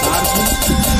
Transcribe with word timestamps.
tarde. 0.00 0.30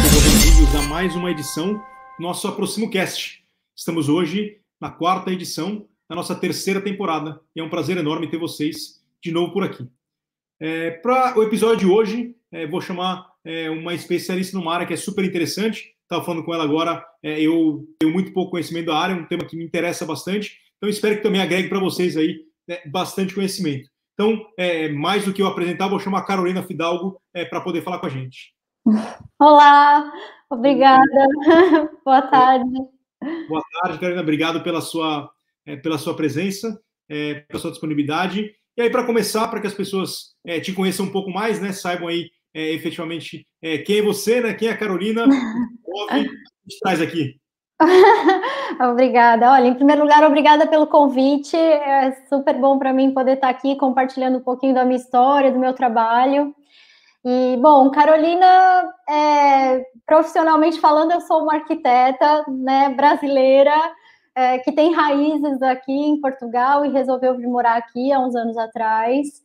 Sejam 0.02 0.20
bem-vindos 0.22 0.74
a 0.74 0.82
mais 0.82 1.16
uma 1.16 1.30
edição 1.30 1.74
do 1.74 2.22
nosso 2.22 2.46
Aproximo 2.46 2.90
Cast. 2.90 3.42
Estamos 3.74 4.08
hoje 4.08 4.58
na 4.80 4.90
quarta 4.90 5.32
edição 5.32 5.86
da 6.08 6.14
nossa 6.14 6.34
terceira 6.34 6.80
temporada 6.80 7.40
e 7.56 7.60
é 7.60 7.64
um 7.64 7.70
prazer 7.70 7.96
enorme 7.96 8.28
ter 8.28 8.36
vocês 8.36 9.02
de 9.22 9.32
novo 9.32 9.52
por 9.52 9.64
aqui. 9.64 9.88
É, 10.60 10.90
Para 10.90 11.38
o 11.38 11.42
episódio 11.42 11.78
de 11.78 11.86
hoje, 11.86 12.36
é, 12.52 12.66
vou 12.66 12.80
chamar 12.80 13.26
é, 13.44 13.70
uma 13.70 13.94
especialista 13.94 14.56
numa 14.56 14.74
área 14.74 14.86
que 14.86 14.92
é 14.92 14.96
super 14.96 15.24
interessante. 15.24 15.94
Estava 16.02 16.24
falando 16.24 16.44
com 16.44 16.52
ela 16.52 16.64
agora, 16.64 17.04
é, 17.22 17.40
eu 17.40 17.86
tenho 17.98 18.12
muito 18.12 18.32
pouco 18.32 18.50
conhecimento 18.50 18.86
da 18.86 18.98
área, 18.98 19.16
um 19.16 19.24
tema 19.24 19.46
que 19.46 19.56
me 19.56 19.64
interessa 19.64 20.04
bastante, 20.04 20.58
então 20.76 20.90
espero 20.90 21.16
que 21.16 21.22
também 21.22 21.40
agregue 21.40 21.68
para 21.68 21.78
vocês 21.78 22.16
aí 22.16 22.44
né, 22.68 22.80
bastante 22.86 23.34
conhecimento. 23.34 23.88
Então, 24.14 24.46
é, 24.58 24.88
mais 24.90 25.24
do 25.24 25.32
que 25.32 25.40
eu 25.40 25.46
apresentar, 25.46 25.88
vou 25.88 25.98
chamar 25.98 26.18
a 26.18 26.26
Carolina 26.26 26.62
Fidalgo 26.62 27.18
é, 27.32 27.42
para 27.44 27.62
poder 27.62 27.82
falar 27.82 28.00
com 28.00 28.06
a 28.06 28.10
gente. 28.10 28.52
Olá, 29.38 30.10
obrigada. 30.48 31.00
Boa 32.04 32.22
tarde. 32.22 32.70
Boa 33.48 33.62
tarde, 33.80 33.98
Carolina. 33.98 34.22
Obrigado 34.22 34.62
pela 34.62 34.80
sua, 34.80 35.30
é, 35.66 35.76
pela 35.76 35.98
sua 35.98 36.16
presença, 36.16 36.80
é, 37.08 37.34
pela 37.40 37.60
sua 37.60 37.70
disponibilidade. 37.70 38.50
E 38.76 38.82
aí, 38.82 38.90
para 38.90 39.04
começar, 39.04 39.48
para 39.48 39.60
que 39.60 39.66
as 39.66 39.74
pessoas 39.74 40.34
é, 40.44 40.60
te 40.60 40.72
conheçam 40.72 41.06
um 41.06 41.12
pouco 41.12 41.30
mais, 41.30 41.60
né, 41.60 41.72
saibam 41.72 42.08
aí 42.08 42.30
efetivamente 42.52 43.46
quem 43.86 43.98
é 43.98 44.02
você, 44.02 44.40
né, 44.40 44.54
quem 44.54 44.66
é 44.66 44.72
a 44.72 44.76
Carolina, 44.76 45.24
o 45.84 46.06
que 46.08 46.78
traz 46.82 47.00
aqui. 47.00 47.36
obrigada. 48.90 49.52
Olha, 49.52 49.68
em 49.68 49.74
primeiro 49.74 50.02
lugar, 50.02 50.24
obrigada 50.24 50.66
pelo 50.66 50.86
convite. 50.86 51.56
É 51.56 52.12
super 52.28 52.54
bom 52.58 52.78
para 52.78 52.92
mim 52.92 53.12
poder 53.12 53.34
estar 53.34 53.48
aqui 53.48 53.76
compartilhando 53.76 54.38
um 54.38 54.42
pouquinho 54.42 54.74
da 54.74 54.84
minha 54.84 54.98
história, 54.98 55.52
do 55.52 55.58
meu 55.58 55.74
trabalho. 55.74 56.54
E, 57.24 57.56
bom, 57.58 57.90
Carolina, 57.90 58.94
é, 59.08 59.84
profissionalmente 60.06 60.80
falando, 60.80 61.12
eu 61.12 61.20
sou 61.20 61.42
uma 61.42 61.54
arquiteta 61.54 62.44
né, 62.48 62.88
brasileira 62.90 63.74
é, 64.34 64.58
que 64.58 64.72
tem 64.72 64.94
raízes 64.94 65.60
aqui 65.62 65.92
em 65.92 66.20
Portugal 66.20 66.84
e 66.84 66.90
resolveu 66.90 67.36
vir 67.36 67.46
morar 67.46 67.76
aqui 67.76 68.10
há 68.10 68.18
uns 68.18 68.34
anos 68.34 68.56
atrás. 68.56 69.42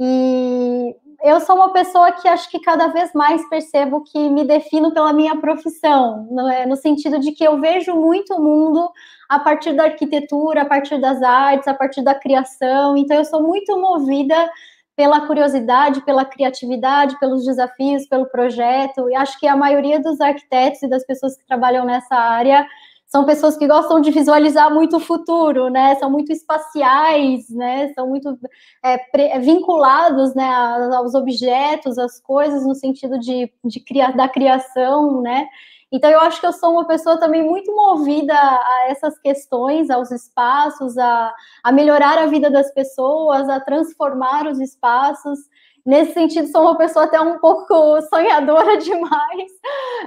E 0.00 0.96
eu 1.22 1.38
sou 1.40 1.54
uma 1.54 1.72
pessoa 1.72 2.12
que 2.12 2.26
acho 2.26 2.50
que 2.50 2.58
cada 2.58 2.88
vez 2.88 3.12
mais 3.12 3.46
percebo 3.48 4.02
que 4.02 4.30
me 4.30 4.44
defino 4.44 4.92
pela 4.92 5.12
minha 5.12 5.36
profissão, 5.36 6.26
é, 6.50 6.64
no 6.66 6.76
sentido 6.76 7.20
de 7.20 7.32
que 7.32 7.44
eu 7.44 7.60
vejo 7.60 7.94
muito 7.94 8.34
o 8.34 8.42
mundo 8.42 8.90
a 9.28 9.38
partir 9.38 9.74
da 9.74 9.84
arquitetura, 9.84 10.62
a 10.62 10.64
partir 10.64 10.98
das 10.98 11.22
artes, 11.22 11.68
a 11.68 11.74
partir 11.74 12.02
da 12.02 12.14
criação. 12.14 12.96
Então, 12.96 13.18
eu 13.18 13.24
sou 13.24 13.42
muito 13.42 13.78
movida 13.78 14.50
pela 14.96 15.26
curiosidade, 15.26 16.04
pela 16.04 16.24
criatividade, 16.24 17.18
pelos 17.18 17.44
desafios, 17.44 18.06
pelo 18.06 18.26
projeto. 18.26 19.08
E 19.10 19.14
acho 19.14 19.38
que 19.38 19.46
a 19.46 19.56
maioria 19.56 20.00
dos 20.00 20.20
arquitetos 20.20 20.82
e 20.82 20.88
das 20.88 21.04
pessoas 21.04 21.36
que 21.36 21.46
trabalham 21.46 21.84
nessa 21.84 22.14
área 22.14 22.66
são 23.12 23.26
pessoas 23.26 23.58
que 23.58 23.66
gostam 23.66 24.00
de 24.00 24.10
visualizar 24.10 24.72
muito 24.72 24.96
o 24.96 25.00
futuro, 25.00 25.68
né? 25.68 25.94
São 25.96 26.10
muito 26.10 26.32
espaciais, 26.32 27.46
né? 27.50 27.92
São 27.92 28.08
muito 28.08 28.38
é, 28.82 29.38
vinculados, 29.38 30.34
né, 30.34 30.50
aos 30.50 31.14
objetos, 31.14 31.98
às 31.98 32.18
coisas 32.18 32.66
no 32.66 32.74
sentido 32.74 33.18
de, 33.18 33.52
de 33.62 33.80
criar 33.80 34.16
da 34.16 34.26
criação, 34.30 35.20
né? 35.20 35.46
Então, 35.92 36.10
eu 36.10 36.20
acho 36.20 36.40
que 36.40 36.46
eu 36.46 36.54
sou 36.54 36.72
uma 36.72 36.86
pessoa 36.86 37.20
também 37.20 37.42
muito 37.42 37.70
movida 37.70 38.32
a 38.34 38.86
essas 38.88 39.18
questões, 39.18 39.90
aos 39.90 40.10
espaços, 40.10 40.96
a, 40.96 41.34
a 41.62 41.70
melhorar 41.70 42.16
a 42.16 42.26
vida 42.26 42.50
das 42.50 42.72
pessoas, 42.72 43.46
a 43.50 43.60
transformar 43.60 44.46
os 44.46 44.58
espaços. 44.58 45.38
Nesse 45.84 46.14
sentido, 46.14 46.48
sou 46.48 46.62
uma 46.62 46.78
pessoa 46.78 47.04
até 47.04 47.20
um 47.20 47.38
pouco 47.38 48.00
sonhadora 48.08 48.78
demais, 48.78 49.52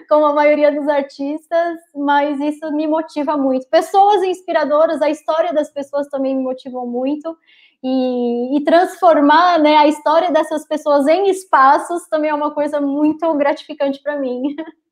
como 0.09 0.25
a 0.25 0.33
maioria 0.33 0.71
dos 0.71 0.87
artistas, 0.87 1.77
mas 1.93 2.39
isso 2.39 2.71
me 2.71 2.87
motiva 2.87 3.37
muito. 3.37 3.69
Pessoas 3.69 4.23
inspiradoras, 4.23 5.03
a 5.03 5.09
história 5.11 5.53
das 5.53 5.69
pessoas 5.69 6.07
também 6.07 6.35
me 6.35 6.41
motivam 6.41 6.87
muito. 6.87 7.37
E, 7.83 8.57
e, 8.57 8.63
transformar 8.63 9.59
né, 9.59 9.77
a 9.77 9.85
história 9.85 10.31
dessas 10.31 10.65
pessoas 10.67 11.05
em 11.05 11.29
espaços 11.29 12.07
também 12.07 12.31
é 12.31 12.33
uma 12.33 12.51
coisa 12.51 12.81
muito 12.81 13.31
gratificante 13.35 14.01
para 14.01 14.17
mim. 14.17 14.55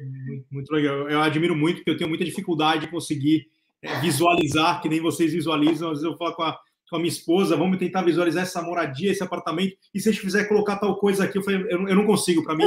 Muito, 0.00 0.46
muito, 0.50 0.72
legal. 0.72 1.08
Eu 1.08 1.20
admiro 1.20 1.54
muito, 1.54 1.76
porque 1.76 1.90
eu 1.90 1.96
tenho 1.96 2.08
muita 2.08 2.24
dificuldade 2.24 2.82
de 2.82 2.90
conseguir 2.90 3.46
é, 3.82 4.00
visualizar, 4.00 4.80
que 4.80 4.88
nem 4.88 5.00
vocês 5.00 5.32
visualizam. 5.32 5.90
Às 5.90 6.00
vezes 6.00 6.12
eu 6.12 6.16
falo 6.16 6.34
com 6.34 6.42
a, 6.42 6.58
com 6.88 6.96
a 6.96 6.98
minha 6.98 7.10
esposa, 7.10 7.56
vamos 7.56 7.78
tentar 7.78 8.02
visualizar 8.02 8.42
essa 8.42 8.62
moradia, 8.62 9.10
esse 9.10 9.22
apartamento, 9.22 9.76
e 9.92 10.00
se 10.00 10.08
a 10.08 10.12
gente 10.12 10.22
fizer 10.22 10.44
colocar 10.44 10.76
tal 10.76 10.96
coisa 10.96 11.24
aqui, 11.24 11.38
eu 11.38 11.42
falei, 11.42 11.60
eu, 11.68 11.88
eu 11.88 11.96
não 11.96 12.06
consigo, 12.06 12.42
para 12.42 12.54
mim, 12.54 12.64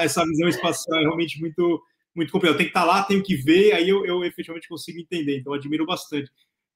essa 0.00 0.24
visão 0.24 0.48
espacial 0.48 0.98
é 0.98 1.02
realmente 1.02 1.40
muito, 1.40 1.82
muito 2.14 2.30
complicado. 2.30 2.54
Eu 2.54 2.58
tenho 2.58 2.70
que 2.70 2.78
estar 2.78 2.84
lá, 2.84 3.02
tenho 3.02 3.22
que 3.22 3.34
ver, 3.36 3.72
aí 3.72 3.88
eu, 3.88 4.06
eu 4.06 4.24
efetivamente 4.24 4.68
consigo 4.68 4.98
entender, 4.98 5.38
então 5.38 5.52
eu 5.52 5.58
admiro 5.58 5.84
bastante. 5.84 6.30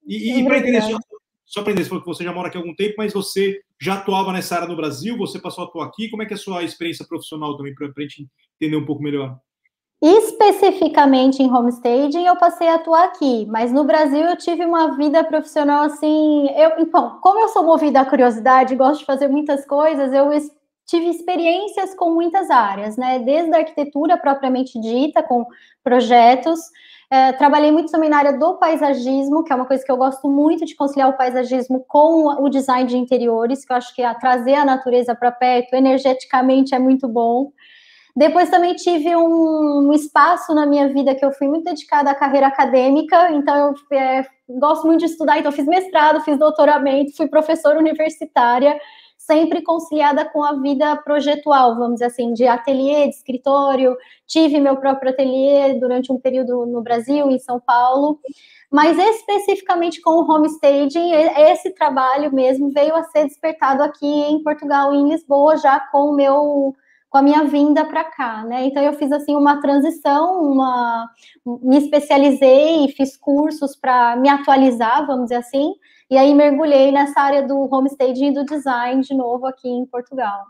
E, 0.06 0.40
e 0.40 0.44
para 0.44 0.58
entender, 0.58 0.82
só, 1.46 1.62
para 1.62 1.72
entender, 1.72 1.88
você 2.04 2.24
já 2.24 2.32
mora 2.32 2.48
aqui 2.48 2.58
há 2.58 2.60
algum 2.60 2.74
tempo, 2.74 2.94
mas 2.98 3.12
você 3.12 3.60
já 3.80 3.94
atuava 3.94 4.32
nessa 4.32 4.56
área 4.56 4.68
no 4.68 4.76
Brasil, 4.76 5.16
você 5.16 5.38
passou 5.38 5.62
a 5.64 5.66
atuar 5.68 5.86
aqui, 5.86 6.10
como 6.10 6.22
é 6.22 6.26
que 6.26 6.34
é 6.34 6.36
a 6.36 6.38
sua 6.38 6.64
experiência 6.64 7.06
profissional 7.06 7.56
também, 7.56 7.72
para 7.74 7.86
a 7.86 8.02
gente 8.02 8.28
entender 8.60 8.76
um 8.76 8.84
pouco 8.84 9.02
melhor? 9.02 9.38
Especificamente 10.02 11.42
em 11.42 11.50
homestaging, 11.50 12.26
eu 12.26 12.36
passei 12.36 12.68
a 12.68 12.74
atuar 12.74 13.04
aqui, 13.04 13.46
mas 13.46 13.72
no 13.72 13.84
Brasil 13.84 14.20
eu 14.20 14.36
tive 14.36 14.64
uma 14.64 14.94
vida 14.96 15.24
profissional 15.24 15.84
assim. 15.84 16.48
Eu, 16.50 16.80
então, 16.80 17.18
como 17.22 17.40
eu 17.40 17.48
sou 17.48 17.64
movida 17.64 18.00
à 18.00 18.04
curiosidade, 18.04 18.76
gosto 18.76 19.00
de 19.00 19.06
fazer 19.06 19.28
muitas 19.28 19.64
coisas, 19.64 20.12
eu 20.12 20.28
tive 20.86 21.08
experiências 21.08 21.94
com 21.94 22.12
muitas 22.12 22.50
áreas, 22.50 22.96
né? 22.96 23.20
Desde 23.20 23.54
a 23.54 23.58
arquitetura 23.58 24.18
propriamente 24.18 24.78
dita, 24.78 25.22
com 25.22 25.46
projetos. 25.82 26.60
É, 27.08 27.32
trabalhei 27.32 27.70
muito 27.70 27.92
também 27.92 28.10
na 28.10 28.18
área 28.18 28.32
do 28.32 28.54
paisagismo, 28.54 29.44
que 29.44 29.52
é 29.52 29.56
uma 29.56 29.66
coisa 29.66 29.84
que 29.84 29.92
eu 29.92 29.96
gosto 29.96 30.28
muito 30.28 30.64
de 30.64 30.74
conciliar 30.74 31.08
o 31.08 31.16
paisagismo 31.16 31.84
com 31.86 32.42
o 32.42 32.48
design 32.48 32.88
de 32.88 32.96
interiores, 32.96 33.64
que 33.64 33.72
eu 33.72 33.76
acho 33.76 33.94
que 33.94 34.02
é 34.02 34.12
trazer 34.14 34.54
a 34.54 34.64
natureza 34.64 35.14
para 35.14 35.30
perto, 35.30 35.74
energeticamente 35.74 36.74
é 36.74 36.78
muito 36.78 37.06
bom. 37.06 37.52
Depois 38.16 38.48
também 38.48 38.74
tive 38.74 39.14
um, 39.14 39.88
um, 39.88 39.92
espaço 39.92 40.54
na 40.54 40.64
minha 40.64 40.88
vida 40.88 41.14
que 41.14 41.24
eu 41.24 41.30
fui 41.32 41.46
muito 41.46 41.64
dedicada 41.64 42.10
à 42.10 42.14
carreira 42.14 42.46
acadêmica, 42.46 43.30
então 43.30 43.74
eu 43.90 43.96
é, 43.96 44.24
gosto 44.48 44.86
muito 44.86 45.00
de 45.00 45.06
estudar, 45.06 45.38
então 45.38 45.52
fiz 45.52 45.66
mestrado, 45.66 46.22
fiz 46.22 46.38
doutoramento, 46.38 47.14
fui 47.14 47.28
professora 47.28 47.78
universitária, 47.78 48.80
sempre 49.26 49.62
conciliada 49.62 50.24
com 50.24 50.42
a 50.42 50.52
vida 50.54 50.96
projetual, 50.98 51.74
vamos 51.74 51.94
dizer 51.94 52.06
assim, 52.06 52.32
de 52.32 52.46
ateliê, 52.46 53.08
de 53.08 53.16
escritório. 53.16 53.96
Tive 54.26 54.60
meu 54.60 54.76
próprio 54.76 55.10
ateliê 55.10 55.74
durante 55.74 56.12
um 56.12 56.18
período 56.18 56.64
no 56.64 56.80
Brasil, 56.80 57.30
em 57.30 57.38
São 57.38 57.58
Paulo. 57.60 58.20
Mas 58.70 58.98
especificamente 58.98 60.00
com 60.00 60.10
o 60.10 60.30
homestaging, 60.30 61.12
esse 61.12 61.70
trabalho 61.70 62.32
mesmo 62.32 62.70
veio 62.70 62.94
a 62.94 63.02
ser 63.04 63.24
despertado 63.24 63.82
aqui 63.82 64.06
em 64.06 64.42
Portugal, 64.42 64.94
em 64.94 65.08
Lisboa, 65.08 65.56
já 65.56 65.80
com 65.80 66.10
o 66.10 66.14
meu 66.14 66.74
com 67.08 67.18
a 67.18 67.22
minha 67.22 67.44
vinda 67.44 67.84
para 67.84 68.04
cá, 68.04 68.42
né? 68.44 68.64
Então 68.66 68.82
eu 68.82 68.92
fiz 68.92 69.10
assim 69.12 69.36
uma 69.36 69.60
transição, 69.60 70.42
uma 70.42 71.08
me 71.62 71.78
especializei, 71.78 72.88
fiz 72.88 73.16
cursos 73.16 73.76
para 73.76 74.16
me 74.16 74.28
atualizar, 74.28 75.06
vamos 75.06 75.26
dizer 75.26 75.36
assim, 75.36 75.72
e 76.10 76.16
aí 76.16 76.34
mergulhei 76.34 76.92
nessa 76.92 77.20
área 77.20 77.46
do 77.46 77.68
homestaging 77.72 78.28
e 78.28 78.34
do 78.34 78.44
design 78.44 79.02
de 79.02 79.14
novo 79.14 79.46
aqui 79.46 79.68
em 79.68 79.86
Portugal. 79.86 80.44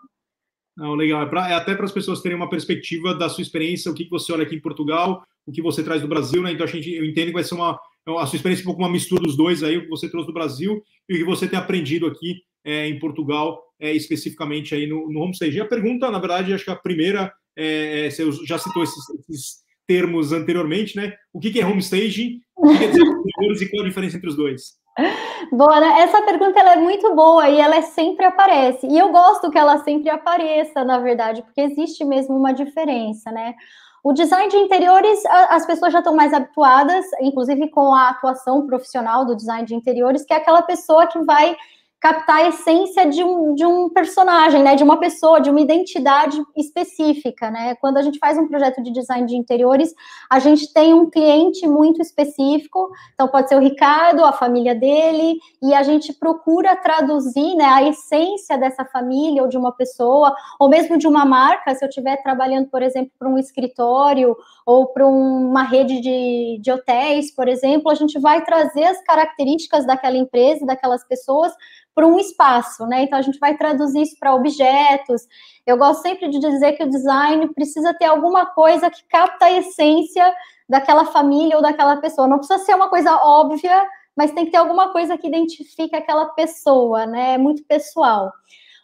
Não, 0.77 0.94
legal. 0.94 1.22
É, 1.22 1.27
pra, 1.27 1.49
é 1.49 1.55
até 1.55 1.75
para 1.75 1.87
as 1.87 1.93
pessoas 1.93 2.21
terem 2.21 2.37
uma 2.37 2.50
perspectiva 2.50 3.15
da 3.15 3.28
sua 3.28 3.43
experiência, 3.43 3.91
o 3.91 3.94
que, 3.94 4.05
que 4.05 4.11
você 4.11 4.33
olha 4.33 4.43
aqui 4.43 4.56
em 4.56 4.61
Portugal, 4.61 5.25
o 5.47 5.53
que 5.53 5.62
você 5.62 5.83
traz 5.83 6.03
do 6.03 6.09
Brasil, 6.09 6.43
né? 6.43 6.53
Então 6.53 6.67
a 6.67 6.69
gente, 6.69 6.93
eu 6.93 7.05
entendo 7.05 7.28
que 7.28 7.33
vai 7.33 7.44
ser 7.44 7.55
uma 7.55 7.78
a 8.15 8.27
sua 8.27 8.37
experiência 8.37 8.62
é 8.62 8.65
um 8.65 8.67
pouco 8.67 8.83
uma 8.83 8.91
mistura 8.91 9.22
dos 9.22 9.37
dois 9.37 9.65
aí, 9.65 9.77
o 9.77 9.83
que 9.83 9.89
você 9.89 10.09
trouxe 10.09 10.28
do 10.28 10.33
Brasil 10.33 10.81
e 11.09 11.15
o 11.15 11.19
que 11.19 11.25
você 11.25 11.49
tem 11.49 11.59
aprendido 11.59 12.06
aqui 12.06 12.41
é, 12.64 12.87
em 12.87 12.99
Portugal, 13.00 13.61
é, 13.81 13.93
especificamente 13.93 14.75
aí 14.75 14.87
no, 14.87 15.11
no 15.11 15.20
homestaging. 15.20 15.61
A 15.61 15.67
pergunta, 15.67 16.11
na 16.11 16.20
verdade, 16.20 16.52
acho 16.52 16.64
que 16.64 16.70
a 16.70 16.76
primeira, 16.76 17.32
é, 17.56 18.06
é 18.06 18.11
você 18.11 18.31
já 18.44 18.59
citou 18.59 18.85
esses, 18.85 19.02
esses, 19.29 19.67
termos 19.88 20.32
anteriormente, 20.32 20.97
né? 20.97 21.14
O 21.32 21.38
que, 21.38 21.50
que 21.52 21.61
é 21.61 21.67
homestaging? 21.67 22.41
O 22.56 22.76
que 22.76 22.85
e 23.62 23.69
qual 23.70 23.85
a 23.85 23.88
diferença 23.88 24.17
entre 24.17 24.29
os 24.29 24.37
dois? 24.37 24.75
Boa, 25.52 25.78
né? 25.81 26.00
Essa 26.00 26.22
pergunta 26.22 26.58
ela 26.58 26.72
é 26.72 26.76
muito 26.76 27.14
boa 27.14 27.48
e 27.48 27.60
ela 27.60 27.82
sempre 27.82 28.25
aparece. 28.25 28.87
E 28.87 28.98
eu 28.98 29.10
gosto 29.10 29.50
que 29.50 29.58
ela 29.58 29.78
sempre 29.78 30.08
apareça, 30.10 30.84
na 30.84 30.98
verdade, 30.98 31.43
porque 31.43 31.60
existe 31.60 32.04
mesmo 32.04 32.37
uma 32.37 32.52
diferença, 32.52 33.31
né? 33.31 33.54
O 34.02 34.12
design 34.12 34.48
de 34.48 34.56
interiores, 34.56 35.20
as 35.50 35.66
pessoas 35.66 35.93
já 35.93 35.98
estão 35.98 36.14
mais 36.14 36.32
habituadas, 36.32 37.04
inclusive 37.20 37.69
com 37.70 37.93
a 37.93 38.10
atuação 38.10 38.66
profissional 38.66 39.25
do 39.25 39.34
design 39.34 39.66
de 39.66 39.75
interiores, 39.75 40.25
que 40.25 40.32
é 40.32 40.37
aquela 40.37 40.62
pessoa 40.62 41.06
que 41.08 41.19
vai 41.25 41.56
captar 42.00 42.37
a 42.37 42.48
essência 42.48 43.08
de 43.08 43.25
um, 43.25 43.54
de 43.54 43.64
um 43.64 43.88
personagem, 43.88 44.62
né, 44.62 44.76
de 44.76 44.84
uma 44.84 44.98
pessoa, 44.98 45.40
de 45.40 45.50
uma 45.50 45.60
identidade 45.60 46.40
específica, 46.56 47.50
né? 47.50 47.75
Quando 47.76 47.96
a 47.96 48.02
gente 48.02 48.19
faz 48.19 48.38
um 48.38 48.46
projeto 48.46 48.82
de 48.82 48.93
design 48.93 49.26
de 49.26 49.34
interiores, 49.34 49.94
a 50.31 50.38
gente 50.38 50.72
tem 50.72 50.93
um 50.93 51.08
cliente 51.08 51.66
muito 51.66 52.02
específico, 52.02 52.90
então 53.14 53.28
pode 53.28 53.48
ser 53.48 53.56
o 53.56 53.60
Ricardo, 53.60 54.25
a 54.25 54.32
família 54.32 54.75
dele, 54.75 55.38
e 55.62 55.75
a 55.75 55.82
gente 55.82 56.12
procura 56.12 56.76
traduzir, 56.76 57.54
né, 57.56 57.64
a 57.64 57.82
essência 57.82 58.58
dessa 58.58 58.84
família 58.84 59.42
ou 59.42 59.49
de 59.49 59.56
uma 59.56 59.72
pessoa, 59.72 60.34
ou 60.60 60.69
mesmo 60.69 60.99
de 60.99 61.08
uma 61.08 61.25
marca, 61.25 61.75
se 61.75 61.84
eu 61.84 61.88
estiver 61.88 62.22
trabalhando, 62.22 62.69
por 62.69 62.82
exemplo, 62.82 63.10
para 63.19 63.28
um 63.28 63.38
escritório 63.38 64.37
ou 64.66 64.87
para 64.88 65.06
uma 65.06 65.62
rede 65.62 66.00
de, 66.00 66.58
de 66.60 66.70
hotéis, 66.70 67.34
por 67.34 67.49
exemplo, 67.49 67.90
a 67.90 67.94
gente 67.94 68.19
vai 68.19 68.44
trazer 68.44 68.84
as 68.84 69.02
características 69.02 69.87
daquela 69.87 70.16
empresa, 70.16 70.66
daquelas 70.66 71.06
pessoas, 71.06 71.52
para 71.96 72.06
um 72.06 72.19
espaço, 72.19 72.87
né? 72.87 73.04
Então 73.04 73.19
a 73.19 73.22
gente 73.22 73.38
vai 73.38 73.56
traduzir 73.56 74.02
isso 74.02 74.16
para 74.20 74.34
objetos. 74.34 75.22
Eu 75.66 75.78
gosto 75.78 76.02
sempre 76.02 76.28
de 76.28 76.38
dizer 76.38 76.72
que 76.72 76.84
o 76.84 76.90
design 76.90 77.48
precisa 77.54 77.94
ter 77.94 78.04
alguma 78.04 78.44
coisa 78.44 78.90
que 78.90 79.02
capta 79.08 79.46
a 79.46 79.52
essência 79.52 80.31
daquela 80.69 81.06
família 81.06 81.56
ou 81.56 81.62
daquela 81.62 81.96
pessoa. 81.96 82.28
Não 82.28 82.37
precisa 82.37 82.58
ser 82.58 82.75
uma 82.75 82.90
coisa 82.90 83.16
óbvia, 83.16 83.82
mas 84.14 84.31
tem 84.32 84.44
que 84.44 84.50
ter 84.50 84.58
alguma 84.58 84.93
coisa 84.93 85.16
que 85.16 85.26
identifique 85.26 85.96
aquela 85.96 86.26
pessoa, 86.26 87.06
né? 87.06 87.32
É 87.32 87.38
muito 87.38 87.64
pessoal. 87.64 88.31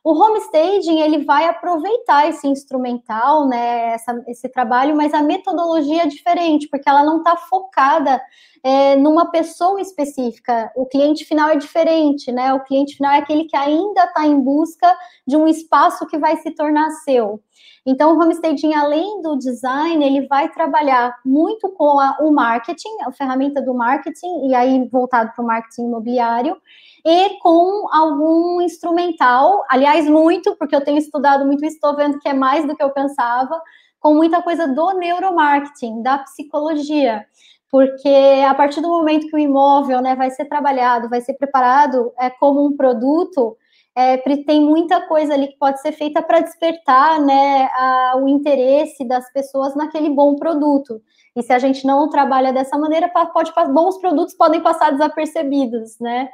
O 0.03 0.15
homestaging 0.15 1.01
ele 1.01 1.25
vai 1.25 1.47
aproveitar 1.47 2.29
esse 2.29 2.49
instrumental, 2.49 3.47
né, 3.47 3.93
essa, 3.93 4.21
esse 4.27 4.49
trabalho, 4.49 4.97
mas 4.97 5.15
a 5.15 5.23
metodologia 5.23 6.03
é 6.03 6.07
diferente, 6.07 6.67
porque 6.69 6.89
ela 6.89 7.05
não 7.05 7.19
está 7.19 7.37
focada 7.37 8.21
é, 8.65 8.95
numa 8.97 9.31
pessoa 9.31 9.81
específica. 9.81 10.71
O 10.77 10.87
cliente 10.87 11.25
final 11.25 11.49
é 11.49 11.57
diferente, 11.57 12.31
né? 12.31 12.55
O 12.55 12.63
cliente 12.63 12.97
final 12.97 13.13
é 13.13 13.19
aquele 13.19 13.45
que 13.45 13.57
ainda 13.57 14.05
está 14.05 14.25
em 14.25 14.41
busca 14.41 14.97
de 15.27 15.37
um 15.37 15.49
espaço 15.49 16.07
que 16.07 16.17
vai 16.17 16.37
se 16.37 16.51
tornar 16.53 16.91
seu. 17.05 17.43
Então, 17.85 18.13
o 18.17 18.21
homestaging, 18.21 18.75
além 18.75 19.21
do 19.23 19.37
design, 19.37 20.05
ele 20.05 20.29
vai 20.29 20.49
trabalhar 20.49 21.19
muito 21.25 21.69
com 21.71 21.99
a, 21.99 22.17
o 22.21 22.31
marketing, 22.31 23.03
a 23.05 23.11
ferramenta 23.11 23.61
do 23.61 23.75
marketing, 23.75 24.49
e 24.49 24.55
aí 24.55 24.89
voltado 24.89 25.33
para 25.35 25.43
o 25.43 25.47
marketing 25.47 25.87
imobiliário, 25.87 26.57
e 27.05 27.41
com 27.41 27.89
algum 27.93 28.61
instrumental, 28.61 29.65
aliás, 29.69 30.09
muito, 30.09 30.55
porque 30.57 30.77
eu 30.77 30.85
tenho 30.85 30.99
estudado 30.99 31.45
muito 31.45 31.65
isso, 31.65 31.75
estou 31.75 31.97
vendo 31.97 32.21
que 32.21 32.29
é 32.29 32.35
mais 32.35 32.65
do 32.65 32.77
que 32.77 32.83
eu 32.83 32.91
pensava, 32.91 33.61
com 33.99 34.15
muita 34.15 34.41
coisa 34.43 34.69
do 34.69 34.93
neuromarketing, 34.93 36.03
da 36.03 36.19
psicologia 36.19 37.27
porque 37.73 38.45
a 38.47 38.55
partir 38.55 38.83
do 38.83 38.89
momento 38.89 39.29
que 39.29 39.35
o 39.35 39.39
imóvel 39.39 40.03
né, 40.03 40.15
vai 40.15 40.31
ser 40.31 40.45
trabalhado, 40.45 41.09
vai 41.09 41.23
ser 41.23 41.33
preparado 41.33 42.13
é, 42.21 42.29
como 42.29 42.67
um 42.67 42.77
produto, 42.77 43.57
é, 43.97 44.19
tem 44.19 44.61
muita 44.61 45.01
coisa 45.09 45.33
ali 45.33 45.49
que 45.49 45.57
pode 45.57 45.81
ser 45.81 45.93
feita 45.93 46.21
para 46.21 46.41
despertar 46.41 47.19
né, 47.19 47.71
a, 47.73 48.19
o 48.19 48.29
interesse 48.29 49.09
das 49.09 49.33
pessoas 49.33 49.75
naquele 49.75 50.11
bom 50.11 50.37
produto. 50.37 51.01
E 51.35 51.43
se 51.43 51.51
a 51.51 51.59
gente 51.59 51.87
não 51.87 52.11
trabalha 52.11 52.53
dessa 52.53 52.77
maneira, 52.77 53.09
pode, 53.09 53.51
bons 53.73 53.97
produtos 53.99 54.35
podem 54.35 54.61
passar 54.61 54.93
desapercebidos, 54.93 55.99
né? 55.99 56.29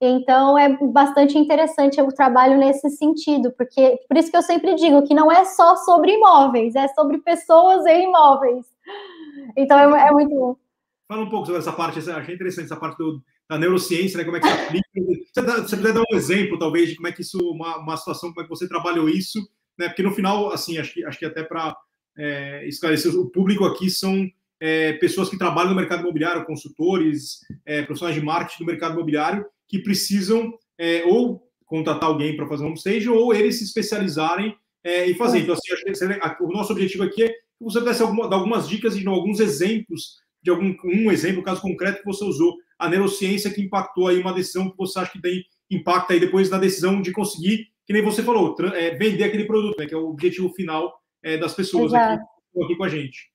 Então 0.00 0.56
é 0.56 0.68
bastante 0.68 1.36
interessante 1.36 2.00
o 2.00 2.12
trabalho 2.12 2.58
nesse 2.58 2.90
sentido, 2.90 3.50
porque 3.56 3.98
por 4.06 4.16
isso 4.16 4.30
que 4.30 4.36
eu 4.36 4.42
sempre 4.42 4.74
digo 4.74 5.02
que 5.02 5.14
não 5.14 5.32
é 5.32 5.44
só 5.46 5.74
sobre 5.76 6.12
imóveis, 6.12 6.76
é 6.76 6.86
sobre 6.88 7.18
pessoas 7.18 7.84
e 7.86 8.02
imóveis. 8.02 8.66
Então 9.56 9.96
é, 9.96 10.08
é 10.08 10.10
muito 10.12 10.34
bom. 10.34 10.65
Fala 11.08 11.22
um 11.22 11.30
pouco 11.30 11.46
sobre 11.46 11.60
essa 11.60 11.72
parte, 11.72 11.98
achei 11.98 12.34
interessante 12.34 12.64
essa 12.64 12.76
parte 12.76 12.98
do, 12.98 13.22
da 13.48 13.56
neurociência, 13.56 14.18
né? 14.18 14.24
Como 14.24 14.36
é 14.36 14.40
que 14.40 14.48
se 14.48 14.52
aplica. 14.52 14.88
Você, 15.32 15.42
você 15.62 15.76
puder 15.76 15.92
dar 15.92 16.00
um 16.00 16.16
exemplo, 16.16 16.58
talvez, 16.58 16.88
de 16.88 16.96
como 16.96 17.06
é 17.06 17.12
que 17.12 17.22
isso, 17.22 17.38
uma, 17.38 17.78
uma 17.78 17.96
situação, 17.96 18.30
como 18.30 18.40
é 18.40 18.44
que 18.44 18.50
você 18.50 18.66
trabalhou 18.66 19.08
isso, 19.08 19.38
né? 19.78 19.88
Porque 19.88 20.02
no 20.02 20.12
final, 20.12 20.50
assim, 20.50 20.78
acho 20.78 20.92
que, 20.92 21.04
acho 21.04 21.18
que 21.18 21.24
até 21.24 21.44
para 21.44 21.76
é, 22.18 22.66
esclarecer, 22.66 23.14
o 23.14 23.30
público 23.30 23.64
aqui 23.64 23.88
são 23.88 24.28
é, 24.58 24.94
pessoas 24.94 25.28
que 25.28 25.38
trabalham 25.38 25.70
no 25.70 25.76
mercado 25.76 26.00
imobiliário, 26.00 26.44
consultores, 26.44 27.40
é, 27.64 27.82
profissionais 27.82 28.16
de 28.16 28.24
marketing 28.24 28.64
do 28.64 28.66
mercado 28.66 28.94
imobiliário, 28.94 29.46
que 29.68 29.78
precisam 29.78 30.52
é, 30.78 31.04
ou 31.04 31.46
contratar 31.64 32.08
alguém 32.08 32.36
para 32.36 32.48
fazer 32.48 32.64
um 32.64 32.68
homestage 32.68 33.08
ou 33.08 33.34
eles 33.34 33.58
se 33.58 33.64
especializarem 33.64 34.56
é, 34.82 35.08
em 35.08 35.14
fazer. 35.14 35.40
Então, 35.40 35.54
assim, 35.54 35.92
que, 35.92 36.42
o 36.42 36.48
nosso 36.48 36.72
objetivo 36.72 37.04
aqui 37.04 37.24
é 37.24 37.28
que 37.28 37.36
você 37.60 37.78
pudesse 37.78 38.02
alguma, 38.02 38.28
dar 38.28 38.36
algumas 38.36 38.68
dicas 38.68 38.96
e 38.96 39.06
alguns 39.06 39.40
exemplos 39.40 40.16
de 40.46 40.50
algum 40.50 40.72
um 40.84 41.10
exemplo, 41.10 41.42
caso 41.42 41.60
concreto 41.60 41.98
que 41.98 42.04
você 42.04 42.24
usou, 42.24 42.54
a 42.78 42.88
neurociência 42.88 43.50
que 43.50 43.60
impactou 43.60 44.06
aí 44.06 44.20
uma 44.20 44.32
decisão 44.32 44.70
que 44.70 44.76
você 44.76 45.00
acha 45.00 45.10
que 45.10 45.20
tem 45.20 45.42
impacto 45.68 46.12
aí 46.12 46.20
depois 46.20 46.48
da 46.48 46.56
decisão 46.56 47.02
de 47.02 47.10
conseguir, 47.10 47.66
que 47.84 47.92
nem 47.92 48.00
você 48.00 48.22
falou, 48.22 48.54
é, 48.74 48.90
vender 48.90 49.24
aquele 49.24 49.44
produto, 49.44 49.76
né, 49.76 49.86
que 49.86 49.94
é 49.94 49.96
o 49.96 50.08
objetivo 50.08 50.48
final 50.50 50.94
é, 51.20 51.36
das 51.36 51.52
pessoas 51.52 51.92
aqui, 51.92 52.22
aqui, 52.62 52.76
com 52.76 52.84
a 52.84 52.88
gente. 52.88 53.28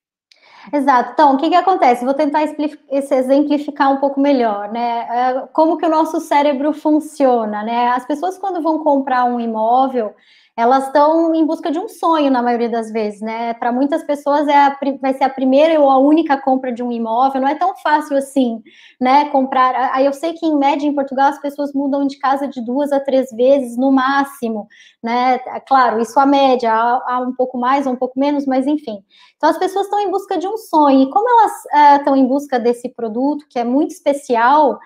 Exato. 0.72 1.10
Então, 1.12 1.34
o 1.34 1.36
que, 1.36 1.50
que 1.50 1.54
acontece? 1.54 2.04
Vou 2.04 2.14
tentar 2.14 2.44
exemplificar 2.90 3.92
um 3.92 3.98
pouco 3.98 4.18
melhor, 4.18 4.70
né? 4.70 5.06
É, 5.10 5.48
como 5.52 5.76
que 5.76 5.84
o 5.84 5.90
nosso 5.90 6.18
cérebro 6.20 6.72
funciona, 6.72 7.62
né? 7.62 7.88
As 7.88 8.06
pessoas, 8.06 8.38
quando 8.38 8.62
vão 8.62 8.78
comprar 8.78 9.24
um 9.24 9.40
imóvel, 9.40 10.14
elas 10.54 10.86
estão 10.86 11.34
em 11.34 11.46
busca 11.46 11.70
de 11.70 11.78
um 11.78 11.88
sonho 11.88 12.30
na 12.30 12.42
maioria 12.42 12.68
das 12.68 12.92
vezes, 12.92 13.22
né? 13.22 13.54
Para 13.54 13.72
muitas 13.72 14.02
pessoas 14.04 14.46
é 14.46 14.54
a, 14.54 14.78
vai 15.00 15.14
ser 15.14 15.24
a 15.24 15.30
primeira 15.30 15.80
ou 15.80 15.90
a 15.90 15.96
única 15.98 16.36
compra 16.36 16.70
de 16.70 16.82
um 16.82 16.92
imóvel, 16.92 17.40
não 17.40 17.48
é 17.48 17.54
tão 17.54 17.74
fácil 17.76 18.18
assim, 18.18 18.62
né? 19.00 19.30
Comprar. 19.30 19.74
Aí 19.94 20.04
eu 20.04 20.12
sei 20.12 20.34
que 20.34 20.44
em 20.44 20.58
média 20.58 20.86
em 20.86 20.94
Portugal 20.94 21.28
as 21.28 21.40
pessoas 21.40 21.72
mudam 21.72 22.06
de 22.06 22.18
casa 22.18 22.46
de 22.46 22.60
duas 22.60 22.92
a 22.92 23.00
três 23.00 23.30
vezes 23.30 23.78
no 23.78 23.90
máximo, 23.90 24.68
né? 25.02 25.40
É 25.46 25.60
claro, 25.60 26.00
isso 26.00 26.20
a 26.20 26.26
média, 26.26 26.70
há, 26.70 27.14
há 27.14 27.20
um 27.20 27.34
pouco 27.34 27.56
mais 27.58 27.86
ou 27.86 27.94
um 27.94 27.96
pouco 27.96 28.20
menos, 28.20 28.44
mas 28.44 28.66
enfim. 28.66 29.02
Então 29.36 29.48
as 29.48 29.58
pessoas 29.58 29.86
estão 29.86 30.00
em 30.00 30.10
busca 30.10 30.36
de 30.36 30.46
um 30.46 30.58
sonho, 30.58 31.02
e 31.04 31.10
como 31.10 31.26
elas 31.28 31.98
estão 31.98 32.14
é, 32.14 32.18
em 32.18 32.26
busca 32.26 32.60
desse 32.60 32.90
produto 32.90 33.46
que 33.48 33.58
é 33.58 33.64
muito 33.64 33.92
especial, 33.92 34.78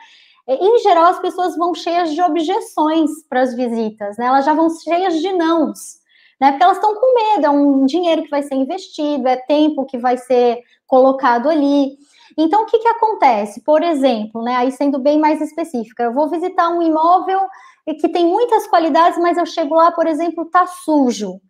em 0.49 0.79
geral, 0.79 1.07
as 1.07 1.19
pessoas 1.19 1.57
vão 1.57 1.75
cheias 1.75 2.13
de 2.13 2.23
objeções 2.23 3.11
para 3.29 3.43
as 3.43 3.55
visitas, 3.55 4.17
né? 4.17 4.27
Elas 4.27 4.45
já 4.45 4.55
vão 4.55 4.71
cheias 4.71 5.21
de 5.21 5.33
nãos, 5.33 5.99
né? 6.41 6.53
Porque 6.53 6.65
elas 6.65 6.77
estão 6.77 6.95
com 6.95 7.15
medo, 7.15 7.47
é 7.47 7.51
um 7.51 7.85
dinheiro 7.85 8.23
que 8.23 8.31
vai 8.31 8.43
ser 8.43 8.55
investido, 8.55 9.27
é 9.29 9.37
tempo 9.37 9.87
que 9.87 9.99
vai 9.99 10.17
ser 10.17 10.61
colocado 10.87 11.49
ali. 11.49 11.97
Então, 12.39 12.63
o 12.63 12.67
que, 12.67 12.79
que 12.79 12.89
acontece? 12.89 13.63
Por 13.63 13.83
exemplo, 13.83 14.43
né? 14.43 14.57
Aí 14.57 14.71
sendo 14.73 14.99
bem 14.99 15.19
mais 15.19 15.41
específica, 15.41 16.05
eu 16.05 16.13
vou 16.13 16.29
visitar 16.29 16.69
um 16.69 16.83
imóvel 16.83 17.41
que 18.01 18.09
tem 18.09 18.27
muitas 18.27 18.67
qualidades, 18.67 19.19
mas 19.19 19.39
eu 19.39 19.47
chego 19.47 19.75
lá, 19.75 19.93
por 19.93 20.07
exemplo, 20.07 20.45
tá 20.47 20.67
sujo 20.67 21.41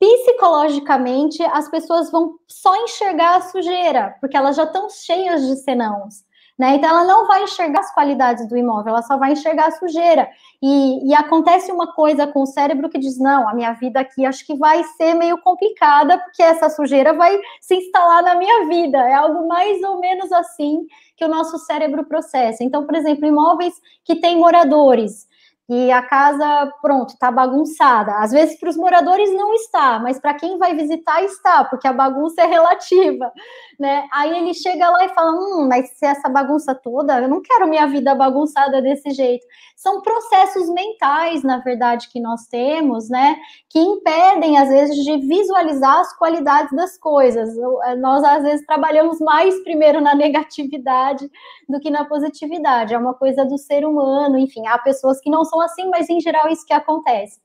psicologicamente 0.00 1.42
as 1.42 1.68
pessoas 1.68 2.10
vão 2.10 2.38
só 2.48 2.74
enxergar 2.84 3.36
a 3.36 3.42
sujeira, 3.42 4.16
porque 4.18 4.36
elas 4.36 4.56
já 4.56 4.64
estão 4.64 4.88
cheias 4.88 5.46
de 5.46 5.56
senãos. 5.56 6.24
Né? 6.60 6.74
Então, 6.74 6.90
ela 6.90 7.04
não 7.04 7.26
vai 7.26 7.42
enxergar 7.44 7.80
as 7.80 7.94
qualidades 7.94 8.46
do 8.46 8.54
imóvel, 8.54 8.90
ela 8.90 9.00
só 9.00 9.16
vai 9.16 9.32
enxergar 9.32 9.68
a 9.68 9.70
sujeira. 9.70 10.28
E, 10.60 11.08
e, 11.08 11.14
acontece 11.14 11.72
uma 11.72 11.94
coisa 11.94 12.26
com 12.26 12.42
o 12.42 12.46
cérebro 12.46 12.90
que 12.90 12.98
diz: 12.98 13.18
não, 13.18 13.48
a 13.48 13.54
minha 13.54 13.72
vida 13.72 13.98
aqui 13.98 14.26
acho 14.26 14.44
que 14.44 14.54
vai 14.54 14.84
ser 14.98 15.14
meio 15.14 15.38
complicada, 15.38 16.18
porque 16.18 16.42
essa 16.42 16.68
sujeira 16.68 17.14
vai 17.14 17.34
se 17.62 17.76
instalar 17.76 18.22
na 18.22 18.34
minha 18.34 18.66
vida. 18.66 18.98
É 18.98 19.14
algo 19.14 19.48
mais 19.48 19.82
ou 19.82 20.00
menos 20.00 20.30
assim 20.32 20.86
que 21.16 21.24
o 21.24 21.28
nosso 21.28 21.56
cérebro 21.60 22.04
processa. 22.04 22.62
Então, 22.62 22.84
por 22.84 22.94
exemplo, 22.94 23.24
imóveis 23.24 23.72
que 24.04 24.16
têm 24.16 24.36
moradores 24.36 25.29
e 25.72 25.92
a 25.92 26.02
casa, 26.02 26.68
pronto, 26.82 27.10
está 27.10 27.30
bagunçada. 27.30 28.16
Às 28.16 28.32
vezes 28.32 28.58
para 28.58 28.70
os 28.70 28.76
moradores 28.76 29.32
não 29.32 29.54
está, 29.54 30.00
mas 30.00 30.18
para 30.18 30.34
quem 30.34 30.58
vai 30.58 30.74
visitar 30.74 31.22
está, 31.22 31.62
porque 31.62 31.86
a 31.86 31.92
bagunça 31.92 32.42
é 32.42 32.46
relativa, 32.46 33.32
né? 33.78 34.08
Aí 34.12 34.36
ele 34.36 34.52
chega 34.52 34.90
lá 34.90 35.04
e 35.04 35.10
fala: 35.10 35.30
"Hum, 35.30 35.68
mas 35.68 35.90
se 35.90 36.04
essa 36.04 36.28
bagunça 36.28 36.74
toda, 36.74 37.20
eu 37.20 37.28
não 37.28 37.40
quero 37.40 37.68
minha 37.68 37.86
vida 37.86 38.16
bagunçada 38.16 38.82
desse 38.82 39.10
jeito". 39.10 39.46
São 39.76 40.02
processos 40.02 40.68
mentais, 40.70 41.44
na 41.44 41.58
verdade, 41.58 42.08
que 42.10 42.20
nós 42.20 42.46
temos, 42.48 43.08
né, 43.08 43.36
que 43.68 43.78
impedem 43.78 44.58
às 44.58 44.68
vezes 44.68 44.96
de 44.96 45.18
visualizar 45.18 46.00
as 46.00 46.12
qualidades 46.18 46.76
das 46.76 46.98
coisas. 46.98 47.48
Eh, 47.56 47.96
nós 47.96 48.24
às 48.24 48.42
vezes 48.42 48.66
trabalhamos 48.66 49.20
mais 49.20 49.62
primeiro 49.62 50.00
na 50.00 50.14
negatividade 50.16 51.30
do 51.68 51.78
que 51.80 51.90
na 51.90 52.04
positividade. 52.04 52.92
É 52.92 52.98
uma 52.98 53.14
coisa 53.14 53.44
do 53.44 53.56
ser 53.56 53.86
humano, 53.86 54.36
enfim, 54.36 54.66
há 54.66 54.76
pessoas 54.78 55.20
que 55.20 55.30
não 55.30 55.44
são 55.44 55.59
assim, 55.60 55.88
mas 55.88 56.08
em 56.08 56.20
geral 56.20 56.48
é 56.48 56.52
isso 56.52 56.66
que 56.66 56.72
acontece. 56.72 57.40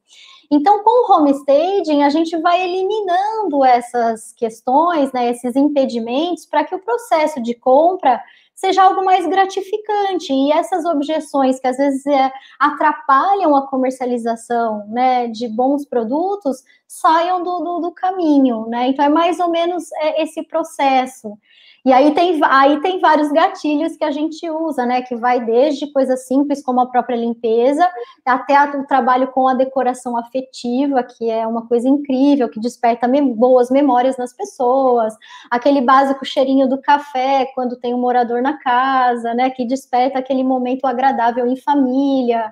Então, 0.52 0.84
com 0.84 1.12
o 1.12 1.16
homestaging, 1.16 2.04
a 2.04 2.10
gente 2.10 2.38
vai 2.38 2.62
eliminando 2.62 3.66
essas 3.66 4.32
questões, 4.34 5.12
né, 5.12 5.32
esses 5.32 5.56
impedimentos, 5.56 6.46
para 6.46 6.64
que 6.64 6.76
o 6.76 6.80
processo 6.80 7.42
de 7.42 7.56
compra 7.56 8.22
seja 8.54 8.84
algo 8.84 9.04
mais 9.04 9.28
gratificante. 9.28 10.32
E 10.32 10.52
essas 10.52 10.86
objeções 10.86 11.60
que 11.60 11.68
às 11.68 11.78
vezes 11.78 12.06
é, 12.06 12.32
atrapalham 12.60 13.56
a 13.56 13.68
comercialização 13.68 14.88
né, 14.88 15.28
de 15.28 15.48
bons 15.48 15.86
produtos 15.86 16.64
saiam 16.88 17.44
do, 17.44 17.60
do, 17.60 17.80
do, 17.82 17.92
caminho. 17.92 18.66
Né? 18.68 18.88
Então, 18.88 19.04
é 19.04 19.10
mais 19.10 19.40
ou 19.40 19.50
menos 19.50 19.92
é, 19.94 20.24
esse 20.24 20.42
processo. 20.44 21.38
E 21.86 21.94
aí 21.94 22.16
tem, 22.16 22.40
aí 22.44 22.82
tem 22.82 23.00
vários 23.00 23.32
gatilhos 23.32 23.96
que 23.96 24.04
a 24.04 24.10
gente 24.10 24.50
usa, 24.50 24.88
né? 24.88 25.04
Que 25.04 25.16
vai 25.16 25.46
desde 25.46 25.92
coisas 25.94 26.26
simples 26.26 26.64
como 26.64 26.80
a 26.82 26.88
própria 26.88 27.16
limpeza, 27.16 27.88
até 28.26 28.60
o 28.76 28.88
trabalho 28.88 29.28
com 29.28 29.48
a 29.48 29.54
decoração 29.54 30.18
afetiva, 30.18 31.04
que 31.04 31.30
é 31.30 31.46
uma 31.46 31.68
coisa 31.68 31.88
incrível, 31.88 32.50
que 32.50 32.60
desperta 32.60 33.08
boas 33.36 33.70
memórias 33.70 34.18
nas 34.18 34.36
pessoas, 34.36 35.14
aquele 35.52 35.80
básico 35.80 36.26
cheirinho 36.26 36.68
do 36.68 36.82
café 36.82 37.46
quando 37.54 37.78
tem 37.78 37.94
um 37.94 38.02
morador 38.02 38.42
na 38.42 38.58
casa, 38.58 39.36
né? 39.36 39.52
Que 39.52 39.64
desperta 39.64 40.18
aquele 40.18 40.44
momento 40.44 40.86
agradável 40.86 41.46
em 41.46 41.56
família 41.56 42.52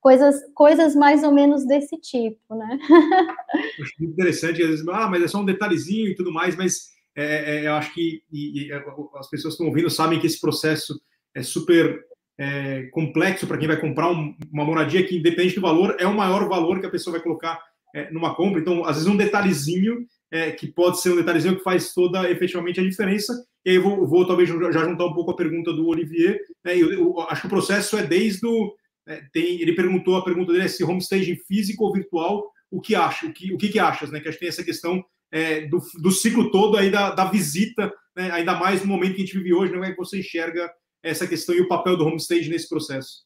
coisas, 0.00 0.40
coisas 0.54 0.94
mais 0.94 1.22
ou 1.22 1.32
menos 1.32 1.66
desse 1.66 1.96
tipo, 1.98 2.54
né? 2.54 2.78
Interessante, 4.00 4.62
às 4.62 4.68
vezes, 4.68 4.88
ah, 4.88 5.08
mas 5.08 5.22
é 5.22 5.28
só 5.28 5.38
um 5.38 5.44
detalhezinho 5.44 6.08
e 6.08 6.14
tudo 6.14 6.32
mais, 6.32 6.56
mas 6.56 6.98
é, 7.16 7.56
é, 7.56 7.66
eu 7.66 7.74
acho 7.74 7.92
que 7.92 8.22
e, 8.32 8.66
e, 8.66 8.72
as 8.72 9.28
pessoas 9.28 9.54
que 9.54 9.62
estão 9.62 9.66
ouvindo 9.66 9.90
sabem 9.90 10.20
que 10.20 10.26
esse 10.26 10.40
processo 10.40 11.00
é 11.34 11.42
super 11.42 12.04
é, 12.38 12.84
complexo 12.92 13.46
para 13.46 13.58
quem 13.58 13.68
vai 13.68 13.78
comprar 13.78 14.10
um, 14.10 14.34
uma 14.52 14.64
moradia 14.64 15.06
que, 15.06 15.16
independente 15.16 15.56
do 15.56 15.60
valor, 15.60 15.96
é 15.98 16.06
o 16.06 16.16
maior 16.16 16.48
valor 16.48 16.80
que 16.80 16.86
a 16.86 16.90
pessoa 16.90 17.12
vai 17.12 17.22
colocar 17.22 17.60
é, 17.94 18.10
numa 18.10 18.34
compra. 18.34 18.60
Então, 18.60 18.84
às 18.84 18.96
vezes, 18.96 19.08
um 19.08 19.16
detalhezinho 19.16 20.06
é, 20.30 20.50
que 20.52 20.68
pode 20.68 21.00
ser 21.00 21.10
um 21.10 21.16
detalhezinho 21.16 21.56
que 21.56 21.62
faz 21.62 21.92
toda 21.92 22.30
efetivamente 22.30 22.80
a 22.80 22.84
diferença. 22.84 23.34
E 23.64 23.70
aí 23.70 23.76
eu 23.76 23.82
vou, 23.82 24.06
vou 24.06 24.26
talvez 24.26 24.48
já 24.48 24.84
juntar 24.84 25.04
um 25.04 25.12
pouco 25.12 25.32
a 25.32 25.36
pergunta 25.36 25.72
do 25.72 25.86
Olivier. 25.86 26.40
Né? 26.64 26.78
Eu, 26.78 26.92
eu, 26.92 27.20
acho 27.22 27.42
que 27.42 27.46
o 27.46 27.50
processo 27.50 27.98
é 27.98 28.06
desde 28.06 28.46
o 28.46 28.74
é, 29.06 29.22
tem, 29.32 29.60
ele 29.60 29.74
perguntou, 29.74 30.16
a 30.16 30.24
pergunta 30.24 30.52
dele 30.52 30.64
é 30.64 30.68
se 30.68 30.84
homestaging 30.84 31.36
físico 31.48 31.84
ou 31.84 31.92
virtual, 31.92 32.50
o 32.70 32.80
que 32.80 32.94
acha, 32.94 33.26
o 33.26 33.32
que, 33.32 33.52
o 33.52 33.58
que, 33.58 33.68
que 33.68 33.78
achas, 33.78 34.10
né? 34.10 34.20
Que 34.20 34.28
acho 34.28 34.38
que 34.38 34.44
tem 34.44 34.48
essa 34.48 34.64
questão 34.64 35.04
é, 35.32 35.62
do, 35.62 35.80
do 36.00 36.10
ciclo 36.10 36.50
todo 36.50 36.76
aí 36.76 36.90
da, 36.90 37.10
da 37.10 37.24
visita, 37.24 37.92
né? 38.16 38.30
ainda 38.32 38.54
mais 38.54 38.82
no 38.82 38.88
momento 38.88 39.14
que 39.14 39.22
a 39.22 39.24
gente 39.24 39.38
vive 39.38 39.54
hoje, 39.54 39.72
né? 39.72 39.78
como 39.78 39.84
é 39.84 39.90
que 39.92 39.98
você 39.98 40.18
enxerga 40.18 40.70
essa 41.02 41.26
questão 41.26 41.54
e 41.54 41.60
o 41.60 41.68
papel 41.68 41.96
do 41.96 42.06
homestaging 42.06 42.50
nesse 42.50 42.68
processo? 42.68 43.24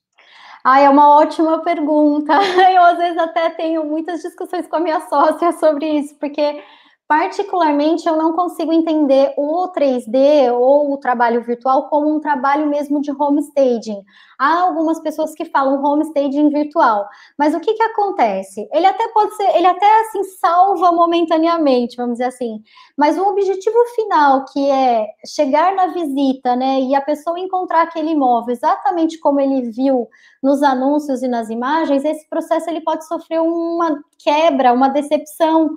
Ah, 0.62 0.80
é 0.80 0.88
uma 0.88 1.16
ótima 1.16 1.62
pergunta. 1.62 2.32
Eu 2.72 2.82
às 2.82 2.98
vezes 2.98 3.18
até 3.18 3.50
tenho 3.50 3.84
muitas 3.84 4.22
discussões 4.22 4.66
com 4.66 4.76
a 4.76 4.80
minha 4.80 5.00
sócia 5.08 5.52
sobre 5.52 5.86
isso, 5.86 6.18
porque 6.18 6.62
Particularmente, 7.06 8.08
eu 8.08 8.16
não 8.16 8.32
consigo 8.32 8.72
entender 8.72 9.34
o 9.36 9.68
3D 9.68 10.50
ou 10.54 10.90
o 10.90 10.96
trabalho 10.96 11.42
virtual 11.42 11.86
como 11.90 12.08
um 12.08 12.18
trabalho 12.18 12.66
mesmo 12.66 12.98
de 13.02 13.10
homestaging. 13.10 14.02
Há 14.38 14.62
algumas 14.62 14.98
pessoas 15.00 15.34
que 15.34 15.44
falam 15.44 15.84
homestaging 15.84 16.48
virtual, 16.48 17.06
mas 17.38 17.54
o 17.54 17.60
que 17.60 17.74
que 17.74 17.82
acontece? 17.82 18.66
Ele 18.72 18.86
até 18.86 19.06
pode 19.08 19.36
ser, 19.36 19.54
ele 19.54 19.66
até 19.66 20.00
assim 20.00 20.24
salva 20.24 20.92
momentaneamente, 20.92 21.96
vamos 21.96 22.14
dizer 22.14 22.24
assim, 22.24 22.62
mas 22.96 23.18
o 23.18 23.28
objetivo 23.28 23.76
final, 23.94 24.46
que 24.46 24.70
é 24.70 25.06
chegar 25.26 25.74
na 25.74 25.88
visita, 25.88 26.56
né, 26.56 26.80
e 26.80 26.94
a 26.94 27.02
pessoa 27.02 27.38
encontrar 27.38 27.82
aquele 27.82 28.12
imóvel 28.12 28.54
exatamente 28.54 29.18
como 29.18 29.40
ele 29.40 29.70
viu 29.70 30.08
nos 30.42 30.62
anúncios 30.62 31.22
e 31.22 31.28
nas 31.28 31.50
imagens, 31.50 32.02
esse 32.02 32.26
processo 32.30 32.68
ele 32.70 32.80
pode 32.80 33.06
sofrer 33.06 33.40
uma 33.40 34.02
quebra, 34.18 34.72
uma 34.72 34.88
decepção 34.88 35.70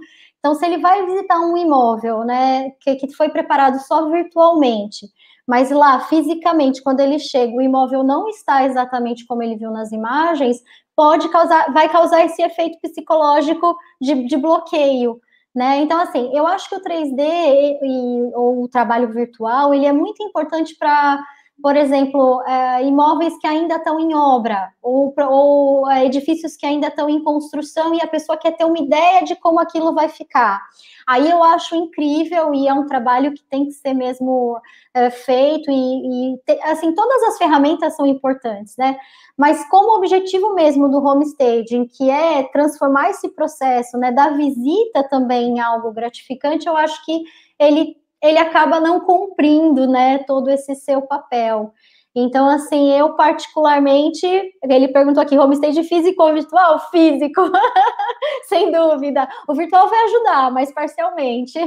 então, 0.47 0.55
se 0.55 0.65
ele 0.65 0.77
vai 0.77 1.05
visitar 1.05 1.41
um 1.41 1.57
imóvel, 1.57 2.23
né, 2.23 2.71
que, 2.79 2.95
que 2.95 3.13
foi 3.13 3.27
preparado 3.27 3.79
só 3.79 4.09
virtualmente, 4.09 5.05
mas 5.45 5.69
lá, 5.69 5.99
fisicamente, 5.99 6.81
quando 6.81 7.01
ele 7.01 7.19
chega, 7.19 7.53
o 7.53 7.61
imóvel 7.61 8.01
não 8.01 8.29
está 8.29 8.63
exatamente 8.63 9.25
como 9.25 9.43
ele 9.43 9.57
viu 9.57 9.71
nas 9.71 9.91
imagens, 9.91 10.63
pode 10.95 11.27
causar, 11.27 11.73
vai 11.73 11.89
causar 11.89 12.23
esse 12.23 12.41
efeito 12.41 12.79
psicológico 12.81 13.75
de, 13.99 14.25
de 14.25 14.37
bloqueio. 14.37 15.19
Né? 15.53 15.81
Então, 15.81 15.99
assim, 15.99 16.31
eu 16.33 16.47
acho 16.47 16.69
que 16.69 16.75
o 16.75 16.81
3D 16.81 17.19
e, 17.19 17.79
e, 17.83 18.31
ou 18.33 18.63
o 18.63 18.69
trabalho 18.69 19.11
virtual, 19.11 19.73
ele 19.73 19.85
é 19.85 19.91
muito 19.91 20.23
importante 20.23 20.77
para 20.77 21.21
por 21.61 21.75
exemplo, 21.75 22.41
é, 22.43 22.83
imóveis 22.83 23.37
que 23.39 23.47
ainda 23.47 23.75
estão 23.75 23.99
em 23.99 24.13
obra, 24.13 24.71
ou, 24.81 25.13
ou 25.17 25.89
é, 25.89 26.05
edifícios 26.05 26.55
que 26.55 26.65
ainda 26.65 26.87
estão 26.87 27.09
em 27.09 27.23
construção 27.23 27.95
e 27.95 28.01
a 28.01 28.07
pessoa 28.07 28.37
quer 28.37 28.51
ter 28.51 28.63
uma 28.63 28.77
ideia 28.77 29.23
de 29.23 29.35
como 29.35 29.59
aquilo 29.59 29.93
vai 29.93 30.07
ficar. 30.07 30.61
Aí 31.07 31.29
eu 31.29 31.43
acho 31.43 31.75
incrível 31.75 32.53
e 32.53 32.67
é 32.67 32.73
um 32.73 32.85
trabalho 32.85 33.33
que 33.33 33.43
tem 33.49 33.65
que 33.65 33.71
ser 33.71 33.93
mesmo 33.93 34.59
é, 34.93 35.09
feito 35.09 35.71
e, 35.71 36.33
e 36.33 36.37
te, 36.45 36.59
assim 36.63 36.93
todas 36.93 37.23
as 37.23 37.37
ferramentas 37.37 37.95
são 37.95 38.05
importantes, 38.05 38.75
né? 38.77 38.97
Mas 39.35 39.67
como 39.69 39.97
objetivo 39.97 40.53
mesmo 40.53 40.89
do 40.89 41.03
homestaging, 41.03 41.87
que 41.87 42.09
é 42.09 42.43
transformar 42.51 43.09
esse 43.09 43.29
processo, 43.29 43.97
né, 43.97 44.11
da 44.11 44.29
visita 44.31 45.07
também 45.09 45.57
em 45.57 45.59
algo 45.59 45.91
gratificante, 45.91 46.67
eu 46.67 46.75
acho 46.75 47.03
que 47.05 47.23
ele 47.59 47.95
ele 48.21 48.37
acaba 48.37 48.79
não 48.79 48.99
cumprindo, 48.99 49.87
né, 49.87 50.19
todo 50.19 50.49
esse 50.49 50.75
seu 50.75 51.01
papel. 51.01 51.73
Então, 52.19 52.49
assim, 52.49 52.91
eu 52.97 53.15
particularmente, 53.15 54.25
ele 54.63 54.87
perguntou 54.87 55.21
aqui, 55.21 55.37
homestay 55.37 55.71
físico 55.83 56.23
ou 56.23 56.33
virtual? 56.33 56.79
Físico, 56.89 57.41
sem 58.49 58.71
dúvida. 58.71 59.29
O 59.47 59.53
virtual 59.53 59.87
vai 59.87 60.03
ajudar, 60.05 60.51
mas 60.51 60.73
parcialmente. 60.73 61.59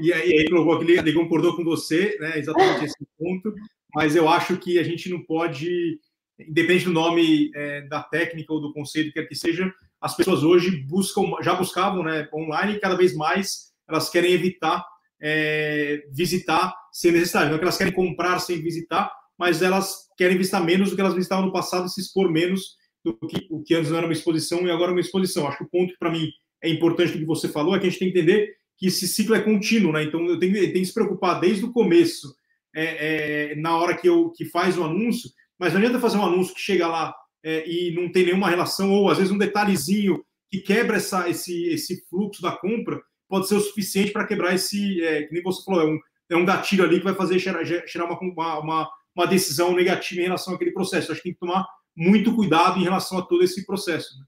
E 0.00 0.12
aí, 0.12 0.30
ele 0.30 0.48
que 0.48 0.92
ele 0.92 1.12
concordou 1.12 1.56
com 1.56 1.64
você, 1.64 2.16
né, 2.20 2.38
exatamente 2.38 2.84
esse 2.84 3.06
ponto, 3.18 3.52
mas 3.92 4.14
eu 4.14 4.28
acho 4.28 4.56
que 4.56 4.78
a 4.78 4.84
gente 4.84 5.10
não 5.10 5.20
pode, 5.24 5.98
independente 6.38 6.84
do 6.84 6.92
nome 6.92 7.50
é, 7.54 7.80
da 7.82 8.04
técnica 8.04 8.52
ou 8.52 8.60
do 8.60 8.72
conceito, 8.72 9.12
quer 9.12 9.26
que 9.26 9.34
seja, 9.34 9.68
as 10.00 10.16
pessoas 10.16 10.44
hoje 10.44 10.70
buscam, 10.88 11.22
já 11.42 11.54
buscavam, 11.54 12.04
né, 12.04 12.28
online, 12.32 12.74
e 12.74 12.80
cada 12.80 12.96
vez 12.96 13.16
mais 13.16 13.72
elas 13.88 14.08
querem 14.08 14.32
evitar 14.32 14.86
é, 15.22 16.02
visitar 16.10 16.74
sem 16.92 17.12
necessidade. 17.12 17.48
Não 17.48 17.54
é 17.54 17.58
que 17.58 17.64
elas 17.64 17.78
querem 17.78 17.92
comprar 17.92 18.40
sem 18.40 18.60
visitar, 18.60 19.10
mas 19.38 19.62
elas 19.62 20.08
querem 20.18 20.36
visitar 20.36 20.60
menos 20.60 20.90
do 20.90 20.96
que 20.96 21.00
elas 21.00 21.14
visitavam 21.14 21.46
no 21.46 21.52
passado, 21.52 21.88
se 21.88 22.00
expor 22.00 22.30
menos 22.30 22.76
do 23.04 23.16
que 23.26 23.46
o 23.50 23.62
que 23.62 23.74
antes 23.74 23.90
não 23.90 23.98
era 23.98 24.06
uma 24.06 24.12
exposição 24.12 24.66
e 24.66 24.70
agora 24.70 24.90
é 24.90 24.94
uma 24.94 25.00
exposição. 25.00 25.46
Acho 25.46 25.58
que 25.58 25.64
o 25.64 25.70
ponto 25.70 25.92
que 25.92 25.98
para 25.98 26.10
mim 26.10 26.28
é 26.62 26.68
importante 26.68 27.12
do 27.12 27.18
que 27.18 27.24
você 27.24 27.48
falou 27.48 27.74
é 27.74 27.78
que 27.78 27.86
a 27.86 27.90
gente 27.90 27.98
tem 27.98 28.12
que 28.12 28.18
entender 28.18 28.54
que 28.76 28.86
esse 28.86 29.06
ciclo 29.06 29.34
é 29.34 29.40
contínuo, 29.40 29.92
né? 29.92 30.02
Então 30.02 30.24
eu 30.26 30.38
tenho, 30.38 30.56
eu 30.56 30.64
tenho 30.64 30.80
que 30.80 30.86
se 30.86 30.94
preocupar 30.94 31.40
desde 31.40 31.64
o 31.64 31.72
começo, 31.72 32.34
é, 32.74 33.52
é, 33.52 33.56
na 33.56 33.76
hora 33.76 33.96
que 33.96 34.08
eu 34.08 34.30
que 34.30 34.44
faz 34.44 34.76
o 34.76 34.84
anúncio, 34.84 35.30
mas 35.58 35.72
não 35.72 35.80
adianta 35.80 36.00
fazer 36.00 36.18
um 36.18 36.24
anúncio 36.24 36.54
que 36.54 36.60
chega 36.60 36.86
lá 36.86 37.14
é, 37.44 37.68
e 37.68 37.92
não 37.94 38.10
tem 38.10 38.24
nenhuma 38.26 38.48
relação 38.48 38.90
ou 38.90 39.08
às 39.08 39.18
vezes 39.18 39.32
um 39.32 39.38
detalhezinho 39.38 40.24
que 40.50 40.60
quebra 40.60 40.96
essa, 40.96 41.28
esse, 41.28 41.68
esse 41.68 42.04
fluxo 42.08 42.42
da 42.42 42.52
compra 42.52 43.00
pode 43.32 43.48
ser 43.48 43.54
o 43.54 43.60
suficiente 43.60 44.12
para 44.12 44.26
quebrar 44.26 44.54
esse, 44.54 45.02
é, 45.02 45.22
que 45.22 45.32
nem 45.32 45.42
você 45.42 45.64
falou, 45.64 45.80
é 45.80 45.86
um, 45.86 45.98
é 46.32 46.36
um 46.36 46.44
gatilho 46.44 46.84
ali 46.84 46.98
que 46.98 47.04
vai 47.04 47.14
fazer 47.14 47.38
gerar, 47.38 47.64
gerar 47.64 48.04
uma, 48.04 48.20
uma, 48.20 48.90
uma, 49.16 49.26
decisão 49.26 49.72
negativa 49.72 50.20
em 50.20 50.24
relação 50.24 50.52
àquele 50.52 50.70
processo. 50.70 51.10
Acho 51.10 51.22
que 51.22 51.30
tem 51.30 51.32
que 51.32 51.38
tomar 51.38 51.66
muito 51.96 52.36
cuidado 52.36 52.78
em 52.78 52.82
relação 52.82 53.16
a 53.16 53.22
todo 53.22 53.42
esse 53.42 53.64
processo. 53.64 54.18
Né? 54.18 54.24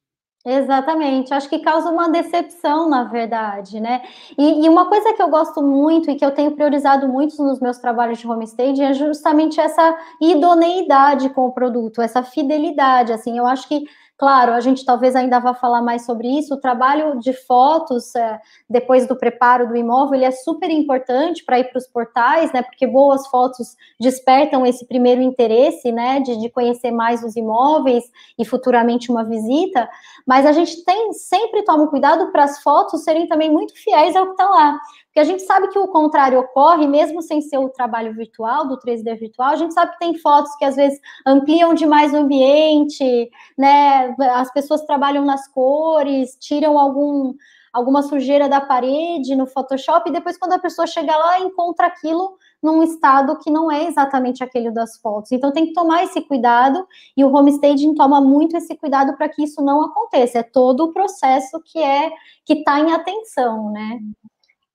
Exatamente, 0.56 1.34
acho 1.34 1.50
que 1.50 1.58
causa 1.58 1.90
uma 1.90 2.08
decepção, 2.08 2.88
na 2.88 3.04
verdade, 3.04 3.78
né? 3.78 4.02
E, 4.38 4.64
e, 4.64 4.68
uma 4.70 4.88
coisa 4.88 5.12
que 5.12 5.22
eu 5.22 5.28
gosto 5.28 5.62
muito 5.62 6.10
e 6.10 6.16
que 6.16 6.24
eu 6.24 6.30
tenho 6.30 6.52
priorizado 6.52 7.06
muito 7.06 7.42
nos 7.42 7.60
meus 7.60 7.76
trabalhos 7.76 8.18
de 8.18 8.26
homestaging 8.26 8.84
é 8.84 8.94
justamente 8.94 9.60
essa 9.60 9.98
idoneidade 10.20 11.28
com 11.28 11.46
o 11.46 11.52
produto, 11.52 12.00
essa 12.00 12.22
fidelidade, 12.22 13.12
assim, 13.12 13.36
eu 13.36 13.46
acho 13.46 13.68
que 13.68 13.84
Claro, 14.16 14.52
a 14.52 14.60
gente 14.60 14.84
talvez 14.84 15.16
ainda 15.16 15.40
vá 15.40 15.54
falar 15.54 15.82
mais 15.82 16.06
sobre 16.06 16.28
isso. 16.28 16.54
O 16.54 16.60
trabalho 16.60 17.18
de 17.18 17.32
fotos 17.32 18.14
é, 18.14 18.40
depois 18.70 19.08
do 19.08 19.16
preparo 19.16 19.66
do 19.66 19.76
imóvel 19.76 20.14
ele 20.14 20.24
é 20.24 20.30
super 20.30 20.70
importante 20.70 21.44
para 21.44 21.58
ir 21.58 21.64
para 21.64 21.78
os 21.78 21.88
portais, 21.88 22.52
né? 22.52 22.62
Porque 22.62 22.86
boas 22.86 23.26
fotos 23.26 23.74
despertam 23.98 24.64
esse 24.64 24.86
primeiro 24.86 25.20
interesse, 25.20 25.90
né? 25.90 26.20
De, 26.20 26.36
de 26.38 26.48
conhecer 26.48 26.92
mais 26.92 27.24
os 27.24 27.34
imóveis 27.34 28.04
e 28.38 28.44
futuramente 28.44 29.10
uma 29.10 29.24
visita. 29.24 29.88
Mas 30.24 30.46
a 30.46 30.52
gente 30.52 30.84
tem 30.84 31.12
sempre 31.12 31.64
toma 31.64 31.88
cuidado 31.88 32.30
para 32.30 32.44
as 32.44 32.62
fotos 32.62 33.02
serem 33.02 33.26
também 33.26 33.50
muito 33.50 33.74
fiéis 33.74 34.14
ao 34.14 34.26
que 34.26 34.32
está 34.32 34.48
lá. 34.48 34.78
Porque 35.14 35.20
a 35.20 35.24
gente 35.24 35.44
sabe 35.44 35.68
que 35.68 35.78
o 35.78 35.86
contrário 35.86 36.40
ocorre, 36.40 36.88
mesmo 36.88 37.22
sem 37.22 37.40
ser 37.40 37.56
o 37.58 37.68
trabalho 37.68 38.12
virtual, 38.12 38.66
do 38.66 38.76
3D 38.76 39.16
virtual, 39.16 39.50
a 39.50 39.56
gente 39.56 39.72
sabe 39.72 39.92
que 39.92 40.00
tem 40.00 40.18
fotos 40.18 40.52
que 40.56 40.64
às 40.64 40.74
vezes 40.74 40.98
ampliam 41.24 41.72
demais 41.72 42.12
o 42.12 42.16
ambiente, 42.16 43.30
né? 43.56 44.12
As 44.32 44.52
pessoas 44.52 44.84
trabalham 44.84 45.24
nas 45.24 45.46
cores, 45.46 46.36
tiram 46.40 46.76
algum 46.76 47.32
alguma 47.72 48.02
sujeira 48.02 48.48
da 48.48 48.60
parede 48.60 49.34
no 49.34 49.48
Photoshop, 49.48 50.08
e 50.08 50.12
depois, 50.12 50.38
quando 50.38 50.52
a 50.52 50.60
pessoa 50.60 50.86
chega 50.86 51.16
lá, 51.16 51.40
encontra 51.40 51.88
aquilo 51.88 52.36
num 52.62 52.84
estado 52.84 53.36
que 53.40 53.50
não 53.50 53.70
é 53.70 53.84
exatamente 53.88 54.44
aquele 54.44 54.70
das 54.70 54.96
fotos. 54.98 55.32
Então, 55.32 55.52
tem 55.52 55.66
que 55.66 55.72
tomar 55.72 56.04
esse 56.04 56.20
cuidado, 56.20 56.86
e 57.16 57.24
o 57.24 57.32
homestaging 57.34 57.94
toma 57.94 58.20
muito 58.20 58.56
esse 58.56 58.76
cuidado 58.76 59.16
para 59.16 59.28
que 59.28 59.42
isso 59.42 59.60
não 59.60 59.82
aconteça. 59.82 60.38
É 60.38 60.42
todo 60.44 60.84
o 60.84 60.92
processo 60.92 61.60
que 61.64 61.80
é 61.80 62.12
que 62.44 62.54
está 62.54 62.78
em 62.78 62.92
atenção, 62.92 63.72
né? 63.72 63.98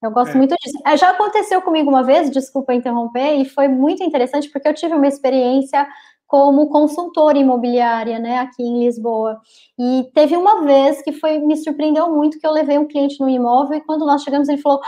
Eu 0.01 0.11
gosto 0.11 0.33
é. 0.33 0.37
muito 0.37 0.55
disso. 0.55 0.77
É, 0.85 0.95
já 0.95 1.09
aconteceu 1.09 1.61
comigo 1.61 1.89
uma 1.89 2.03
vez, 2.03 2.29
desculpa 2.31 2.73
interromper, 2.73 3.35
e 3.35 3.45
foi 3.45 3.67
muito 3.67 4.03
interessante 4.03 4.49
porque 4.49 4.67
eu 4.67 4.73
tive 4.73 4.93
uma 4.93 5.07
experiência 5.07 5.87
como 6.25 6.69
consultora 6.69 7.37
imobiliária, 7.39 8.19
né, 8.19 8.37
aqui 8.37 8.61
em 8.61 8.85
Lisboa. 8.85 9.41
E 9.77 10.09
teve 10.13 10.37
uma 10.37 10.63
vez 10.63 11.01
que 11.01 11.11
foi 11.11 11.39
me 11.39 11.57
surpreendeu 11.57 12.11
muito 12.11 12.39
que 12.39 12.45
eu 12.45 12.51
levei 12.51 12.77
um 12.77 12.87
cliente 12.87 13.19
no 13.19 13.27
imóvel 13.27 13.77
e 13.77 13.81
quando 13.81 14.05
nós 14.05 14.21
chegamos 14.21 14.47
ele 14.47 14.61
falou: 14.61 14.79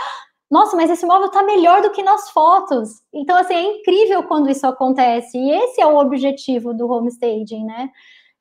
nossa, 0.51 0.75
mas 0.75 0.89
esse 0.89 1.05
imóvel 1.05 1.27
está 1.27 1.41
melhor 1.43 1.81
do 1.81 1.91
que 1.91 2.03
nas 2.03 2.29
fotos. 2.29 3.01
Então, 3.13 3.37
assim, 3.37 3.53
é 3.53 3.61
incrível 3.63 4.23
quando 4.23 4.49
isso 4.49 4.67
acontece. 4.67 5.37
E 5.37 5.49
esse 5.49 5.81
é 5.81 5.87
o 5.87 5.97
objetivo 5.97 6.73
do 6.73 6.89
homestaging, 6.91 7.63
né? 7.65 7.89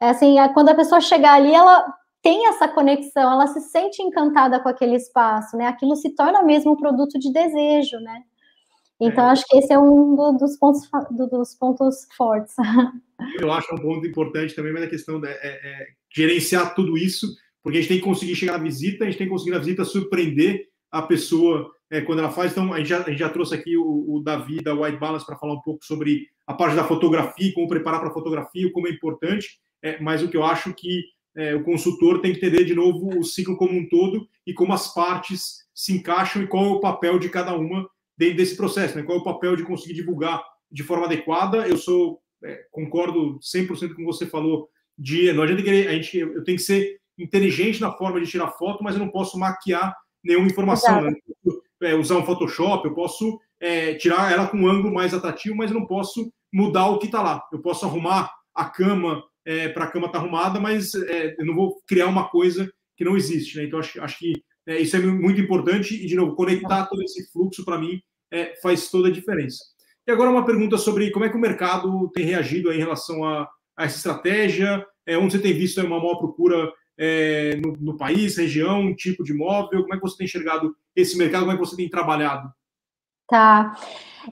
É 0.00 0.08
assim, 0.10 0.38
é 0.40 0.48
quando 0.48 0.70
a 0.70 0.74
pessoa 0.74 1.00
chegar 1.00 1.34
ali, 1.34 1.54
ela 1.54 1.86
tem 2.22 2.46
essa 2.48 2.68
conexão, 2.68 3.30
ela 3.32 3.46
se 3.46 3.60
sente 3.60 4.02
encantada 4.02 4.60
com 4.60 4.68
aquele 4.68 4.96
espaço, 4.96 5.56
né? 5.56 5.66
Aquilo 5.66 5.96
se 5.96 6.14
torna 6.14 6.42
mesmo 6.42 6.72
um 6.72 6.76
produto 6.76 7.18
de 7.18 7.32
desejo, 7.32 7.98
né? 8.00 8.22
Então, 9.00 9.24
é. 9.24 9.30
acho 9.30 9.44
que 9.48 9.56
esse 9.56 9.72
é 9.72 9.78
um 9.78 10.14
do, 10.14 10.32
dos, 10.32 10.58
pontos, 10.58 10.82
do, 11.10 11.26
dos 11.26 11.54
pontos 11.54 12.06
fortes. 12.14 12.54
Eu 13.40 13.50
acho 13.50 13.74
um 13.74 13.78
ponto 13.78 14.06
importante 14.06 14.54
também, 14.54 14.72
mas 14.72 14.82
a 14.82 14.88
questão 14.88 15.20
é, 15.24 15.30
é, 15.30 15.86
gerenciar 16.14 16.74
tudo 16.74 16.98
isso, 16.98 17.26
porque 17.62 17.78
a 17.78 17.80
gente 17.80 17.88
tem 17.88 17.98
que 17.98 18.04
conseguir 18.04 18.34
chegar 18.34 18.52
na 18.52 18.64
visita, 18.64 19.04
a 19.04 19.06
gente 19.06 19.16
tem 19.16 19.26
que 19.26 19.32
conseguir 19.32 19.52
na 19.52 19.58
visita 19.58 19.84
surpreender 19.84 20.68
a 20.90 21.00
pessoa 21.00 21.70
é, 21.90 22.02
quando 22.02 22.18
ela 22.18 22.30
faz. 22.30 22.52
Então, 22.52 22.74
a 22.74 22.78
gente 22.78 22.88
já, 22.88 22.98
a 22.98 23.08
gente 23.08 23.18
já 23.18 23.30
trouxe 23.30 23.54
aqui 23.54 23.76
o, 23.76 24.16
o, 24.16 24.22
Davi 24.22 24.62
da 24.62 24.74
White 24.74 24.98
Balance 24.98 25.24
para 25.24 25.38
falar 25.38 25.54
um 25.54 25.62
pouco 25.62 25.82
sobre 25.84 26.26
a 26.46 26.52
parte 26.52 26.76
da 26.76 26.84
fotografia, 26.84 27.54
como 27.54 27.68
preparar 27.68 28.00
para 28.00 28.10
a 28.10 28.14
fotografia, 28.14 28.70
como 28.72 28.86
é 28.86 28.90
importante. 28.90 29.58
É, 29.82 29.98
mas 30.00 30.22
o 30.22 30.28
que 30.28 30.36
eu 30.36 30.44
acho 30.44 30.74
que 30.74 31.04
é, 31.36 31.54
o 31.54 31.62
consultor 31.62 32.20
tem 32.20 32.32
que 32.32 32.38
entender 32.38 32.64
de 32.64 32.74
novo 32.74 33.18
o 33.18 33.24
ciclo 33.24 33.56
como 33.56 33.78
um 33.78 33.88
todo 33.88 34.26
e 34.46 34.52
como 34.52 34.72
as 34.72 34.92
partes 34.92 35.60
se 35.74 35.92
encaixam 35.92 36.42
e 36.42 36.46
qual 36.46 36.64
é 36.64 36.68
o 36.68 36.80
papel 36.80 37.18
de 37.18 37.28
cada 37.28 37.56
uma 37.56 37.88
dentro 38.16 38.36
desse 38.36 38.56
processo, 38.56 38.96
né? 38.96 39.02
qual 39.02 39.18
é 39.18 39.20
o 39.20 39.24
papel 39.24 39.56
de 39.56 39.64
conseguir 39.64 39.94
divulgar 39.94 40.42
de 40.70 40.82
forma 40.82 41.06
adequada. 41.06 41.66
Eu 41.66 41.76
sou, 41.76 42.20
é, 42.44 42.64
concordo 42.70 43.38
100% 43.38 43.94
com 43.94 44.04
você 44.04 44.26
falou, 44.26 44.68
de 44.98 45.32
não 45.32 45.42
adianta 45.42 45.62
querer, 45.62 45.88
a 45.88 45.92
gente, 45.92 46.18
eu 46.18 46.44
tenho 46.44 46.58
que 46.58 46.64
ser 46.64 47.00
inteligente 47.18 47.80
na 47.80 47.92
forma 47.92 48.20
de 48.20 48.30
tirar 48.30 48.48
foto, 48.52 48.82
mas 48.82 48.94
eu 48.94 49.00
não 49.00 49.10
posso 49.10 49.38
maquiar 49.38 49.96
nenhuma 50.22 50.46
informação. 50.46 51.00
Né? 51.00 51.12
É, 51.82 51.94
usar 51.94 52.16
um 52.16 52.26
Photoshop, 52.26 52.86
eu 52.86 52.94
posso 52.94 53.40
é, 53.58 53.94
tirar 53.94 54.30
ela 54.30 54.46
com 54.46 54.58
um 54.58 54.68
ângulo 54.68 54.92
mais 54.92 55.14
atrativo, 55.14 55.56
mas 55.56 55.70
eu 55.70 55.78
não 55.78 55.86
posso 55.86 56.30
mudar 56.52 56.88
o 56.88 56.98
que 56.98 57.06
está 57.06 57.22
lá. 57.22 57.42
Eu 57.52 57.60
posso 57.60 57.86
arrumar 57.86 58.30
a 58.54 58.64
cama 58.66 59.24
é, 59.44 59.68
para 59.68 59.84
a 59.84 59.90
cama 59.90 60.06
estar 60.06 60.18
tá 60.18 60.24
arrumada, 60.24 60.60
mas 60.60 60.94
é, 60.94 61.34
eu 61.38 61.46
não 61.46 61.54
vou 61.54 61.80
criar 61.86 62.06
uma 62.06 62.28
coisa 62.28 62.70
que 62.96 63.04
não 63.04 63.16
existe. 63.16 63.56
Né? 63.56 63.64
Então, 63.64 63.78
acho, 63.78 64.00
acho 64.02 64.18
que 64.18 64.32
é, 64.66 64.78
isso 64.78 64.96
é 64.96 65.00
muito 65.00 65.40
importante 65.40 65.94
e, 65.94 66.06
de 66.06 66.16
novo, 66.16 66.34
conectar 66.34 66.86
todo 66.86 67.02
esse 67.02 67.30
fluxo, 67.32 67.64
para 67.64 67.78
mim, 67.78 68.00
é, 68.30 68.54
faz 68.62 68.90
toda 68.90 69.08
a 69.08 69.12
diferença. 69.12 69.64
E 70.06 70.12
agora 70.12 70.30
uma 70.30 70.44
pergunta 70.44 70.76
sobre 70.78 71.10
como 71.10 71.24
é 71.24 71.28
que 71.28 71.36
o 71.36 71.40
mercado 71.40 72.10
tem 72.10 72.24
reagido 72.24 72.72
em 72.72 72.78
relação 72.78 73.24
a, 73.24 73.48
a 73.76 73.84
essa 73.84 73.96
estratégia, 73.96 74.84
é, 75.06 75.16
onde 75.18 75.32
você 75.32 75.38
tem 75.38 75.52
visto 75.52 75.80
uma 75.80 75.98
maior 75.98 76.16
procura 76.16 76.72
é, 76.98 77.56
no, 77.56 77.72
no, 77.80 77.96
país, 77.96 78.36
região, 78.36 78.94
tipo 78.94 79.24
de 79.24 79.32
imóvel, 79.32 79.82
como 79.82 79.94
é 79.94 79.96
que 79.96 80.02
você 80.02 80.18
tem 80.18 80.26
enxergado 80.26 80.76
esse 80.94 81.16
mercado, 81.16 81.42
como 81.42 81.52
é 81.52 81.54
que 81.56 81.64
você 81.64 81.76
tem 81.76 81.88
trabalhado? 81.88 82.52
Tá. 83.26 83.74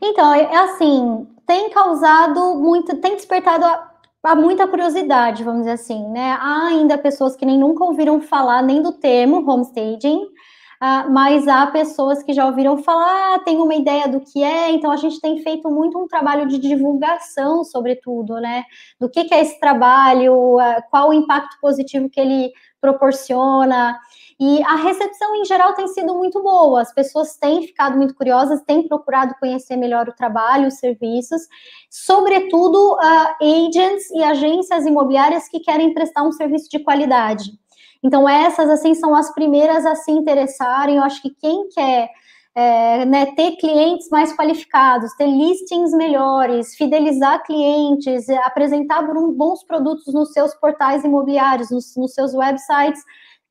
Então, 0.03 0.35
é, 0.35 0.57
assim, 0.57 1.27
tem 1.47 1.71
causado 1.71 2.57
muito, 2.57 3.01
tem 3.01 3.17
despertado 3.17 3.65
há 4.23 4.35
muita 4.35 4.67
curiosidade, 4.67 5.45
vamos 5.45 5.61
dizer 5.61 5.73
assim, 5.73 6.09
né? 6.09 6.37
Há 6.41 6.67
ainda 6.69 6.99
pessoas 6.99 7.37
que 7.37 7.47
nem 7.47 7.59
nunca 7.59 7.85
ouviram 7.85 8.21
falar 8.21 8.63
nem 8.63 8.83
do 8.83 8.93
termo 8.93 9.49
homestaging, 9.49 10.23
uh, 10.25 11.11
mas 11.11 11.47
há 11.47 11.67
pessoas 11.69 12.23
que 12.23 12.33
já 12.33 12.47
ouviram 12.47 12.79
falar, 12.79 13.37
ah, 13.37 13.39
tem 13.41 13.59
uma 13.59 13.75
ideia 13.75 14.09
do 14.09 14.21
que 14.21 14.43
é, 14.43 14.71
então 14.71 14.91
a 14.91 14.97
gente 14.97 15.21
tem 15.21 15.43
feito 15.43 15.71
muito 15.71 15.99
um 15.99 16.07
trabalho 16.07 16.47
de 16.49 16.59
divulgação, 16.59 17.65
sobretudo, 17.65 18.41
né? 18.41 18.65
Do 19.01 19.09
que, 19.09 19.25
que 19.25 19.35
é 19.35 19.41
esse 19.41 19.59
trabalho, 19.61 20.57
uh, 20.57 20.83
qual 20.91 21.11
o 21.11 21.15
impacto 21.15 21.57
positivo 21.61 22.11
que 22.11 22.21
ele 22.21 22.53
proporciona. 22.81 23.99
E 24.41 24.63
a 24.63 24.77
recepção 24.77 25.35
em 25.35 25.45
geral 25.45 25.75
tem 25.75 25.89
sido 25.89 26.15
muito 26.15 26.41
boa, 26.41 26.81
as 26.81 26.95
pessoas 26.95 27.37
têm 27.37 27.67
ficado 27.67 27.97
muito 27.97 28.15
curiosas, 28.15 28.63
têm 28.63 28.87
procurado 28.87 29.35
conhecer 29.41 29.77
melhor 29.77 30.09
o 30.09 30.15
trabalho, 30.15 30.69
os 30.69 30.79
serviços, 30.79 31.43
sobretudo 31.91 32.95
uh, 32.95 33.45
agents 33.45 34.09
e 34.13 34.23
agências 34.23 34.87
imobiliárias 34.87 35.49
que 35.49 35.59
querem 35.59 35.93
prestar 35.93 36.23
um 36.23 36.31
serviço 36.31 36.71
de 36.71 36.79
qualidade. 36.79 37.51
Então, 38.01 38.29
essas, 38.29 38.71
assim, 38.71 38.95
são 38.95 39.13
as 39.15 39.35
primeiras 39.35 39.85
a 39.85 39.97
se 39.97 40.13
interessarem. 40.13 40.97
Eu 40.97 41.03
acho 41.03 41.21
que 41.21 41.31
quem 41.31 41.69
quer 41.69 42.09
é, 42.55 43.05
né, 43.05 43.27
ter 43.37 43.53
clientes 43.57 44.09
mais 44.09 44.33
qualificados, 44.37 45.15
ter 45.17 45.27
listings 45.27 45.93
melhores, 45.93 46.75
fidelizar 46.75 47.43
clientes, 47.45 48.29
apresentar 48.45 49.03
bons 49.03 49.65
produtos 49.65 50.13
nos 50.13 50.33
seus 50.33 50.55
portais 50.55 51.05
imobiliários, 51.05 51.71
nos, 51.71 51.97
nos 51.97 52.15
seus 52.15 52.35
websites, 52.35 53.03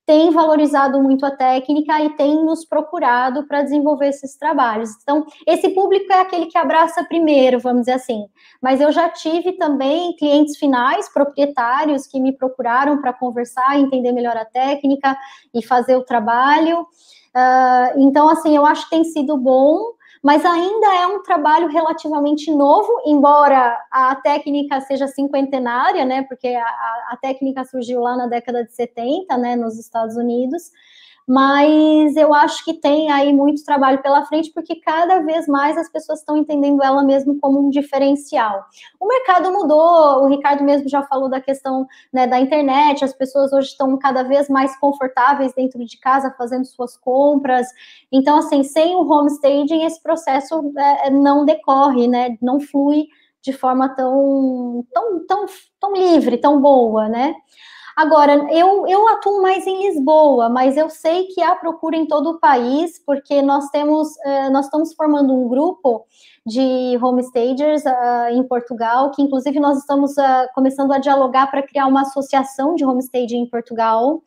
tem 0.07 0.31
valorizado 0.31 1.03
muito 1.03 1.25
a 1.25 1.31
técnica 1.31 2.01
e 2.01 2.15
tem 2.15 2.41
nos 2.45 2.63
procurado 2.63 3.45
para 3.45 3.61
desenvolver 3.61 4.07
esses 4.07 4.37
trabalhos. 4.37 4.89
Então, 5.03 5.25
esse 5.45 5.67
público 5.71 6.11
é 6.13 6.21
aquele 6.21 6.45
que 6.45 6.57
abraça 6.57 7.03
primeiro, 7.03 7.59
vamos 7.59 7.81
dizer 7.81 7.91
assim. 7.91 8.25
Mas 8.61 8.79
eu 8.79 8.89
já 8.89 9.09
tive 9.09 9.51
também 9.57 10.15
clientes 10.15 10.55
finais, 10.57 11.11
proprietários, 11.11 12.07
que 12.07 12.21
me 12.21 12.31
procuraram 12.31 13.01
para 13.01 13.11
conversar, 13.11 13.77
entender 13.77 14.13
melhor 14.13 14.37
a 14.37 14.45
técnica 14.45 15.17
e 15.53 15.61
fazer 15.61 15.97
o 15.97 16.05
trabalho. 16.05 16.83
Uh, 17.35 17.99
então, 17.99 18.29
assim, 18.29 18.55
eu 18.55 18.65
acho 18.65 18.85
que 18.85 18.91
tem 18.91 19.03
sido 19.03 19.37
bom 19.37 19.96
mas 20.23 20.45
ainda 20.45 20.87
é 20.95 21.07
um 21.07 21.21
trabalho 21.21 21.67
relativamente 21.67 22.51
novo, 22.51 22.89
embora 23.05 23.77
a 23.91 24.15
técnica 24.15 24.81
seja 24.81 25.07
cinquentenária, 25.07 26.05
né, 26.05 26.23
porque 26.23 26.47
a, 26.47 26.65
a 27.11 27.17
técnica 27.21 27.63
surgiu 27.63 28.01
lá 28.01 28.15
na 28.15 28.27
década 28.27 28.63
de 28.63 28.73
70, 28.73 29.37
né, 29.37 29.55
nos 29.55 29.77
Estados 29.79 30.15
Unidos, 30.15 30.71
mas 31.27 32.15
eu 32.15 32.33
acho 32.33 32.63
que 32.63 32.73
tem 32.73 33.11
aí 33.11 33.33
muito 33.33 33.65
trabalho 33.65 34.01
pela 34.01 34.25
frente, 34.25 34.49
porque 34.53 34.75
cada 34.75 35.19
vez 35.19 35.45
mais 35.45 35.77
as 35.77 35.91
pessoas 35.91 36.19
estão 36.19 36.37
entendendo 36.37 36.81
ela 36.81 37.03
mesmo 37.03 37.37
como 37.39 37.59
um 37.59 37.69
diferencial. 37.69 38.63
O 38.97 39.05
mercado 39.05 39.51
mudou, 39.51 40.23
o 40.23 40.27
Ricardo 40.27 40.63
mesmo 40.63 40.87
já 40.87 41.03
falou 41.03 41.29
da 41.29 41.41
questão 41.41 41.85
né, 42.13 42.25
da 42.25 42.39
internet, 42.39 43.03
as 43.03 43.11
pessoas 43.11 43.51
hoje 43.51 43.67
estão 43.67 43.97
cada 43.97 44.23
vez 44.23 44.47
mais 44.47 44.79
confortáveis 44.79 45.53
dentro 45.53 45.83
de 45.83 45.99
casa, 45.99 46.33
fazendo 46.37 46.63
suas 46.63 46.95
compras. 46.95 47.67
Então, 48.09 48.37
assim, 48.37 48.63
sem 48.63 48.95
o 48.95 49.05
homestaging, 49.05 49.83
esse 49.83 50.01
processo 50.01 50.71
é, 50.77 51.09
não 51.09 51.43
decorre, 51.43 52.07
né, 52.07 52.37
não 52.41 52.61
flui 52.61 53.07
de 53.41 53.51
forma 53.51 53.89
tão, 53.89 54.85
tão, 54.93 55.25
tão, 55.25 55.45
tão 55.79 55.93
livre, 55.93 56.37
tão 56.37 56.61
boa, 56.61 57.09
né? 57.09 57.35
Agora, 57.97 58.45
eu, 58.53 58.85
eu 58.85 59.07
atuo 59.07 59.41
mais 59.41 59.65
em 59.65 59.87
Lisboa, 59.87 60.49
mas 60.49 60.77
eu 60.77 60.87
sei 60.87 61.23
que 61.29 61.41
há 61.41 61.55
procura 61.55 61.97
em 61.97 62.05
todo 62.05 62.29
o 62.29 62.39
país, 62.39 63.01
porque 63.03 63.41
nós 63.41 63.71
temos, 63.71 64.09
uh, 64.17 64.51
nós 64.51 64.65
estamos 64.65 64.93
formando 64.93 65.33
um 65.33 65.47
grupo 65.47 66.05
de 66.45 66.95
homestagers 67.01 67.83
uh, 67.85 68.29
em 68.29 68.43
Portugal, 68.43 69.09
que 69.09 69.23
inclusive 69.23 69.59
nós 69.59 69.79
estamos 69.79 70.11
uh, 70.11 70.47
começando 70.53 70.91
a 70.91 70.99
dialogar 70.99 71.49
para 71.49 71.63
criar 71.63 71.87
uma 71.87 72.01
associação 72.01 72.75
de 72.75 72.85
homestaging 72.85 73.39
em 73.39 73.49
Portugal. 73.49 74.21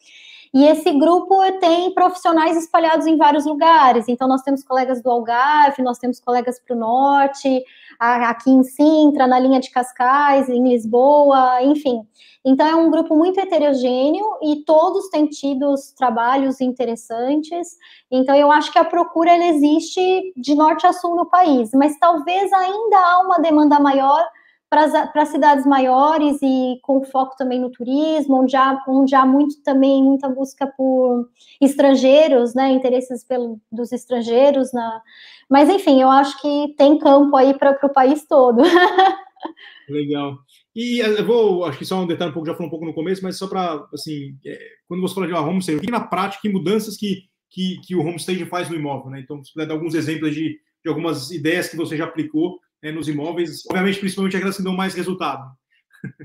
E 0.52 0.64
esse 0.64 0.90
grupo 0.98 1.40
tem 1.60 1.94
profissionais 1.94 2.56
espalhados 2.56 3.06
em 3.06 3.16
vários 3.16 3.46
lugares. 3.46 4.08
Então, 4.08 4.26
nós 4.26 4.42
temos 4.42 4.64
colegas 4.64 5.00
do 5.00 5.08
Algarve, 5.08 5.82
nós 5.82 5.98
temos 5.98 6.18
colegas 6.18 6.60
para 6.60 6.74
o 6.74 6.78
norte, 6.78 7.62
aqui 7.98 8.50
em 8.50 8.64
Sintra, 8.64 9.28
na 9.28 9.38
linha 9.38 9.60
de 9.60 9.70
Cascais, 9.70 10.48
em 10.48 10.68
Lisboa, 10.68 11.62
enfim. 11.62 12.02
Então, 12.44 12.66
é 12.66 12.74
um 12.74 12.90
grupo 12.90 13.14
muito 13.14 13.38
heterogêneo 13.38 14.26
e 14.42 14.64
todos 14.64 15.08
têm 15.10 15.26
tido 15.26 15.72
trabalhos 15.96 16.60
interessantes. 16.60 17.76
Então, 18.10 18.34
eu 18.34 18.50
acho 18.50 18.72
que 18.72 18.78
a 18.78 18.84
procura 18.84 19.36
existe 19.36 20.32
de 20.36 20.54
norte 20.56 20.84
a 20.84 20.92
sul 20.92 21.14
no 21.14 21.26
país, 21.26 21.70
mas 21.74 21.96
talvez 21.98 22.52
ainda 22.52 22.98
há 22.98 23.20
uma 23.20 23.38
demanda 23.38 23.78
maior 23.78 24.26
para 24.70 25.26
cidades 25.26 25.66
maiores 25.66 26.38
e 26.40 26.78
com 26.82 27.02
foco 27.02 27.36
também 27.36 27.60
no 27.60 27.70
turismo, 27.70 28.40
onde 28.40 28.54
há, 28.54 28.80
onde 28.86 29.16
há 29.16 29.26
muito 29.26 29.60
também 29.64 30.00
muita 30.00 30.28
busca 30.28 30.64
por 30.64 31.28
estrangeiros, 31.60 32.54
né, 32.54 32.70
interesses 32.70 33.24
pelo, 33.24 33.60
dos 33.70 33.90
estrangeiros, 33.90 34.72
na... 34.72 35.02
mas 35.50 35.68
enfim, 35.68 36.00
eu 36.00 36.08
acho 36.08 36.40
que 36.40 36.72
tem 36.78 36.96
campo 36.98 37.36
aí 37.36 37.52
para 37.52 37.76
o 37.82 37.92
país 37.92 38.24
todo. 38.28 38.62
Legal. 39.90 40.38
E 40.74 41.00
eu 41.00 41.26
vou, 41.26 41.64
acho 41.64 41.78
que 41.78 41.84
só 41.84 42.00
um 42.00 42.06
detalhe, 42.06 42.30
um 42.30 42.34
pouco, 42.34 42.46
já 42.46 42.54
falou 42.54 42.68
um 42.68 42.70
pouco 42.70 42.86
no 42.86 42.94
começo, 42.94 43.24
mas 43.24 43.36
só 43.36 43.48
para, 43.48 43.84
assim, 43.92 44.36
é, 44.46 44.56
quando 44.86 45.00
você 45.00 45.14
fala 45.14 45.26
de 45.26 45.32
uma 45.32 45.40
homestay, 45.40 45.74
o 45.74 45.80
que 45.80 45.90
na 45.90 46.00
prática, 46.00 46.42
que 46.42 46.48
mudanças 46.48 46.96
que, 46.96 47.24
que, 47.50 47.80
que 47.80 47.96
o 47.96 48.06
homestay 48.06 48.44
faz 48.46 48.70
no 48.70 48.76
imóvel, 48.76 49.10
né? 49.10 49.20
Então, 49.20 49.42
se 49.42 49.52
puder 49.52 49.66
dar 49.66 49.74
alguns 49.74 49.94
exemplos 49.94 50.32
de, 50.32 50.60
de 50.84 50.88
algumas 50.88 51.32
ideias 51.32 51.68
que 51.68 51.76
você 51.76 51.96
já 51.96 52.04
aplicou 52.04 52.60
né, 52.82 52.92
nos 52.92 53.08
imóveis, 53.08 53.64
obviamente, 53.66 54.00
principalmente 54.00 54.36
aquelas 54.36 54.56
que 54.56 54.62
dão 54.62 54.74
mais 54.74 54.94
resultado. 54.94 55.44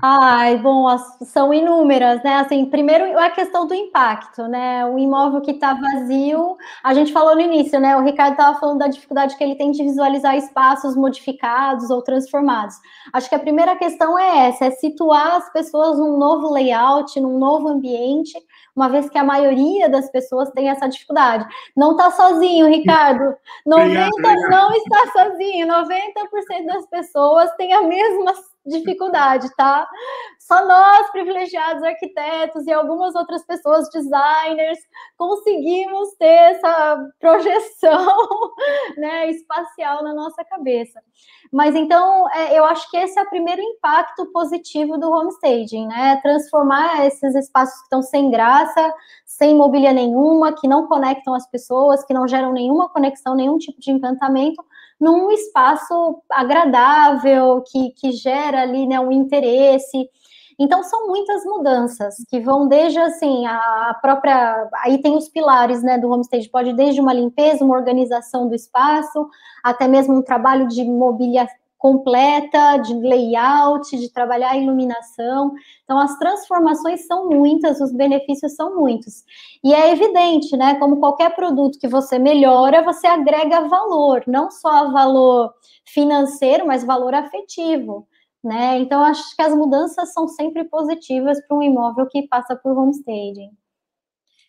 Ai, 0.02 0.56
bom, 0.58 0.86
são 1.24 1.52
inúmeras, 1.52 2.22
né? 2.22 2.36
Assim, 2.36 2.64
primeiro 2.66 3.18
a 3.18 3.28
questão 3.30 3.66
do 3.66 3.74
impacto, 3.74 4.48
né? 4.48 4.86
O 4.86 4.98
imóvel 4.98 5.42
que 5.42 5.50
está 5.50 5.74
vazio, 5.74 6.56
a 6.82 6.94
gente 6.94 7.12
falou 7.12 7.34
no 7.34 7.42
início, 7.42 7.78
né? 7.78 7.96
O 7.96 8.02
Ricardo 8.02 8.32
estava 8.32 8.58
falando 8.58 8.78
da 8.78 8.88
dificuldade 8.88 9.36
que 9.36 9.44
ele 9.44 9.54
tem 9.54 9.70
de 9.70 9.82
visualizar 9.82 10.36
espaços 10.36 10.96
modificados 10.96 11.90
ou 11.90 12.00
transformados. 12.02 12.76
Acho 13.12 13.28
que 13.28 13.34
a 13.34 13.38
primeira 13.38 13.76
questão 13.76 14.18
é 14.18 14.48
essa: 14.48 14.66
é 14.66 14.70
situar 14.70 15.36
as 15.36 15.52
pessoas 15.52 15.98
num 15.98 16.16
novo 16.16 16.50
layout, 16.50 17.20
num 17.20 17.38
novo 17.38 17.68
ambiente, 17.68 18.32
uma 18.76 18.90
vez 18.90 19.08
que 19.08 19.16
a 19.16 19.24
maioria 19.24 19.88
das 19.88 20.10
pessoas 20.10 20.50
tem 20.50 20.68
essa 20.68 20.86
dificuldade. 20.86 21.46
Não 21.74 21.92
está 21.92 22.10
sozinho, 22.10 22.68
Ricardo. 22.68 23.34
90 23.64 24.10
não 24.50 24.70
está 24.72 25.12
sozinho. 25.12 25.66
90% 25.66 26.66
das 26.66 26.86
pessoas 26.86 27.50
têm 27.56 27.72
a 27.72 27.82
mesma 27.82 28.34
dificuldade, 28.66 29.48
tá? 29.56 29.88
Só 30.38 30.64
nós, 30.66 31.10
privilegiados 31.10 31.82
arquitetos 31.82 32.66
e 32.66 32.72
algumas 32.72 33.14
outras 33.14 33.44
pessoas, 33.44 33.88
designers, 33.90 34.78
conseguimos 35.16 36.14
ter 36.18 36.26
essa 36.26 37.08
projeção 37.18 38.16
né, 38.96 39.30
espacial 39.30 40.04
na 40.04 40.14
nossa 40.14 40.44
cabeça. 40.44 41.02
Mas 41.52 41.74
então, 41.74 42.28
é, 42.30 42.58
eu 42.58 42.64
acho 42.64 42.90
que 42.90 42.96
esse 42.96 43.18
é 43.18 43.22
o 43.22 43.28
primeiro 43.28 43.60
impacto 43.60 44.26
positivo 44.32 44.98
do 44.98 45.10
homestaging, 45.10 45.86
né? 45.86 46.20
Transformar 46.22 47.06
esses 47.06 47.34
espaços 47.34 47.76
que 47.78 47.84
estão 47.84 48.02
sem 48.02 48.30
graça, 48.30 48.94
sem 49.36 49.54
mobília 49.54 49.92
nenhuma, 49.92 50.54
que 50.54 50.66
não 50.66 50.86
conectam 50.86 51.34
as 51.34 51.46
pessoas, 51.46 52.02
que 52.04 52.14
não 52.14 52.26
geram 52.26 52.52
nenhuma 52.52 52.88
conexão, 52.88 53.34
nenhum 53.34 53.58
tipo 53.58 53.78
de 53.78 53.90
encantamento, 53.90 54.64
num 54.98 55.30
espaço 55.30 56.22
agradável, 56.30 57.62
que, 57.70 57.90
que 57.90 58.12
gera 58.12 58.62
ali 58.62 58.86
né, 58.86 58.98
um 58.98 59.12
interesse. 59.12 60.08
Então, 60.58 60.82
são 60.82 61.06
muitas 61.08 61.44
mudanças 61.44 62.14
que 62.30 62.40
vão 62.40 62.66
desde 62.66 62.98
assim, 62.98 63.44
a 63.44 63.98
própria. 64.00 64.70
Aí 64.82 65.02
tem 65.02 65.14
os 65.14 65.28
pilares 65.28 65.82
né, 65.82 65.98
do 65.98 66.10
homestage, 66.10 66.48
pode 66.48 66.72
desde 66.72 66.98
uma 66.98 67.12
limpeza, 67.12 67.62
uma 67.62 67.76
organização 67.76 68.48
do 68.48 68.54
espaço, 68.54 69.28
até 69.62 69.86
mesmo 69.86 70.16
um 70.16 70.22
trabalho 70.22 70.66
de 70.66 70.82
mobília 70.82 71.46
completa, 71.86 72.78
de 72.78 72.94
layout, 72.94 73.96
de 73.96 74.12
trabalhar 74.12 74.50
a 74.50 74.56
iluminação. 74.56 75.52
Então, 75.84 75.96
as 76.00 76.18
transformações 76.18 77.06
são 77.06 77.28
muitas, 77.28 77.80
os 77.80 77.92
benefícios 77.92 78.56
são 78.56 78.74
muitos. 78.74 79.22
E 79.62 79.72
é 79.72 79.92
evidente, 79.92 80.56
né? 80.56 80.74
Como 80.80 80.98
qualquer 80.98 81.36
produto 81.36 81.78
que 81.78 81.86
você 81.86 82.18
melhora, 82.18 82.82
você 82.82 83.06
agrega 83.06 83.68
valor, 83.68 84.24
não 84.26 84.50
só 84.50 84.90
valor 84.90 85.54
financeiro, 85.84 86.66
mas 86.66 86.82
valor 86.82 87.14
afetivo. 87.14 88.08
Né? 88.42 88.78
Então, 88.78 89.04
acho 89.04 89.36
que 89.36 89.42
as 89.42 89.54
mudanças 89.54 90.12
são 90.12 90.26
sempre 90.26 90.64
positivas 90.64 91.40
para 91.46 91.56
um 91.56 91.62
imóvel 91.62 92.08
que 92.08 92.26
passa 92.26 92.56
por 92.56 92.76
homestaging. 92.76 93.50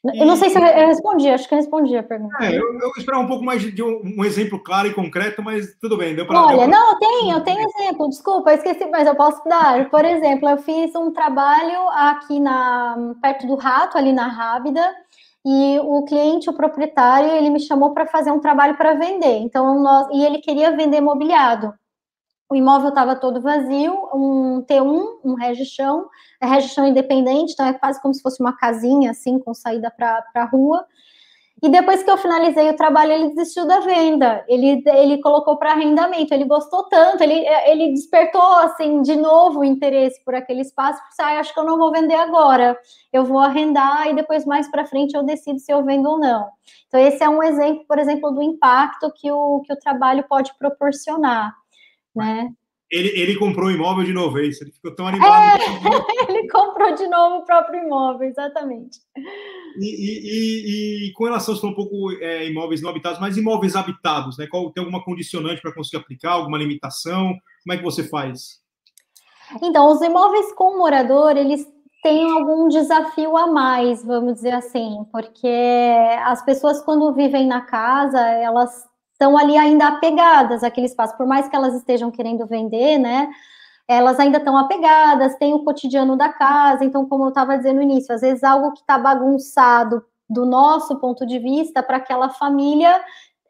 Eu 0.04 0.26
não 0.26 0.36
sei 0.36 0.50
se 0.50 0.58
eu 0.58 0.88
respondi, 0.88 1.28
acho 1.28 1.48
que 1.48 1.54
eu 1.54 1.58
respondi 1.58 1.96
a 1.98 2.04
pergunta. 2.04 2.38
É, 2.42 2.56
eu, 2.56 2.80
eu 2.80 2.92
esperava 2.98 3.24
um 3.24 3.28
pouco 3.28 3.44
mais 3.44 3.62
de 3.62 3.84
um, 3.84 4.02
um, 4.18 4.24
exemplo 4.24 4.60
claro 4.60 4.88
e 4.88 4.94
concreto, 4.94 5.42
mas 5.42 5.76
tudo 5.82 5.98
bem. 5.98 6.16
Deu 6.16 6.26
pra, 6.26 6.40
Olha, 6.40 6.50
deu 6.50 6.58
pra... 6.58 6.68
não, 6.68 6.92
eu 6.92 7.00
tenho, 7.00 7.36
eu 7.36 7.42
tenho 7.42 7.70
exemplo, 7.70 8.10
desculpa, 8.10 8.52
eu 8.52 8.56
esqueci, 8.56 8.86
mas 8.86 9.08
eu 9.08 9.16
posso 9.16 9.44
dar. 9.46 9.90
Por 9.90 10.06
exemplo, 10.06 10.48
eu 10.48 10.58
fiz 10.60 10.94
um 10.96 11.12
trabalho 11.12 11.90
aqui 11.90 12.40
na 12.40 13.16
perto 13.22 13.48
do 13.48 13.56
Rato, 13.56 13.98
ali 13.98 14.14
na 14.14 14.28
Rábida, 14.28 14.82
e 15.46 15.80
o 15.80 16.04
cliente, 16.06 16.50
o 16.50 16.54
proprietário, 16.54 17.32
ele 17.32 17.50
me 17.50 17.60
chamou 17.60 17.94
para 17.94 18.06
fazer 18.06 18.32
um 18.32 18.40
trabalho 18.40 18.78
para 18.78 18.94
vender. 18.94 19.40
Então, 19.40 19.82
nós, 19.82 20.08
e 20.14 20.24
ele 20.24 20.40
queria 20.40 20.76
vender 20.76 21.02
mobiliado. 21.02 21.74
O 22.50 22.56
imóvel 22.56 22.90
estava 22.90 23.16
todo 23.16 23.42
vazio, 23.42 23.94
um 24.14 24.64
T1, 24.64 25.20
um 25.24 25.34
regichão, 25.34 26.08
é 26.42 26.46
regichão 26.46 26.88
independente, 26.88 27.54
então 27.54 27.66
é 27.66 27.74
quase 27.74 28.02
como 28.02 28.14
se 28.14 28.22
fosse 28.22 28.42
uma 28.42 28.56
casinha, 28.56 29.12
assim, 29.12 29.40
com 29.40 29.54
saída 29.54 29.92
para 29.92 30.24
a 30.36 30.46
rua. 30.46 30.86
E 31.62 31.70
depois 31.70 32.04
que 32.04 32.12
eu 32.12 32.18
finalizei 32.18 32.70
o 32.70 32.76
trabalho, 32.76 33.12
ele 33.12 33.30
desistiu 33.30 33.66
da 33.66 33.80
venda. 33.80 34.46
Ele, 34.48 34.84
ele 34.86 35.20
colocou 35.20 35.58
para 35.58 35.72
arrendamento. 35.72 36.32
Ele 36.32 36.46
gostou 36.46 36.84
tanto, 36.84 37.24
ele, 37.24 37.34
ele 37.66 37.94
despertou 37.94 38.54
assim 38.58 39.02
de 39.02 39.16
novo 39.16 39.62
o 39.62 39.64
interesse 39.64 40.24
por 40.24 40.36
aquele 40.36 40.62
espaço. 40.62 41.02
Porque, 41.02 41.20
ah, 41.20 41.40
acho 41.40 41.52
que 41.52 41.60
eu 41.60 41.64
não 41.64 41.80
vou 41.80 41.92
vender 41.92 42.14
agora. 42.14 42.78
Eu 43.12 43.26
vou 43.26 43.40
arrendar 43.40 44.08
e 44.08 44.14
depois 44.14 44.46
mais 44.46 44.70
para 44.70 44.86
frente 44.86 45.16
eu 45.16 45.24
decido 45.24 45.58
se 45.58 45.72
eu 45.72 45.84
vendo 45.84 46.08
ou 46.08 46.20
não. 46.20 46.48
Então 46.88 47.00
esse 47.00 47.24
é 47.24 47.30
um 47.30 47.42
exemplo, 47.42 47.86
por 47.88 47.98
exemplo, 47.98 48.30
do 48.30 48.44
impacto 48.44 49.12
que 49.16 49.32
o 49.32 49.62
que 49.62 49.74
o 49.74 49.80
trabalho 49.80 50.24
pode 50.30 50.56
proporcionar 50.60 51.56
né? 52.18 52.52
Ele, 52.90 53.10
ele 53.20 53.36
comprou 53.36 53.68
o 53.68 53.72
imóvel 53.72 54.06
de 54.06 54.14
novo, 54.14 54.40
é 54.40 54.46
isso? 54.46 54.64
Ele 54.64 54.72
ficou 54.72 54.96
tão 54.96 55.08
animado. 55.08 55.62
É, 55.62 56.32
ele 56.32 56.48
comprou 56.48 56.96
de 56.96 57.06
novo 57.08 57.38
o 57.38 57.46
próprio 57.46 57.84
imóvel, 57.84 58.30
exatamente. 58.30 59.00
E, 59.78 59.86
e, 59.86 61.06
e, 61.06 61.08
e 61.10 61.14
com 61.14 61.26
relação, 61.26 61.54
a 61.54 61.68
um 61.68 61.76
pouco 61.76 62.14
é, 62.22 62.50
imóveis 62.50 62.82
não 62.82 62.90
habitados, 62.90 63.20
mas 63.20 63.36
imóveis 63.36 63.76
habitados, 63.76 64.38
né? 64.38 64.48
Qual, 64.48 64.72
tem 64.72 64.82
alguma 64.82 65.04
condicionante 65.04 65.62
para 65.62 65.74
conseguir 65.74 65.98
aplicar, 65.98 66.32
alguma 66.32 66.58
limitação? 66.58 67.36
Como 67.64 67.74
é 67.74 67.78
que 67.78 67.84
você 67.84 68.08
faz? 68.08 68.62
Então, 69.62 69.92
os 69.92 70.02
imóveis 70.02 70.54
com 70.54 70.78
morador, 70.78 71.36
eles 71.36 71.68
têm 72.02 72.32
algum 72.32 72.70
desafio 72.70 73.36
a 73.36 73.48
mais, 73.48 74.02
vamos 74.04 74.36
dizer 74.36 74.54
assim, 74.54 75.06
porque 75.12 75.48
as 76.24 76.44
pessoas, 76.46 76.82
quando 76.82 77.14
vivem 77.14 77.46
na 77.46 77.62
casa, 77.62 78.20
elas 78.20 78.87
estão 79.18 79.36
ali 79.36 79.58
ainda 79.58 79.88
apegadas 79.88 80.64
àquele 80.64 80.86
espaço, 80.86 81.18
por 81.18 81.26
mais 81.26 81.50
que 81.50 81.56
elas 81.56 81.74
estejam 81.74 82.12
querendo 82.12 82.46
vender, 82.46 83.00
né? 83.00 83.28
Elas 83.88 84.20
ainda 84.20 84.38
estão 84.38 84.56
apegadas, 84.56 85.36
tem 85.38 85.54
o 85.54 85.64
cotidiano 85.64 86.16
da 86.16 86.30
casa, 86.30 86.86
então, 86.86 87.08
como 87.08 87.26
eu 87.26 87.30
estava 87.30 87.58
dizendo 87.58 87.78
no 87.78 87.82
início, 87.82 88.14
às 88.14 88.22
vezes 88.22 88.44
algo 88.44 88.74
que 88.74 88.82
está 88.82 88.98
bagunçado 88.98 90.06
do 90.30 90.46
nosso 90.46 91.00
ponto 91.00 91.26
de 91.26 91.40
vista 91.40 91.82
para 91.82 91.98
aquela 91.98 92.30
família, 92.30 93.02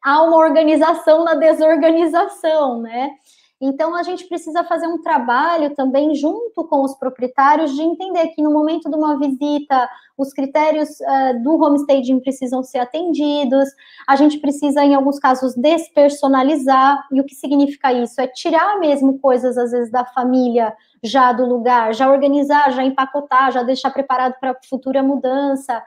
há 0.01 0.21
uma 0.21 0.38
organização 0.38 1.25
na 1.25 1.34
desorganização, 1.34 2.82
né? 2.82 3.12
Então, 3.60 3.96
a 3.96 4.04
gente 4.04 4.28
precisa 4.28 4.63
fazer 4.63 4.88
um 4.88 5.02
trabalho 5.02 5.74
também 5.74 6.13
junto 6.13 6.63
com 6.65 6.84
os 6.84 6.96
proprietários 6.96 7.74
de 7.74 7.82
entender 7.82 8.28
que 8.28 8.41
no 8.41 8.52
momento 8.52 8.88
de 8.89 8.96
uma 8.96 9.17
visita, 9.17 9.89
os 10.15 10.32
critérios 10.32 10.89
uh, 11.00 11.43
do 11.43 11.56
homestaging 11.56 12.20
precisam 12.20 12.62
ser 12.63 12.78
atendidos, 12.80 13.67
a 14.08 14.15
gente 14.15 14.38
precisa, 14.38 14.84
em 14.84 14.93
alguns 14.93 15.17
casos, 15.17 15.56
despersonalizar, 15.56 17.08
e 17.12 17.20
o 17.20 17.24
que 17.24 17.34
significa 17.34 17.91
isso? 17.91 18.22
É 18.22 18.28
tirar 18.28 18.80
mesmo 18.80 19.17
coisas, 19.20 19.58
às 19.58 19.72
vezes, 19.72 19.91
da 19.91 20.06
família 20.06 20.72
já 21.04 21.32
do 21.32 21.46
lugar, 21.46 21.93
já 21.93 22.12
organizar, 22.12 22.72
já 22.72 22.84
empacotar, 22.84 23.52
já 23.52 23.63
deixar 23.63 23.91
preparado 23.91 24.36
para 24.39 24.56
futura 24.70 25.02
mudança. 25.02 25.82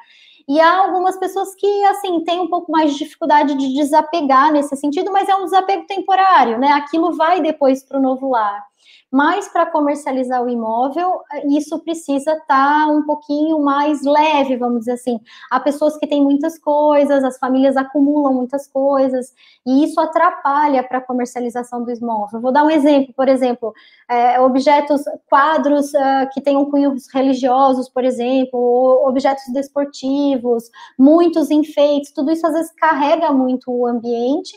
E 0.49 0.61
há 0.61 0.79
algumas 0.79 1.19
pessoas 1.19 1.55
que, 1.55 1.85
assim, 1.87 2.25
têm 2.25 2.41
um 2.41 2.49
pouco 2.49 2.71
mais 2.73 2.93
de 2.93 2.99
dificuldade 2.99 3.55
de 3.55 3.75
desapegar 3.75 4.53
nesse 4.53 4.77
sentido, 4.77 5.13
mas 5.13 5.29
é 5.29 5.35
um 5.35 5.45
desapego 5.45 5.87
temporário, 5.87 6.59
né? 6.59 6.73
Aquilo 6.73 7.17
vai 7.17 7.41
depois 7.41 7.83
para 7.85 7.99
o 7.99 8.03
novo 8.03 8.31
lar. 8.31 8.70
Mas 9.11 9.49
para 9.49 9.67
comercializar 9.67 10.41
o 10.41 10.49
imóvel, 10.49 11.21
isso 11.49 11.79
precisa 11.81 12.33
estar 12.33 12.47
tá 12.47 12.87
um 12.87 13.03
pouquinho 13.03 13.59
mais 13.59 14.03
leve, 14.03 14.57
vamos 14.57 14.81
dizer 14.81 14.93
assim. 14.93 15.19
Há 15.51 15.59
pessoas 15.59 15.97
que 15.97 16.07
têm 16.07 16.23
muitas 16.23 16.57
coisas, 16.59 17.25
as 17.25 17.37
famílias 17.37 17.77
acumulam 17.77 18.33
muitas 18.33 18.69
coisas, 18.69 19.35
e 19.67 19.83
isso 19.85 20.01
atrapalha 20.01 20.85
para 20.85 20.99
a 20.99 21.01
comercialização 21.01 21.83
do 21.83 21.91
imóvel. 21.91 22.41
Vou 22.41 22.53
dar 22.53 22.63
um 22.63 22.71
exemplo, 22.71 23.13
por 23.15 23.29
exemplo, 23.29 23.75
é, 24.09 24.41
objetos, 24.41 25.03
quadros 25.29 25.93
uh, 25.93 26.29
que 26.33 26.41
tenham 26.41 26.71
cunhos 26.71 27.09
religiosos, 27.13 27.89
por 27.89 28.05
exemplo, 28.05 29.03
objetos 29.05 29.53
desportivos, 29.53 30.71
muitos 30.97 31.51
enfeites, 31.51 32.13
tudo 32.13 32.31
isso 32.31 32.47
às 32.47 32.53
vezes 32.53 32.73
carrega 32.73 33.33
muito 33.33 33.73
o 33.73 33.87
ambiente 33.87 34.57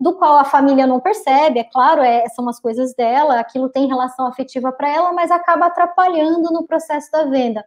do 0.00 0.16
qual 0.16 0.36
a 0.36 0.44
família 0.44 0.86
não 0.86 1.00
percebe, 1.00 1.58
é 1.58 1.64
claro, 1.64 2.02
é, 2.02 2.28
são 2.28 2.48
as 2.48 2.60
coisas 2.60 2.94
dela, 2.94 3.38
aquilo 3.38 3.68
tem 3.68 3.86
relação 3.86 4.26
afetiva 4.26 4.72
para 4.72 4.88
ela, 4.88 5.12
mas 5.12 5.30
acaba 5.30 5.66
atrapalhando 5.66 6.52
no 6.52 6.66
processo 6.66 7.10
da 7.10 7.24
venda. 7.24 7.64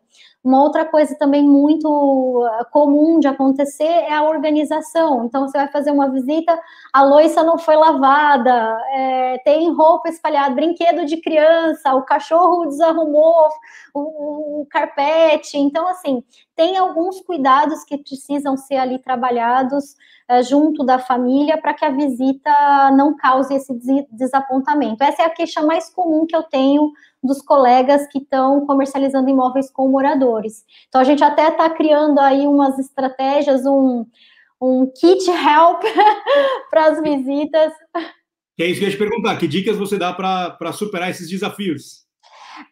Uma 0.48 0.64
outra 0.64 0.86
coisa 0.86 1.14
também 1.20 1.44
muito 1.44 2.42
ah, 2.54 2.64
comum 2.72 3.20
de 3.20 3.28
acontecer 3.28 3.84
é 3.84 4.14
a 4.14 4.24
organização. 4.24 5.26
Então, 5.26 5.46
você 5.46 5.58
vai 5.58 5.68
fazer 5.68 5.92
uma 5.92 6.10
visita, 6.10 6.58
a 6.94 7.04
louça 7.04 7.44
não 7.44 7.58
foi 7.58 7.76
lavada, 7.76 8.82
é, 8.94 9.40
tem 9.40 9.70
roupa 9.74 10.08
espalhada, 10.08 10.56
brinquedo 10.56 11.06
de 11.06 11.18
criança, 11.18 11.94
o 11.96 12.04
cachorro 12.04 12.66
desarrumou 12.66 13.50
o, 13.94 14.62
o 14.62 14.66
carpete. 14.68 15.58
Então, 15.58 15.86
assim, 15.90 16.24
tem 16.56 16.78
alguns 16.78 17.20
cuidados 17.20 17.84
que 17.84 17.98
precisam 17.98 18.56
ser 18.56 18.78
ali 18.78 19.00
trabalhados 19.00 19.98
é, 20.30 20.42
junto 20.44 20.86
da 20.86 20.98
família 20.98 21.58
para 21.58 21.74
que 21.74 21.84
a 21.84 21.90
visita 21.90 22.90
não 22.92 23.18
cause 23.18 23.54
esse 23.54 23.74
desapontamento. 24.14 25.04
Essa 25.04 25.24
é 25.24 25.26
a 25.26 25.30
queixa 25.30 25.62
mais 25.62 25.90
comum 25.90 26.26
que 26.26 26.36
eu 26.36 26.44
tenho 26.44 26.94
dos 27.24 27.42
colegas 27.42 28.08
que 28.08 28.20
estão 28.20 28.66
comercializando 28.66 29.30
imóveis 29.30 29.70
com 29.70 29.88
moradores. 29.88 30.64
Então, 30.88 31.02
a 31.02 31.04
gente 31.04 31.24
até 31.24 31.50
está 31.50 31.70
criando 31.70 32.20
aí 32.20 32.48
umas 32.48 32.78
estratégias, 32.80 33.66
um, 33.66 34.06
um 34.62 34.86
kit 34.88 35.30
help 35.30 35.82
para 36.70 36.86
as 36.88 37.02
visitas. 37.02 37.74
É 38.60 38.66
isso 38.66 38.80
que 38.80 38.86
eu 38.86 38.90
ia 38.90 38.96
te 38.96 38.98
perguntar, 38.98 39.38
que 39.38 39.48
dicas 39.48 39.78
você 39.78 39.98
dá 39.98 40.14
para 40.14 40.72
superar 40.74 41.10
esses 41.10 41.30
desafios? 41.30 42.07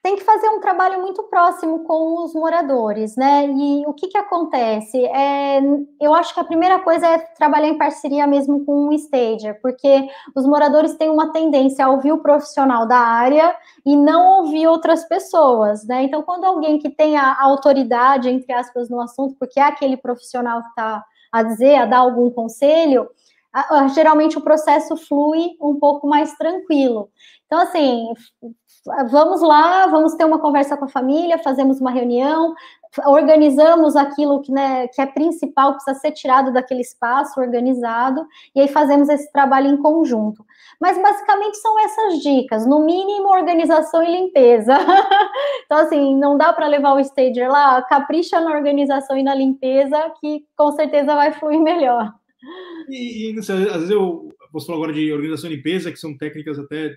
Tem 0.02 0.16
que 0.16 0.24
fazer 0.24 0.48
um 0.50 0.60
trabalho 0.60 1.02
muito 1.02 1.24
próximo 1.24 1.84
com 1.84 2.24
os 2.24 2.34
moradores, 2.34 3.16
né? 3.16 3.48
E 3.48 3.86
o 3.86 3.94
que, 3.94 4.08
que 4.08 4.18
acontece? 4.18 5.04
É, 5.06 5.60
eu 6.00 6.14
acho 6.14 6.34
que 6.34 6.40
a 6.40 6.44
primeira 6.44 6.80
coisa 6.80 7.06
é 7.08 7.18
trabalhar 7.18 7.68
em 7.68 7.78
parceria 7.78 8.28
mesmo 8.28 8.66
com 8.66 8.88
um 8.88 8.94
stager, 8.94 9.60
porque 9.62 10.08
os 10.36 10.46
moradores 10.46 10.96
têm 10.96 11.10
uma 11.10 11.32
tendência 11.32 11.86
a 11.86 11.90
ouvir 11.90 12.12
o 12.12 12.20
profissional 12.20 12.88
da 12.88 12.98
área 12.98 13.56
e 13.86 13.96
não 13.96 14.40
ouvir 14.40 14.68
outras 14.68 15.04
pessoas, 15.06 15.86
né? 15.86 16.04
Então, 16.04 16.24
quando 16.24 16.46
alguém 16.46 16.80
que 16.80 16.90
tem 16.90 17.18
a 17.18 17.42
autoridade, 17.42 18.30
entre 18.30 18.52
aspas, 18.54 18.90
no 18.90 19.00
assunto, 19.02 19.36
porque 19.40 19.60
é 19.60 19.64
aquele 19.64 19.98
profissional 19.98 20.62
que 20.62 20.70
está 20.70 21.04
a 21.32 21.44
dizer, 21.44 21.76
a 21.76 21.86
dar 21.86 21.98
algum 21.98 22.30
conselho, 22.30 23.10
geralmente 23.94 24.38
o 24.38 24.42
processo 24.42 24.98
flui 24.98 25.52
um 25.62 25.80
pouco 25.80 26.08
mais 26.08 26.36
tranquilo. 26.36 27.10
Então, 27.46 27.60
assim, 27.60 28.14
vamos 29.10 29.42
lá, 29.42 29.88
vamos 29.88 30.16
ter 30.16 30.26
uma 30.26 30.40
conversa 30.40 30.76
com 30.76 30.86
a 30.86 30.90
família, 30.90 31.38
fazemos 31.38 31.80
uma 31.80 31.92
reunião, 31.92 32.54
organizamos 33.06 33.96
aquilo 33.96 34.42
que, 34.42 34.52
né, 34.52 34.88
que 34.88 35.02
é 35.02 35.06
principal, 35.06 35.72
que 35.72 35.84
precisa 35.84 36.00
ser 36.00 36.12
tirado 36.12 36.52
daquele 36.54 36.82
espaço 36.82 37.40
organizado, 37.40 38.26
e 38.56 38.62
aí 38.62 38.68
fazemos 38.68 39.10
esse 39.10 39.32
trabalho 39.32 39.68
em 39.68 39.78
conjunto. 39.78 40.46
Mas 40.80 41.02
basicamente 41.02 41.58
são 41.58 41.80
essas 41.80 42.20
dicas, 42.20 42.66
no 42.66 42.80
mínimo 42.80 43.30
organização 43.30 44.04
e 44.04 44.12
limpeza. 44.12 44.76
então, 45.66 45.78
assim, 45.80 46.16
não 46.16 46.38
dá 46.38 46.54
para 46.54 46.68
levar 46.68 46.94
o 46.94 47.00
stager 47.00 47.50
lá, 47.50 47.82
capricha 47.84 48.40
na 48.40 48.52
organização 48.52 49.18
e 49.18 49.24
na 49.24 49.36
limpeza, 49.36 50.12
que 50.20 50.46
com 50.56 50.72
certeza 50.72 51.16
vai 51.16 51.32
fluir 51.32 51.60
melhor. 51.60 52.14
E, 52.90 53.32
e 53.32 53.40
às 53.40 53.48
vezes 53.48 53.90
eu, 53.90 54.34
você 54.52 54.66
falou 54.68 54.84
agora 54.84 54.98
de 54.98 55.12
organização 55.12 55.52
e 55.52 55.56
limpeza, 55.56 55.92
que 55.92 56.00
são 56.00 56.18
técnicas 56.18 56.60
até 56.60 56.96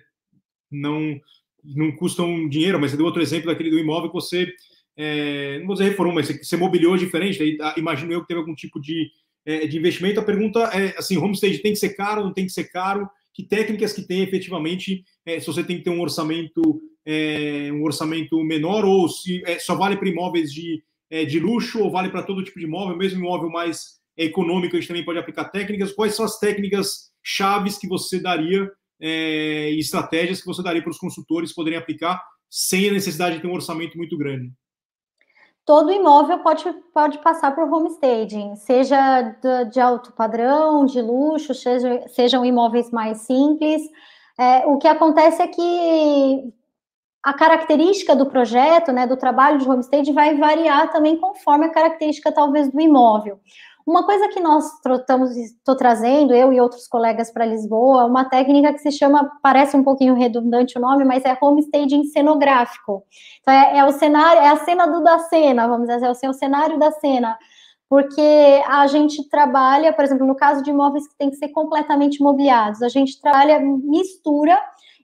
não 0.71 1.19
não 1.63 1.91
custam 1.91 2.47
dinheiro, 2.47 2.79
mas 2.79 2.91
você 2.91 2.97
deu 2.97 3.05
outro 3.05 3.21
exemplo 3.21 3.47
daquele 3.47 3.69
do 3.69 3.79
imóvel 3.79 4.09
que 4.09 4.15
você, 4.15 4.51
é, 4.95 5.59
não 5.59 5.67
vou 5.67 5.75
dizer 5.75 5.89
reformou, 5.89 6.15
mas 6.15 6.27
você, 6.27 6.37
você 6.41 6.57
mobiliou 6.57 6.97
diferente, 6.97 7.41
aí, 7.41 7.57
ah, 7.61 7.75
imagino 7.77 8.13
eu 8.13 8.21
que 8.21 8.27
teve 8.27 8.39
algum 8.39 8.55
tipo 8.55 8.79
de, 8.79 9.11
é, 9.45 9.67
de 9.67 9.77
investimento. 9.77 10.19
A 10.19 10.23
pergunta 10.23 10.59
é, 10.73 10.97
assim, 10.97 11.17
homestage 11.17 11.59
tem 11.59 11.73
que 11.73 11.79
ser 11.79 11.89
caro, 11.89 12.23
não 12.23 12.33
tem 12.33 12.45
que 12.45 12.51
ser 12.51 12.65
caro? 12.65 13.09
Que 13.33 13.43
técnicas 13.43 13.93
que 13.93 14.01
tem 14.01 14.21
efetivamente, 14.21 15.03
é, 15.25 15.39
se 15.39 15.47
você 15.47 15.63
tem 15.63 15.77
que 15.77 15.83
ter 15.83 15.89
um 15.89 16.01
orçamento, 16.01 16.81
é, 17.05 17.69
um 17.71 17.83
orçamento 17.83 18.43
menor, 18.43 18.85
ou 18.85 19.07
se 19.07 19.41
é, 19.45 19.59
só 19.59 19.75
vale 19.75 19.97
para 19.97 20.09
imóveis 20.09 20.51
de, 20.53 20.83
é, 21.09 21.25
de 21.25 21.39
luxo, 21.39 21.79
ou 21.79 21.91
vale 21.91 22.09
para 22.09 22.23
todo 22.23 22.43
tipo 22.43 22.59
de 22.59 22.65
imóvel, 22.65 22.97
mesmo 22.97 23.19
imóvel 23.19 23.49
mais 23.49 23.98
econômico, 24.25 24.75
a 24.75 24.79
gente 24.79 24.87
também 24.87 25.05
pode 25.05 25.19
aplicar 25.19 25.45
técnicas. 25.45 25.93
Quais 25.93 26.15
são 26.15 26.25
as 26.25 26.37
técnicas 26.37 27.11
chaves 27.23 27.77
que 27.77 27.87
você 27.87 28.21
daria 28.21 28.69
é, 29.01 29.71
estratégias 29.71 30.41
que 30.41 30.47
você 30.47 30.61
daria 30.61 30.81
para 30.81 30.91
os 30.91 30.97
consultores 30.97 31.53
poderem 31.53 31.79
aplicar 31.79 32.21
sem 32.49 32.89
a 32.89 32.93
necessidade 32.93 33.35
de 33.35 33.41
ter 33.41 33.47
um 33.47 33.53
orçamento 33.53 33.97
muito 33.97 34.17
grande? 34.17 34.51
Todo 35.65 35.91
imóvel 35.91 36.39
pode, 36.39 36.63
pode 36.93 37.19
passar 37.19 37.53
por 37.53 37.71
homestaging, 37.71 38.55
seja 38.55 39.21
de, 39.21 39.65
de 39.71 39.79
alto 39.79 40.11
padrão, 40.13 40.85
de 40.85 40.99
luxo, 41.01 41.53
seja, 41.53 42.07
sejam 42.07 42.43
imóveis 42.43 42.89
mais 42.89 43.19
simples. 43.19 43.83
É, 44.37 44.65
o 44.65 44.77
que 44.77 44.87
acontece 44.87 45.41
é 45.41 45.47
que 45.47 46.53
a 47.23 47.33
característica 47.33 48.15
do 48.15 48.25
projeto, 48.25 48.91
né, 48.91 49.05
do 49.05 49.17
trabalho 49.17 49.59
de 49.59 49.69
homestaging 49.69 50.13
vai 50.13 50.35
variar 50.35 50.91
também 50.91 51.17
conforme 51.17 51.65
a 51.65 51.71
característica 51.71 52.31
talvez 52.31 52.71
do 52.71 52.79
imóvel. 52.79 53.39
Uma 53.85 54.05
coisa 54.05 54.27
que 54.27 54.39
nós 54.39 54.65
estou 55.37 55.75
trazendo, 55.75 56.33
eu 56.33 56.53
e 56.53 56.61
outros 56.61 56.87
colegas 56.87 57.31
para 57.31 57.45
Lisboa, 57.45 58.05
uma 58.05 58.25
técnica 58.25 58.71
que 58.71 58.79
se 58.79 58.91
chama, 58.91 59.31
parece 59.41 59.75
um 59.75 59.83
pouquinho 59.83 60.13
redundante 60.13 60.77
o 60.77 60.81
nome, 60.81 61.03
mas 61.03 61.25
é 61.25 61.37
homestaging 61.41 62.03
cenográfico. 62.05 63.03
Então, 63.41 63.53
é, 63.53 63.79
é 63.79 63.85
o 63.85 63.91
cenário, 63.91 64.41
é 64.41 64.49
a 64.49 64.57
cena 64.57 64.85
do 64.85 65.03
da 65.03 65.17
cena, 65.19 65.67
vamos 65.67 65.87
dizer, 65.87 66.05
assim, 66.05 66.27
é 66.27 66.29
o 66.29 66.33
cenário 66.33 66.77
da 66.77 66.91
cena 66.91 67.37
porque 67.89 68.61
a 68.67 68.85
gente 68.85 69.27
trabalha, 69.29 69.91
por 69.91 70.05
exemplo, 70.05 70.25
no 70.25 70.35
caso 70.35 70.61
de 70.61 70.69
imóveis 70.69 71.07
que 71.07 71.17
têm 71.17 71.31
que 71.31 71.37
ser 71.37 71.49
completamente 71.49 72.21
mobiliados, 72.21 72.83
a 72.83 72.87
gente 72.87 73.19
trabalha, 73.19 73.59
mistura 73.59 74.61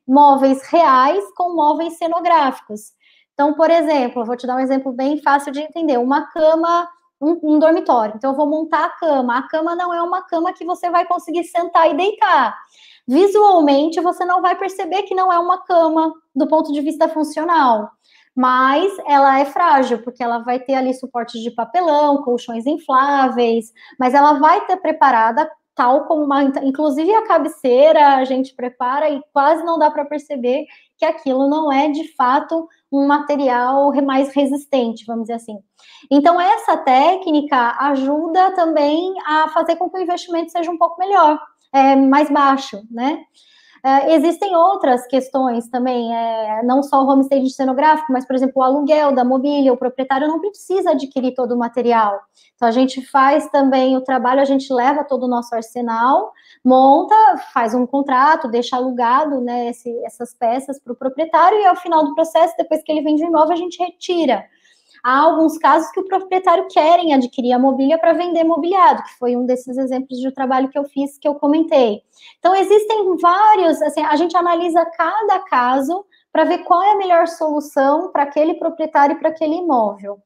móveis 0.08 0.62
reais 0.68 1.24
com 1.36 1.56
móveis 1.56 1.98
cenográficos. 1.98 2.94
Então, 3.34 3.56
por 3.56 3.72
exemplo, 3.72 4.24
vou 4.24 4.38
te 4.38 4.46
dar 4.46 4.56
um 4.56 4.60
exemplo 4.60 4.94
bem 4.94 5.18
fácil 5.22 5.52
de 5.52 5.62
entender: 5.62 5.98
uma 5.98 6.28
cama 6.28 6.88
um, 7.22 7.56
um, 7.56 7.60
dormitório. 7.60 8.14
Então, 8.16 8.32
eu 8.32 8.38
vou 8.38 8.48
montar 8.48 8.86
a 8.86 8.90
cama. 8.90 9.38
A 9.38 9.48
cama 9.48 9.76
não 9.76 9.94
é 9.94 10.02
uma 10.02 10.22
cama 10.24 10.54
que 10.54 10.66
você 10.66 10.90
vai 10.90 11.06
conseguir 11.06 11.44
sentar 11.44 11.90
e 11.90 11.96
deitar. 11.96 12.58
Visualmente, 13.08 14.02
você 14.02 14.26
não 14.26 14.42
vai 14.42 14.56
perceber 14.56 15.04
que 15.04 15.16
não 15.16 15.32
é 15.32 15.40
uma 15.40 15.64
cama 15.64 16.12
do 16.36 16.48
ponto 16.48 16.72
de 16.74 16.82
vista 16.82 17.08
funcional. 17.08 17.90
Mas 18.36 18.92
ela 19.08 19.40
é 19.40 19.46
frágil, 19.46 20.02
porque 20.02 20.22
ela 20.22 20.40
vai 20.40 20.60
ter 20.60 20.74
ali 20.74 20.94
suportes 20.94 21.42
de 21.42 21.52
papelão, 21.52 22.24
colchões 22.24 22.66
infláveis, 22.66 23.72
mas 23.98 24.14
ela 24.14 24.34
vai 24.34 24.66
ter 24.66 24.78
preparada 24.78 25.50
tal 25.76 26.06
como 26.06 26.24
uma. 26.24 26.44
Inclusive 26.44 27.14
a 27.14 27.28
cabeceira 27.28 28.16
a 28.16 28.26
gente 28.26 28.56
prepara 28.56 29.10
e 29.10 29.22
quase 29.32 29.64
não 29.64 29.78
dá 29.78 29.92
para 29.92 30.06
perceber 30.06 30.66
que 30.98 31.06
aquilo 31.06 31.50
não 31.50 31.72
é 31.72 31.90
de 31.90 32.16
fato 32.16 32.68
um 32.96 33.08
material 33.08 33.92
mais 34.04 34.34
resistente, 34.34 35.06
vamos 35.06 35.24
dizer 35.24 35.34
assim. 35.34 35.58
Então, 36.10 36.40
essa 36.40 36.78
técnica 36.78 37.76
ajuda 37.80 38.52
também 38.52 39.14
a 39.26 39.50
fazer 39.50 39.76
com 39.76 39.90
que 39.90 39.98
o 39.98 40.02
investimento 40.02 40.52
seja 40.52 40.72
um 40.72 40.78
pouco 40.78 41.00
melhor, 41.00 41.40
é, 41.74 41.96
mais 41.96 42.30
baixo, 42.30 42.82
né? 42.90 43.20
É, 43.84 44.16
existem 44.16 44.56
outras 44.56 45.06
questões 45.06 45.70
também, 45.70 46.12
é, 46.16 46.64
não 46.64 46.82
só 46.82 47.04
o 47.04 47.08
homestaging 47.08 47.50
cenográfico, 47.50 48.12
mas, 48.12 48.26
por 48.26 48.36
exemplo, 48.36 48.54
o 48.56 48.64
aluguel 48.64 49.14
da 49.14 49.24
mobília, 49.24 49.72
o 49.72 49.78
proprietário 49.78 50.28
não 50.28 50.40
precisa 50.40 50.92
adquirir 50.92 51.36
todo 51.36 51.54
o 51.54 51.58
material. 51.58 52.20
Então, 52.56 52.68
a 52.68 52.72
gente 52.72 53.06
faz 53.06 53.48
também 53.50 53.96
o 53.96 54.02
trabalho, 54.02 54.42
a 54.42 54.46
gente 54.46 54.74
leva 54.74 55.04
todo 55.04 55.26
o 55.26 55.30
nosso 55.30 55.54
arsenal, 55.54 56.32
monta, 56.66 57.16
faz 57.54 57.74
um 57.76 57.86
contrato, 57.86 58.48
deixa 58.48 58.76
alugado 58.76 59.40
né, 59.40 59.70
esse, 59.70 59.90
essas 60.04 60.34
peças 60.34 60.80
para 60.80 60.94
o 60.94 60.96
proprietário, 60.96 61.60
e 61.60 61.66
ao 61.66 61.76
final 61.76 62.04
do 62.04 62.16
processo, 62.16 62.56
depois 62.58 62.84
que 62.84 62.92
ele 62.92 63.04
vende 63.04 63.24
o 63.24 63.28
imóvel, 63.28 63.54
a 63.54 63.58
gente 63.58 63.78
retira 63.78 64.44
há 65.06 65.20
alguns 65.20 65.56
casos 65.60 65.92
que 65.92 66.00
o 66.00 66.06
proprietário 66.06 66.68
querem 66.68 67.14
adquirir 67.14 67.54
a 67.54 67.60
mobília 67.60 67.96
para 67.96 68.14
vender 68.14 68.44
mobiliado, 68.44 69.04
que 69.04 69.20
foi 69.20 69.36
um 69.36 69.46
desses 69.46 69.78
exemplos 69.78 70.20
de 70.20 70.32
trabalho 70.32 70.68
que 70.68 70.80
eu 70.80 70.84
fiz, 70.84 71.20
que 71.20 71.28
eu 71.28 71.36
comentei. 71.36 72.02
Então, 72.40 72.56
existem 72.56 73.16
vários, 73.18 73.80
assim, 73.84 74.02
a 74.02 74.16
gente 74.16 74.36
analisa 74.36 74.84
cada 74.84 75.40
caso 75.42 76.04
para 76.32 76.46
ver 76.46 76.64
qual 76.64 76.82
é 76.82 76.94
a 76.94 76.98
melhor 76.98 77.28
solução 77.28 78.12
para 78.12 78.24
aquele 78.24 78.56
proprietário 78.56 79.16
e 79.16 79.20
para 79.20 79.30
aquele 79.30 79.58
imóvel. 79.58 80.18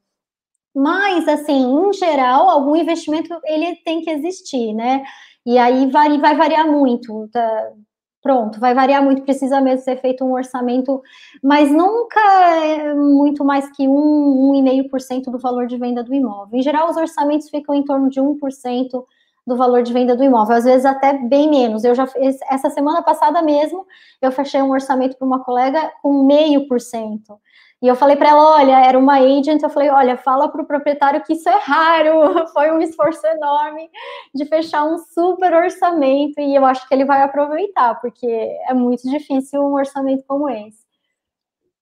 Mas, 0.73 1.27
assim, 1.27 1.61
em 1.61 1.91
geral, 1.91 2.49
algum 2.49 2.73
investimento 2.73 3.37
ele 3.43 3.75
tem 3.83 4.01
que 4.01 4.09
existir, 4.09 4.73
né? 4.73 5.03
E 5.49 5.57
aí 5.57 5.89
vai, 5.89 6.15
vai 6.19 6.35
variar 6.35 6.67
muito. 6.67 7.27
Tá? 7.33 7.71
Pronto, 8.21 8.59
vai 8.59 8.75
variar 8.75 9.03
muito, 9.03 9.23
precisa 9.23 9.59
mesmo 9.59 9.83
ser 9.83 9.99
feito 9.99 10.23
um 10.23 10.33
orçamento, 10.33 11.01
mas 11.41 11.71
nunca 11.71 12.19
é 12.63 12.93
muito 12.93 13.43
mais 13.43 13.67
que 13.71 13.87
1, 13.87 14.51
1,5% 14.53 15.31
do 15.31 15.39
valor 15.39 15.65
de 15.65 15.75
venda 15.75 16.03
do 16.03 16.13
imóvel. 16.13 16.59
Em 16.59 16.61
geral, 16.61 16.87
os 16.87 16.97
orçamentos 16.97 17.49
ficam 17.49 17.73
em 17.73 17.83
torno 17.83 18.09
de 18.11 18.21
1% 18.21 19.03
do 19.47 19.57
valor 19.57 19.81
de 19.81 19.91
venda 19.91 20.15
do 20.15 20.23
imóvel, 20.23 20.57
às 20.57 20.65
vezes 20.65 20.85
até 20.85 21.13
bem 21.13 21.49
menos. 21.49 21.83
Eu 21.83 21.95
já 21.95 22.07
essa 22.47 22.69
semana 22.69 23.01
passada 23.01 23.41
mesmo, 23.41 23.87
eu 24.21 24.31
fechei 24.31 24.61
um 24.61 24.69
orçamento 24.69 25.17
para 25.17 25.25
uma 25.25 25.43
colega 25.43 25.91
com 26.03 26.25
meio 26.25 26.67
por 26.67 26.79
cento. 26.79 27.39
E 27.81 27.87
eu 27.87 27.95
falei 27.95 28.17
para 28.17 28.29
ela, 28.29 28.57
olha, 28.57 28.85
era 28.85 28.99
uma 28.99 29.19
agent, 29.19 29.61
eu 29.63 29.69
falei, 29.69 29.89
olha, 29.89 30.17
fala 30.17 30.49
para 30.49 30.61
o 30.61 30.67
proprietário 30.67 31.23
que 31.23 31.33
isso 31.33 31.47
é 31.47 31.57
raro, 31.59 32.47
foi 32.51 32.71
um 32.71 32.81
esforço 32.81 33.25
enorme 33.25 33.89
de 34.35 34.45
fechar 34.45 34.83
um 34.83 34.97
super 34.97 35.53
orçamento 35.53 36.41
e 36.41 36.55
eu 36.55 36.65
acho 36.65 36.87
que 36.87 36.93
ele 36.93 37.05
vai 37.05 37.21
aproveitar, 37.21 37.95
porque 38.01 38.27
é 38.27 38.73
muito 38.73 39.09
difícil 39.09 39.61
um 39.61 39.75
orçamento 39.75 40.25
como 40.27 40.49
esse. 40.49 40.89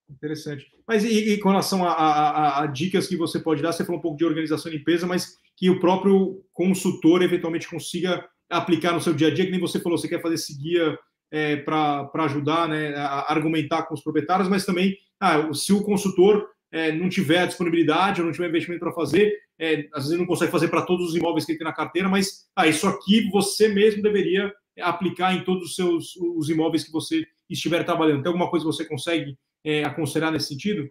Interessante. 0.10 0.68
Mas 0.88 1.04
e, 1.04 1.34
e 1.34 1.40
com 1.40 1.50
relação 1.50 1.84
a, 1.84 1.92
a, 1.92 2.62
a, 2.62 2.66
dicas 2.68 3.08
que 3.08 3.18
você 3.18 3.40
pode 3.40 3.62
dar, 3.62 3.74
você 3.74 3.84
falou 3.84 4.00
um 4.00 4.02
pouco 4.02 4.18
de 4.18 4.26
organização 4.26 4.72
e 4.72 4.78
limpeza, 4.78 5.08
mas 5.08 5.38
que 5.56 5.70
o 5.70 5.80
próprio 5.80 6.44
consultor 6.54 7.24
eventualmente 7.24 7.68
consiga 7.68 8.24
aplicar 8.50 8.94
no 8.94 9.02
seu 9.02 9.14
dia 9.14 9.28
a 9.28 9.34
dia, 9.34 9.46
que 9.46 9.52
nem 9.52 9.60
você 9.60 9.80
falou, 9.80 9.98
você 9.98 10.08
quer 10.08 10.22
fazer 10.22 10.36
esse 10.36 10.56
guia 10.58 10.98
é, 11.32 11.58
para 11.58 12.10
ajudar 12.26 12.70
né, 12.70 12.96
a 12.96 13.32
argumentar 13.32 13.84
com 13.84 13.94
os 13.94 14.02
proprietários, 14.02 14.48
mas 14.48 14.66
também 14.66 14.96
ah, 15.20 15.54
se 15.54 15.74
o 15.74 15.84
consultor 15.84 16.48
é, 16.72 16.92
não 16.92 17.10
tiver 17.10 17.48
disponibilidade 17.48 18.22
ou 18.22 18.26
não 18.26 18.34
tiver 18.34 18.50
investimento 18.50 18.80
para 18.80 18.94
fazer, 18.94 19.34
é, 19.60 19.88
às 19.94 20.04
vezes 20.06 20.20
não 20.20 20.26
consegue 20.26 20.52
fazer 20.52 20.68
para 20.68 20.84
todos 20.84 21.10
os 21.10 21.16
imóveis 21.16 21.46
que 21.46 21.52
ele 21.52 21.60
tem 21.60 21.68
na 21.68 21.74
carteira, 21.74 22.10
mas 22.10 22.46
ah, 22.56 22.68
isso 22.68 22.88
aqui 22.88 23.30
você 23.32 23.68
mesmo 23.68 24.02
deveria 24.02 24.54
aplicar 24.82 25.34
em 25.34 25.44
todos 25.44 25.70
os 25.70 25.76
seus 25.76 26.16
os 26.16 26.50
imóveis 26.50 26.84
que 26.84 26.92
você 26.92 27.26
estiver 27.50 27.84
trabalhando. 27.84 28.22
Tem 28.22 28.28
alguma 28.28 28.50
coisa 28.50 28.66
que 28.66 28.72
você 28.72 28.86
consegue 28.86 29.38
é, 29.64 29.84
aconselhar 29.84 30.32
nesse 30.32 30.50
sentido? 30.50 30.88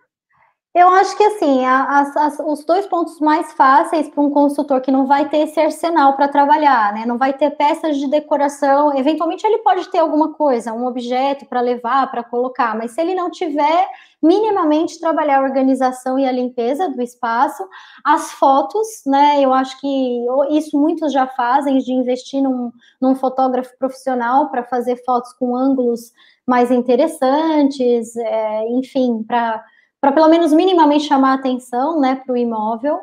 Eu 0.77 0.91
acho 0.91 1.17
que 1.17 1.25
assim, 1.25 1.65
as, 1.65 2.15
as, 2.15 2.39
os 2.39 2.63
dois 2.63 2.87
pontos 2.87 3.19
mais 3.19 3.51
fáceis 3.55 4.11
para 4.11 4.23
um 4.23 4.29
consultor 4.29 4.83
que 4.83 4.91
não 4.91 5.07
vai 5.07 5.27
ter 5.27 5.39
esse 5.39 5.59
arsenal 5.59 6.15
para 6.15 6.29
trabalhar, 6.29 6.93
né? 6.93 7.07
Não 7.07 7.17
vai 7.17 7.33
ter 7.33 7.51
peças 7.53 7.97
de 7.97 8.07
decoração. 8.11 8.95
Eventualmente 8.95 9.47
ele 9.47 9.57
pode 9.63 9.91
ter 9.91 10.01
alguma 10.01 10.35
coisa, 10.35 10.75
um 10.75 10.87
objeto 10.87 11.47
para 11.47 11.63
levar, 11.63 12.11
para 12.11 12.23
colocar, 12.23 12.77
mas 12.77 12.91
se 12.91 13.01
ele 13.01 13.15
não 13.15 13.31
tiver 13.31 13.89
minimamente 14.23 15.01
trabalhar 15.01 15.39
a 15.39 15.45
organização 15.45 16.19
e 16.19 16.27
a 16.27 16.33
limpeza 16.33 16.91
do 16.91 17.01
espaço, 17.01 17.67
as 18.05 18.33
fotos, 18.33 18.87
né? 19.07 19.41
Eu 19.41 19.55
acho 19.55 19.81
que 19.81 20.27
isso 20.51 20.79
muitos 20.79 21.11
já 21.11 21.27
fazem 21.27 21.79
de 21.79 21.91
investir 21.91 22.43
num, 22.43 22.71
num 23.01 23.15
fotógrafo 23.15 23.75
profissional 23.79 24.51
para 24.51 24.63
fazer 24.63 25.03
fotos 25.07 25.33
com 25.33 25.57
ângulos 25.57 26.13
mais 26.47 26.71
interessantes, 26.71 28.15
é, 28.15 28.69
enfim, 28.69 29.23
para 29.27 29.65
para 30.01 30.13
pelo 30.13 30.29
menos 30.29 30.53
minimamente 30.53 31.05
chamar 31.05 31.35
atenção, 31.35 32.01
né, 32.01 32.17
para 32.17 32.33
o 32.33 32.37
imóvel. 32.37 32.99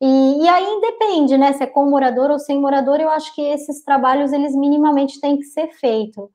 E, 0.00 0.42
e, 0.44 0.48
aí 0.48 0.80
depende, 0.80 1.36
né, 1.36 1.52
se 1.52 1.62
é 1.64 1.66
com 1.66 1.90
morador 1.90 2.30
ou 2.30 2.38
sem 2.38 2.60
morador, 2.60 3.00
eu 3.00 3.10
acho 3.10 3.34
que 3.34 3.42
esses 3.42 3.82
trabalhos, 3.84 4.32
eles 4.32 4.54
minimamente 4.54 5.20
têm 5.20 5.36
que 5.36 5.44
ser 5.44 5.68
feitos. 5.72 6.28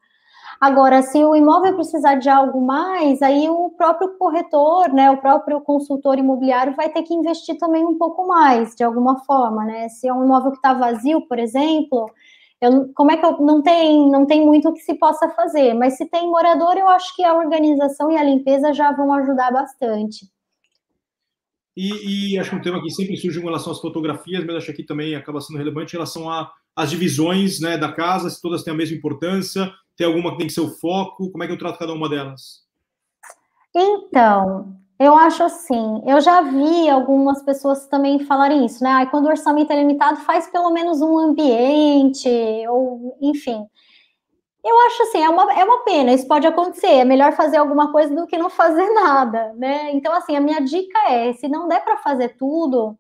Agora, 0.60 1.02
se 1.02 1.24
o 1.24 1.36
imóvel 1.36 1.76
precisar 1.76 2.16
de 2.16 2.30
algo 2.30 2.62
mais, 2.62 3.22
aí 3.22 3.50
o 3.50 3.70
próprio 3.72 4.18
corretor, 4.18 4.90
né, 4.94 5.12
o 5.12 5.18
próprio 5.18 5.60
consultor 5.62 6.18
imobiliário 6.18 6.76
vai 6.76 6.90
ter 6.90 7.04
que 7.04 7.14
investir 7.14 7.58
também 7.58 7.86
um 7.86 7.98
pouco 7.98 8.26
mais, 8.28 8.74
de 8.76 8.84
alguma 8.84 9.20
forma, 9.26 9.66
né? 9.66 9.90
Se 9.90 10.08
é 10.08 10.14
um 10.14 10.24
imóvel 10.24 10.52
que 10.52 10.58
está 10.58 10.74
vazio, 10.74 11.28
por 11.28 11.38
exemplo, 11.38 12.10
eu, 12.64 12.92
como 12.94 13.12
é 13.12 13.18
que 13.18 13.26
eu 13.26 13.40
não 13.40 13.62
tem 13.62 14.10
não 14.10 14.26
tem 14.26 14.46
muito 14.46 14.70
o 14.70 14.74
que 14.74 14.82
se 14.82 14.96
possa 14.96 15.30
fazer, 15.30 15.74
mas 15.74 15.98
se 15.98 16.06
tem 16.10 16.30
morador, 16.30 16.78
eu 16.78 16.88
acho 16.88 17.16
que 17.16 17.24
a 17.24 17.36
organização 17.36 18.12
e 18.12 18.18
a 18.18 18.24
limpeza 18.24 18.74
já 18.74 18.92
vão 18.92 19.14
ajudar 19.14 19.52
bastante. 19.52 20.32
E, 21.76 22.34
e 22.34 22.40
acho 22.40 22.52
que 22.52 22.56
um 22.56 22.62
tema 22.62 22.82
que 22.82 22.90
sempre 22.92 23.18
surge 23.18 23.40
em 23.40 23.44
relação 23.44 23.72
às 23.72 23.80
fotografias, 23.80 24.46
mas 24.46 24.56
acho 24.56 24.68
que 24.68 24.72
aqui 24.74 24.84
também 24.84 25.16
acaba 25.16 25.42
sendo 25.42 25.58
relevante 25.58 25.94
em 25.94 25.98
relação 25.98 26.30
às 26.76 26.90
divisões 26.90 27.60
né, 27.60 27.78
da 27.78 27.92
casa, 27.92 28.30
se 28.30 28.42
todas 28.42 28.64
têm 28.64 28.74
a 28.74 28.78
mesma 28.78 28.96
importância, 28.96 29.74
tem 29.98 30.06
alguma 30.06 30.32
que 30.32 30.38
tem 30.38 30.48
que 30.48 30.54
ser 30.54 30.62
o 30.62 30.70
foco, 30.70 31.32
como 31.32 31.44
é 31.44 31.48
que 31.48 31.54
eu 31.54 31.58
trato 31.58 31.80
cada 31.80 31.94
uma 31.94 32.08
delas? 32.08 32.64
Então, 33.76 34.78
eu 35.00 35.16
acho 35.16 35.44
assim, 35.44 36.02
eu 36.06 36.22
já 36.22 36.42
vi 36.42 36.90
algumas 36.90 37.42
pessoas 37.44 37.88
também 37.88 38.20
falarem 38.26 38.66
isso, 38.66 38.84
né? 38.84 38.90
Ah, 38.92 39.06
quando 39.06 39.26
o 39.26 39.30
orçamento 39.30 39.72
é 39.72 39.76
limitado, 39.76 40.22
faz 40.22 40.48
pelo 40.50 40.70
menos 40.72 41.02
um 41.02 41.18
ambiente, 41.18 42.30
ou 42.70 43.18
enfim. 43.22 43.68
Eu 44.64 44.80
acho 44.88 45.04
assim, 45.04 45.22
é 45.22 45.30
uma, 45.30 45.52
é 45.54 45.64
uma 45.64 45.84
pena, 45.84 46.14
isso 46.14 46.28
pode 46.28 46.48
acontecer. 46.48 46.88
É 46.88 47.06
melhor 47.06 47.34
fazer 47.34 47.58
alguma 47.58 47.92
coisa 47.92 48.16
do 48.16 48.26
que 48.28 48.38
não 48.38 48.50
fazer 48.50 48.88
nada, 48.94 49.54
né? 49.56 49.92
Então, 49.94 50.14
assim, 50.14 50.36
a 50.36 50.42
minha 50.42 50.62
dica 50.62 50.98
é: 51.10 51.34
se 51.34 51.48
não 51.48 51.68
der 51.68 51.84
para 51.84 51.98
fazer 51.98 52.30
tudo, 52.38 52.98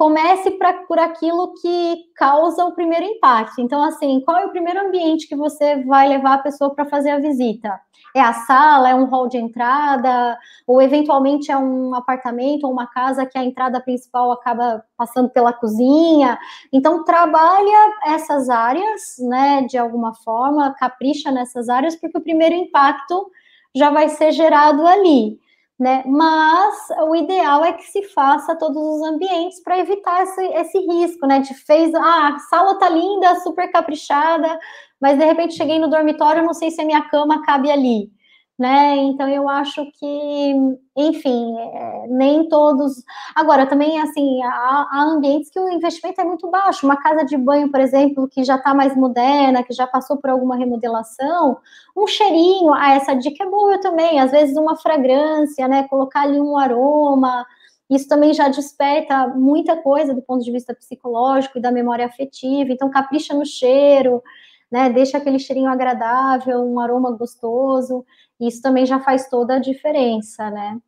comece 0.00 0.52
pra, 0.52 0.72
por 0.88 0.98
aquilo 0.98 1.52
que 1.60 2.06
causa 2.16 2.64
o 2.64 2.72
primeiro 2.72 3.04
impacto. 3.04 3.60
Então, 3.60 3.82
assim, 3.82 4.22
qual 4.24 4.38
é 4.38 4.46
o 4.46 4.50
primeiro 4.50 4.80
ambiente 4.80 5.28
que 5.28 5.36
você 5.36 5.84
vai 5.84 6.08
levar 6.08 6.36
a 6.36 6.38
pessoa 6.38 6.74
para 6.74 6.86
fazer 6.86 7.10
a 7.10 7.18
visita? 7.18 7.78
É 8.16 8.20
a 8.22 8.32
sala, 8.32 8.88
é 8.88 8.94
um 8.94 9.04
hall 9.04 9.28
de 9.28 9.36
entrada, 9.36 10.38
ou 10.66 10.80
eventualmente 10.80 11.52
é 11.52 11.58
um 11.58 11.94
apartamento 11.94 12.64
ou 12.64 12.72
uma 12.72 12.86
casa 12.86 13.26
que 13.26 13.36
a 13.36 13.44
entrada 13.44 13.78
principal 13.78 14.32
acaba 14.32 14.82
passando 14.96 15.28
pela 15.28 15.52
cozinha. 15.52 16.38
Então, 16.72 17.04
trabalha 17.04 17.92
essas 18.06 18.48
áreas, 18.48 19.16
né, 19.18 19.66
de 19.68 19.76
alguma 19.76 20.14
forma, 20.14 20.74
capricha 20.78 21.30
nessas 21.30 21.68
áreas, 21.68 21.94
porque 21.94 22.16
o 22.16 22.22
primeiro 22.22 22.54
impacto 22.54 23.30
já 23.76 23.90
vai 23.90 24.08
ser 24.08 24.32
gerado 24.32 24.86
ali 24.86 25.38
né? 25.80 26.04
Mas 26.06 26.90
o 27.08 27.16
ideal 27.16 27.64
é 27.64 27.72
que 27.72 27.84
se 27.84 28.02
faça 28.10 28.54
todos 28.54 28.76
os 28.76 29.02
ambientes 29.08 29.62
para 29.62 29.78
evitar 29.78 30.22
esse, 30.22 30.44
esse 30.48 30.78
risco, 30.78 31.26
né? 31.26 31.40
De 31.40 31.54
fez, 31.54 31.94
ah, 31.94 32.34
a 32.34 32.38
sala 32.38 32.78
tá 32.78 32.88
linda, 32.90 33.40
super 33.40 33.72
caprichada, 33.72 34.58
mas 35.00 35.18
de 35.18 35.24
repente 35.24 35.56
cheguei 35.56 35.78
no 35.78 35.88
dormitório, 35.88 36.44
não 36.44 36.52
sei 36.54 36.70
se 36.70 36.82
a 36.82 36.84
minha 36.84 37.02
cama 37.08 37.42
cabe 37.44 37.70
ali 37.70 38.12
né? 38.60 38.94
Então 38.96 39.26
eu 39.26 39.48
acho 39.48 39.90
que, 39.92 40.54
enfim, 40.94 41.56
é, 41.58 42.06
nem 42.08 42.46
todos. 42.46 43.02
Agora, 43.34 43.66
também 43.66 43.98
assim, 43.98 44.42
há, 44.42 44.86
há, 44.90 45.02
ambientes 45.04 45.48
que 45.50 45.58
o 45.58 45.70
investimento 45.70 46.20
é 46.20 46.24
muito 46.24 46.46
baixo. 46.50 46.84
Uma 46.84 46.98
casa 46.98 47.24
de 47.24 47.38
banho, 47.38 47.70
por 47.70 47.80
exemplo, 47.80 48.28
que 48.28 48.44
já 48.44 48.56
está 48.56 48.74
mais 48.74 48.94
moderna, 48.94 49.62
que 49.62 49.72
já 49.72 49.86
passou 49.86 50.18
por 50.18 50.28
alguma 50.28 50.56
remodelação, 50.56 51.56
um 51.96 52.06
cheirinho, 52.06 52.74
ah, 52.74 52.92
essa 52.92 53.14
dica 53.14 53.44
é 53.44 53.48
boa 53.48 53.80
também. 53.80 54.20
Às 54.20 54.30
vezes 54.30 54.54
uma 54.58 54.76
fragrância, 54.76 55.66
né? 55.66 55.88
Colocar 55.88 56.24
ali 56.24 56.38
um 56.38 56.58
aroma. 56.58 57.46
Isso 57.88 58.06
também 58.08 58.34
já 58.34 58.48
desperta 58.48 59.26
muita 59.28 59.74
coisa 59.74 60.14
do 60.14 60.20
ponto 60.20 60.44
de 60.44 60.52
vista 60.52 60.74
psicológico 60.74 61.58
e 61.58 61.62
da 61.62 61.72
memória 61.72 62.04
afetiva. 62.04 62.70
Então, 62.72 62.90
capricha 62.90 63.32
no 63.32 63.46
cheiro, 63.46 64.22
né? 64.70 64.90
Deixa 64.90 65.16
aquele 65.16 65.38
cheirinho 65.38 65.70
agradável, 65.70 66.60
um 66.62 66.78
aroma 66.78 67.10
gostoso. 67.12 68.04
Isso 68.40 68.62
também 68.62 68.86
já 68.86 68.98
faz 69.00 69.28
toda 69.28 69.56
a 69.56 69.58
diferença, 69.58 70.50
né? 70.50 70.78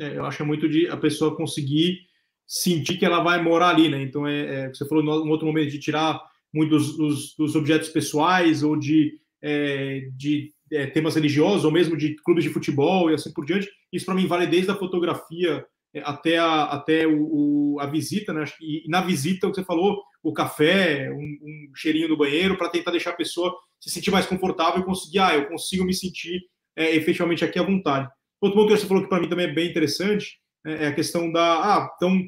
É, 0.00 0.16
eu 0.16 0.24
acho 0.24 0.42
é 0.42 0.46
muito 0.46 0.68
de 0.68 0.88
a 0.88 0.96
pessoa 0.96 1.36
conseguir 1.36 1.98
sentir 2.46 2.98
que 2.98 3.04
ela 3.04 3.22
vai 3.22 3.42
morar 3.42 3.70
ali, 3.70 3.88
né? 3.88 4.02
Então, 4.02 4.26
é, 4.26 4.64
é 4.64 4.68
você 4.68 4.86
falou 4.86 5.04
em 5.04 5.30
outro 5.30 5.46
momento 5.46 5.70
de 5.70 5.78
tirar 5.78 6.20
muitos 6.52 6.96
dos, 6.96 7.34
dos 7.36 7.54
objetos 7.54 7.88
pessoais 7.88 8.62
ou 8.62 8.76
de, 8.76 9.18
é, 9.42 10.08
de 10.16 10.52
é, 10.72 10.86
temas 10.86 11.14
religiosos 11.14 11.64
ou 11.64 11.70
mesmo 11.70 11.96
de 11.96 12.16
clubes 12.16 12.44
de 12.44 12.50
futebol 12.50 13.10
e 13.10 13.14
assim 13.14 13.32
por 13.32 13.44
diante. 13.44 13.68
Isso 13.92 14.06
para 14.06 14.14
mim 14.14 14.26
vale 14.26 14.46
desde 14.46 14.70
a 14.70 14.76
fotografia 14.76 15.64
é, 15.94 16.02
até 16.04 16.38
a, 16.38 16.64
até 16.64 17.06
o, 17.06 17.74
o 17.74 17.80
a 17.80 17.86
visita, 17.86 18.32
né? 18.32 18.44
E 18.60 18.84
na 18.88 19.00
visita, 19.00 19.46
o 19.46 19.50
que 19.50 19.56
você 19.56 19.64
falou, 19.64 20.02
o 20.22 20.32
café, 20.32 21.10
um, 21.12 21.16
um 21.18 21.72
cheirinho 21.74 22.08
no 22.08 22.16
banheiro 22.16 22.56
para 22.56 22.68
tentar 22.68 22.90
deixar 22.90 23.10
a 23.10 23.16
pessoa 23.16 23.54
se 23.80 23.90
sentir 23.90 24.10
mais 24.10 24.26
confortável 24.26 24.80
e 24.80 24.84
conseguir, 24.84 25.18
ah, 25.18 25.34
eu 25.34 25.46
consigo 25.46 25.84
me 25.84 25.92
sentir 25.92 26.40
é, 26.76 26.94
efetivamente 26.94 27.44
aqui 27.44 27.58
à 27.58 27.62
vontade. 27.62 28.08
Outro 28.40 28.58
ponto 28.58 28.72
que 28.72 28.78
você 28.78 28.86
falou 28.86 29.02
que 29.02 29.08
para 29.08 29.20
mim 29.20 29.28
também 29.28 29.46
é 29.46 29.52
bem 29.52 29.70
interessante 29.70 30.38
é, 30.66 30.84
é 30.84 30.86
a 30.88 30.94
questão 30.94 31.30
da. 31.30 31.42
Ah, 31.42 31.90
então 31.96 32.20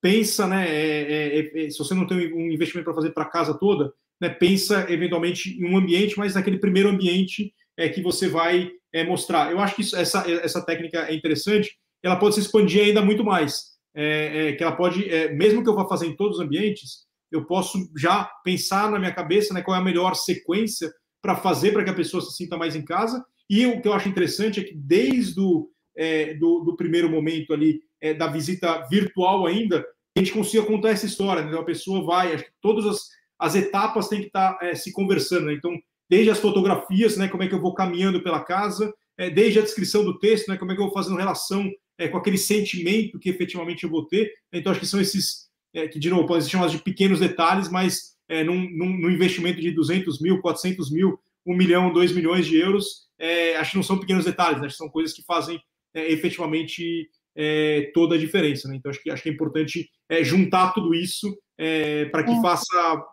pensa, 0.00 0.46
né? 0.46 0.68
É, 0.68 1.38
é, 1.38 1.66
é 1.66 1.70
se 1.70 1.78
você 1.78 1.94
não 1.94 2.06
tem 2.06 2.32
um 2.32 2.50
investimento 2.50 2.84
para 2.84 2.94
fazer 2.94 3.10
para 3.10 3.24
casa 3.24 3.58
toda, 3.58 3.92
né, 4.20 4.28
pensa 4.28 4.86
eventualmente 4.90 5.50
em 5.58 5.68
um 5.68 5.76
ambiente, 5.76 6.18
mas 6.18 6.34
naquele 6.34 6.58
primeiro 6.58 6.88
ambiente 6.88 7.52
é, 7.76 7.88
que 7.88 8.00
você 8.00 8.28
vai 8.28 8.70
mostrar. 9.06 9.52
Eu 9.52 9.60
acho 9.60 9.74
que 9.76 9.82
isso, 9.82 9.94
essa, 9.94 10.24
essa 10.30 10.64
técnica 10.64 11.00
é 11.00 11.14
interessante, 11.14 11.76
ela 12.02 12.16
pode 12.16 12.34
se 12.34 12.40
expandir 12.40 12.82
ainda 12.82 13.02
muito 13.02 13.22
mais. 13.22 13.76
Que 13.94 14.56
ela 14.62 14.72
pode, 14.72 15.06
mesmo 15.34 15.62
que 15.62 15.68
eu 15.68 15.74
vá 15.74 15.86
fazer 15.86 16.06
em 16.06 16.16
todos 16.16 16.38
os 16.38 16.42
ambientes, 16.42 17.06
eu 17.30 17.44
posso 17.44 17.78
já 17.94 18.24
pensar 18.42 18.90
na 18.90 18.98
minha 18.98 19.12
cabeça 19.12 19.52
né, 19.52 19.60
qual 19.60 19.76
é 19.76 19.80
a 19.80 19.84
melhor 19.84 20.14
sequência 20.14 20.90
para 21.20 21.36
fazer 21.36 21.72
para 21.72 21.84
que 21.84 21.90
a 21.90 21.94
pessoa 21.94 22.22
se 22.22 22.32
sinta 22.32 22.56
mais 22.56 22.74
em 22.74 22.82
casa 22.82 23.22
e 23.48 23.66
o 23.66 23.80
que 23.80 23.88
eu 23.88 23.92
acho 23.92 24.08
interessante 24.08 24.60
é 24.60 24.64
que 24.64 24.74
desde 24.74 25.40
o 25.40 25.70
é, 25.96 26.34
do, 26.34 26.60
do, 26.60 26.76
primeiro 26.76 27.08
momento 27.08 27.54
ali 27.54 27.80
é, 28.00 28.12
da 28.12 28.26
visita 28.26 28.86
virtual 28.88 29.46
ainda, 29.46 29.84
a 30.14 30.18
gente 30.18 30.32
consiga 30.32 30.64
contar 30.64 30.90
essa 30.90 31.06
história. 31.06 31.42
Né? 31.42 31.48
Então 31.48 31.60
a 31.60 31.64
pessoa 31.64 32.04
vai, 32.04 32.44
todas 32.60 32.84
as, 32.86 33.08
as 33.38 33.54
etapas 33.54 34.08
têm 34.08 34.20
que 34.20 34.26
estar 34.26 34.58
é, 34.60 34.74
se 34.74 34.92
conversando. 34.92 35.46
Né? 35.46 35.54
Então, 35.54 35.72
desde 36.08 36.30
as 36.30 36.38
fotografias, 36.38 37.16
né, 37.16 37.28
como 37.28 37.42
é 37.42 37.48
que 37.48 37.54
eu 37.54 37.60
vou 37.60 37.74
caminhando 37.74 38.22
pela 38.22 38.44
casa, 38.44 38.92
é, 39.18 39.30
desde 39.30 39.58
a 39.58 39.62
descrição 39.62 40.04
do 40.04 40.18
texto, 40.18 40.48
né, 40.48 40.56
como 40.56 40.72
é 40.72 40.74
que 40.74 40.80
eu 40.80 40.86
vou 40.86 40.94
fazendo 40.94 41.16
relação 41.16 41.68
é, 41.98 42.08
com 42.08 42.18
aquele 42.18 42.38
sentimento 42.38 43.18
que 43.18 43.30
efetivamente 43.30 43.84
eu 43.84 43.90
vou 43.90 44.06
ter. 44.06 44.30
Então, 44.52 44.70
acho 44.70 44.80
que 44.80 44.86
são 44.86 45.00
esses, 45.00 45.48
é, 45.74 45.88
que 45.88 45.98
de 45.98 46.10
novo, 46.10 46.26
podem 46.26 46.42
ser 46.42 46.50
chamados 46.50 46.72
de 46.72 46.82
pequenos 46.82 47.20
detalhes, 47.20 47.70
mas 47.70 48.14
num, 48.44 48.68
num, 48.76 48.98
num 48.98 49.10
investimento 49.10 49.60
de 49.60 49.70
200 49.70 50.20
mil, 50.20 50.40
400 50.40 50.90
mil, 50.90 51.16
1 51.46 51.56
milhão, 51.56 51.92
2 51.92 52.12
milhões 52.12 52.46
de 52.46 52.58
euros, 52.58 53.06
é, 53.18 53.56
acho 53.56 53.72
que 53.72 53.76
não 53.76 53.82
são 53.82 53.98
pequenos 53.98 54.24
detalhes, 54.24 54.60
né? 54.60 54.66
acho 54.66 54.74
que 54.74 54.82
são 54.82 54.90
coisas 54.90 55.14
que 55.14 55.24
fazem 55.24 55.60
é, 55.94 56.12
efetivamente 56.12 57.08
é, 57.34 57.90
toda 57.94 58.14
a 58.14 58.18
diferença. 58.18 58.68
Né? 58.68 58.76
Então, 58.76 58.90
acho 58.90 59.02
que, 59.02 59.10
acho 59.10 59.22
que 59.22 59.28
é 59.28 59.32
importante 59.32 59.88
é, 60.08 60.24
juntar 60.24 60.72
tudo 60.72 60.94
isso 60.94 61.36
é, 61.58 62.06
para 62.06 62.24
que 62.24 62.32
é. 62.32 62.40
faça 62.42 63.04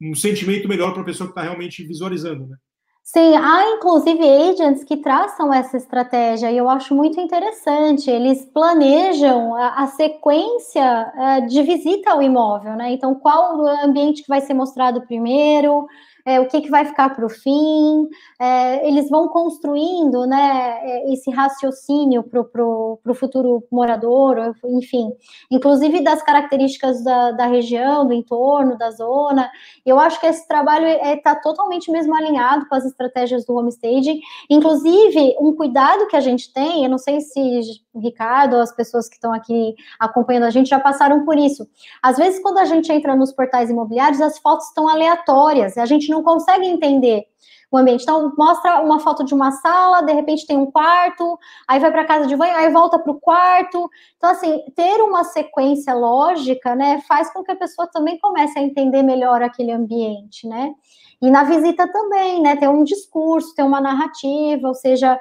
um 0.00 0.14
sentimento 0.14 0.68
melhor 0.68 0.92
para 0.92 1.02
a 1.02 1.04
pessoa 1.06 1.28
que 1.28 1.32
está 1.32 1.42
realmente 1.42 1.84
visualizando. 1.84 2.46
Né? 2.46 2.56
Sim, 3.04 3.34
há 3.36 3.76
inclusive 3.76 4.22
agents 4.22 4.84
que 4.84 4.96
traçam 4.96 5.52
essa 5.52 5.76
estratégia 5.76 6.50
e 6.50 6.56
eu 6.56 6.68
acho 6.68 6.94
muito 6.94 7.20
interessante. 7.20 8.08
Eles 8.08 8.44
planejam 8.46 9.54
a, 9.56 9.82
a 9.82 9.86
sequência 9.88 11.12
de 11.48 11.62
visita 11.62 12.12
ao 12.12 12.22
imóvel, 12.22 12.74
né? 12.76 12.92
Então, 12.92 13.14
qual 13.16 13.66
ambiente 13.84 14.22
que 14.22 14.28
vai 14.28 14.40
ser 14.40 14.54
mostrado 14.54 15.04
primeiro, 15.04 15.86
é, 16.24 16.40
o 16.40 16.46
que, 16.46 16.60
que 16.60 16.70
vai 16.70 16.84
ficar 16.84 17.10
para 17.10 17.24
o 17.24 17.28
fim, 17.28 18.08
é, 18.40 18.86
eles 18.86 19.08
vão 19.08 19.28
construindo 19.28 20.26
né, 20.26 20.80
é, 20.82 21.12
esse 21.12 21.30
raciocínio 21.30 22.22
para 22.22 22.40
o 22.64 23.14
futuro 23.14 23.64
morador, 23.70 24.54
enfim, 24.64 25.10
inclusive 25.50 26.02
das 26.02 26.22
características 26.22 27.02
da, 27.02 27.32
da 27.32 27.46
região, 27.46 28.06
do 28.06 28.12
entorno, 28.12 28.76
da 28.76 28.90
zona. 28.90 29.50
Eu 29.84 29.98
acho 29.98 30.20
que 30.20 30.26
esse 30.26 30.46
trabalho 30.46 30.86
está 30.86 31.08
é, 31.08 31.16
tá 31.16 31.36
totalmente 31.36 31.90
mesmo 31.90 32.14
alinhado 32.14 32.68
com 32.68 32.74
as 32.74 32.84
estratégias 32.84 33.44
do 33.44 33.54
homestaging, 33.54 34.20
inclusive 34.48 35.36
um 35.40 35.54
cuidado 35.54 36.06
que 36.06 36.16
a 36.16 36.20
gente 36.20 36.52
tem, 36.52 36.84
eu 36.84 36.90
não 36.90 36.98
sei 36.98 37.20
se 37.20 37.60
o 37.92 38.00
Ricardo, 38.00 38.56
as 38.56 38.74
pessoas 38.74 39.08
que 39.08 39.14
estão 39.14 39.32
aqui 39.32 39.74
acompanhando 39.98 40.44
a 40.44 40.50
gente 40.50 40.68
já 40.68 40.80
passaram 40.80 41.24
por 41.24 41.36
isso. 41.36 41.66
Às 42.02 42.16
vezes, 42.16 42.40
quando 42.40 42.58
a 42.58 42.64
gente 42.64 42.90
entra 42.90 43.14
nos 43.14 43.32
portais 43.32 43.70
imobiliários, 43.70 44.20
as 44.20 44.38
fotos 44.38 44.66
estão 44.68 44.88
aleatórias, 44.88 45.76
a 45.76 45.84
gente 45.84 46.11
não 46.12 46.22
consegue 46.22 46.66
entender 46.66 47.26
o 47.72 47.78
ambiente. 47.78 48.02
Então, 48.02 48.32
mostra 48.36 48.80
uma 48.82 49.00
foto 49.00 49.24
de 49.24 49.32
uma 49.32 49.50
sala, 49.50 50.02
de 50.02 50.12
repente 50.12 50.46
tem 50.46 50.58
um 50.58 50.70
quarto, 50.70 51.38
aí 51.66 51.80
vai 51.80 51.90
para 51.90 52.04
casa 52.04 52.26
de 52.26 52.36
banho, 52.36 52.54
aí 52.54 52.70
volta 52.70 52.98
para 52.98 53.10
o 53.10 53.18
quarto. 53.18 53.88
Então, 54.18 54.30
assim, 54.30 54.62
ter 54.76 55.00
uma 55.00 55.24
sequência 55.24 55.94
lógica, 55.94 56.74
né, 56.74 57.00
faz 57.08 57.32
com 57.32 57.42
que 57.42 57.50
a 57.50 57.56
pessoa 57.56 57.88
também 57.90 58.18
comece 58.18 58.58
a 58.58 58.62
entender 58.62 59.02
melhor 59.02 59.42
aquele 59.42 59.72
ambiente, 59.72 60.46
né? 60.46 60.74
E 61.20 61.30
na 61.30 61.44
visita 61.44 61.90
também, 61.90 62.42
né, 62.42 62.56
ter 62.56 62.68
um 62.68 62.84
discurso, 62.84 63.54
ter 63.54 63.62
uma 63.62 63.80
narrativa, 63.80 64.68
ou 64.68 64.74
seja, 64.74 65.18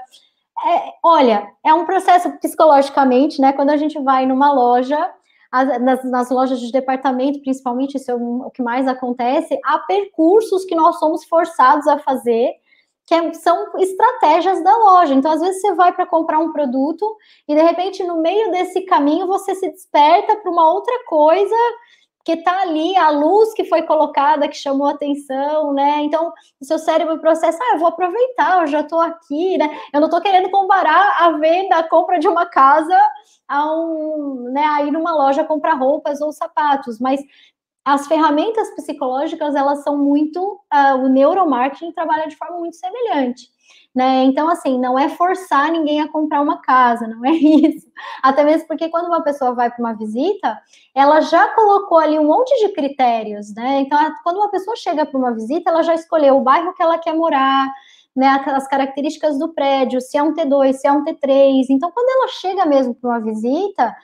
é, 0.66 0.94
olha, 1.04 1.48
é 1.64 1.74
um 1.74 1.86
processo 1.86 2.30
psicologicamente, 2.40 3.40
né, 3.40 3.54
quando 3.54 3.70
a 3.70 3.78
gente 3.78 3.98
vai 4.00 4.26
numa 4.26 4.52
loja, 4.52 5.10
nas, 5.52 6.04
nas, 6.06 6.30
lojas 6.30 6.60
de 6.60 6.72
departamento, 6.72 7.42
principalmente, 7.42 7.98
isso 7.98 8.10
é 8.10 8.16
o 8.16 8.50
que 8.52 8.64
mais 8.64 8.88
acontece, 8.88 9.60
há 9.66 9.80
percursos 9.80 10.64
que 10.64 10.76
nós 10.76 10.98
somos 10.98 11.26
forçados 11.26 11.88
a 11.88 12.00
fazer, 12.00 12.54
que 13.06 13.14
é, 13.14 13.34
são 13.34 13.78
estratégias 13.78 14.64
da 14.64 14.76
loja. 14.78 15.14
Então, 15.14 15.32
às 15.32 15.42
vezes, 15.42 15.62
você 15.62 15.74
vai 15.74 15.94
para 15.94 16.06
comprar 16.06 16.40
um 16.40 16.54
produto 16.54 17.18
e, 17.48 17.54
de 17.54 17.62
repente, 17.62 18.04
no 18.04 18.22
meio 18.22 18.52
desse 18.52 18.82
caminho, 18.82 19.28
você 19.28 19.54
se 19.56 19.70
desperta 19.70 20.38
para 20.38 20.50
uma 20.50 20.72
outra 20.72 21.04
coisa 21.06 21.56
que 22.24 22.34
está 22.34 22.62
ali, 22.62 22.96
a 22.98 23.10
luz 23.10 23.54
que 23.54 23.66
foi 23.66 23.82
colocada, 23.84 24.48
que 24.48 24.58
chamou 24.58 24.88
atenção, 24.88 25.74
né? 25.74 26.02
Então, 26.02 26.32
o 26.60 26.66
seu 26.66 26.78
cérebro 26.78 27.20
processa, 27.20 27.58
ah, 27.62 27.74
eu 27.74 27.80
vou 27.80 27.88
aproveitar, 27.88 28.62
eu 28.62 28.68
já 28.68 28.82
estou 28.82 29.02
aqui, 29.02 29.58
né? 29.58 29.70
Eu 29.94 30.00
não 30.00 30.08
estou 30.08 30.22
querendo 30.22 30.50
comparar 30.50 31.18
a 31.20 31.32
venda, 31.38 31.78
a 31.78 31.88
compra 31.88 32.20
de 32.20 32.28
uma 32.28 32.46
casa 32.46 32.98
a 33.48 33.70
um, 33.70 34.50
né, 34.54 34.64
a 34.64 34.84
ir 34.84 34.92
numa 34.92 35.14
loja 35.14 35.44
comprar 35.44 35.74
roupas 35.74 36.22
ou 36.22 36.32
sapatos, 36.32 37.00
mas 37.00 37.20
as 37.84 38.08
ferramentas 38.08 38.70
psicológicas, 38.76 39.56
elas 39.56 39.84
são 39.84 39.98
muito, 39.98 40.62
uh, 40.74 40.98
o 41.04 41.10
neuromarketing 41.10 41.92
trabalha 41.92 42.28
de 42.28 42.36
forma 42.36 42.60
muito 42.60 42.78
semelhante. 42.78 43.50
Né? 43.94 44.24
Então, 44.24 44.48
assim, 44.48 44.80
não 44.80 44.98
é 44.98 45.10
forçar 45.10 45.70
ninguém 45.70 46.00
a 46.00 46.08
comprar 46.08 46.42
uma 46.42 46.62
casa, 46.62 47.08
não 47.08 47.26
é 47.26 47.32
isso. 47.36 47.88
Até 48.24 48.44
mesmo 48.44 48.68
porque 48.68 48.90
quando 48.90 49.08
uma 49.08 49.22
pessoa 49.22 49.54
vai 49.54 49.70
para 49.70 49.80
uma 49.80 49.94
visita, 49.94 50.58
ela 50.96 51.20
já 51.22 51.50
colocou 51.50 51.98
ali 52.00 52.18
um 52.18 52.26
monte 52.26 52.58
de 52.66 52.74
critérios, 52.74 53.54
né? 53.54 53.82
Então, 53.82 54.00
quando 54.24 54.38
uma 54.38 54.50
pessoa 54.50 54.78
chega 54.78 55.06
para 55.06 55.18
uma 55.18 55.34
visita, 55.34 55.70
ela 55.70 55.84
já 55.84 55.94
escolheu 55.94 56.38
o 56.38 56.42
bairro 56.42 56.74
que 56.74 56.82
ela 56.82 56.98
quer 56.98 57.14
morar, 57.14 57.68
né, 58.16 58.28
as 58.48 58.68
características 58.68 59.40
do 59.40 59.54
prédio, 59.54 60.02
se 60.02 60.18
é 60.18 60.24
um 60.24 60.34
T2, 60.34 60.74
se 60.74 60.88
é 60.88 60.92
um 60.92 61.04
T3. 61.04 61.66
Então, 61.70 61.92
quando 61.92 62.10
ela 62.10 62.28
chega 62.30 62.66
mesmo 62.66 62.94
para 62.96 63.10
uma 63.10 63.20
visita, 63.22 63.96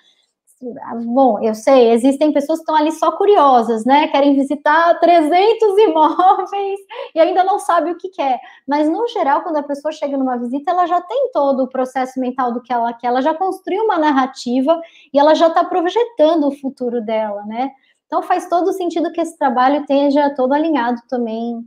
bom, 0.60 1.40
eu 1.40 1.54
sei, 1.54 1.92
existem 1.92 2.34
pessoas 2.34 2.60
que 2.60 2.64
estão 2.64 2.76
ali 2.76 2.92
só 2.92 3.12
curiosas, 3.12 3.86
né? 3.86 4.08
Querem 4.08 4.36
visitar 4.36 5.00
300 5.00 5.78
imóveis 5.78 6.80
e 7.14 7.20
ainda 7.20 7.44
não 7.44 7.60
sabe 7.60 7.92
o 7.92 7.98
que 7.98 8.10
quer. 8.10 8.40
Mas, 8.68 8.90
no 8.90 9.08
geral, 9.08 9.42
quando 9.42 9.58
a 9.58 9.64
pessoa 9.64 9.92
chega 9.92 10.18
numa 10.18 10.38
visita, 10.38 10.72
ela 10.72 10.88
já 10.88 11.00
tem 11.02 11.30
todo 11.32 11.64
o 11.64 11.70
processo 11.70 12.20
mental 12.20 12.52
do 12.52 12.62
que 12.62 12.74
ela 12.74 12.94
quer, 12.94 13.08
ela 13.08 13.22
já 13.22 13.34
construiu 13.34 13.84
uma 13.84 14.00
narrativa 14.00 14.80
e 15.14 15.20
ela 15.20 15.36
já 15.36 15.48
está 15.48 15.64
projetando 15.64 16.48
o 16.48 16.58
futuro 16.60 17.02
dela, 17.02 17.44
né? 17.46 17.72
Então, 18.08 18.24
faz 18.24 18.50
todo 18.50 18.74
sentido 18.74 19.12
que 19.12 19.22
esse 19.22 19.38
trabalho 19.38 19.82
esteja 19.82 20.34
todo 20.34 20.54
alinhado 20.54 21.02
também 21.10 21.62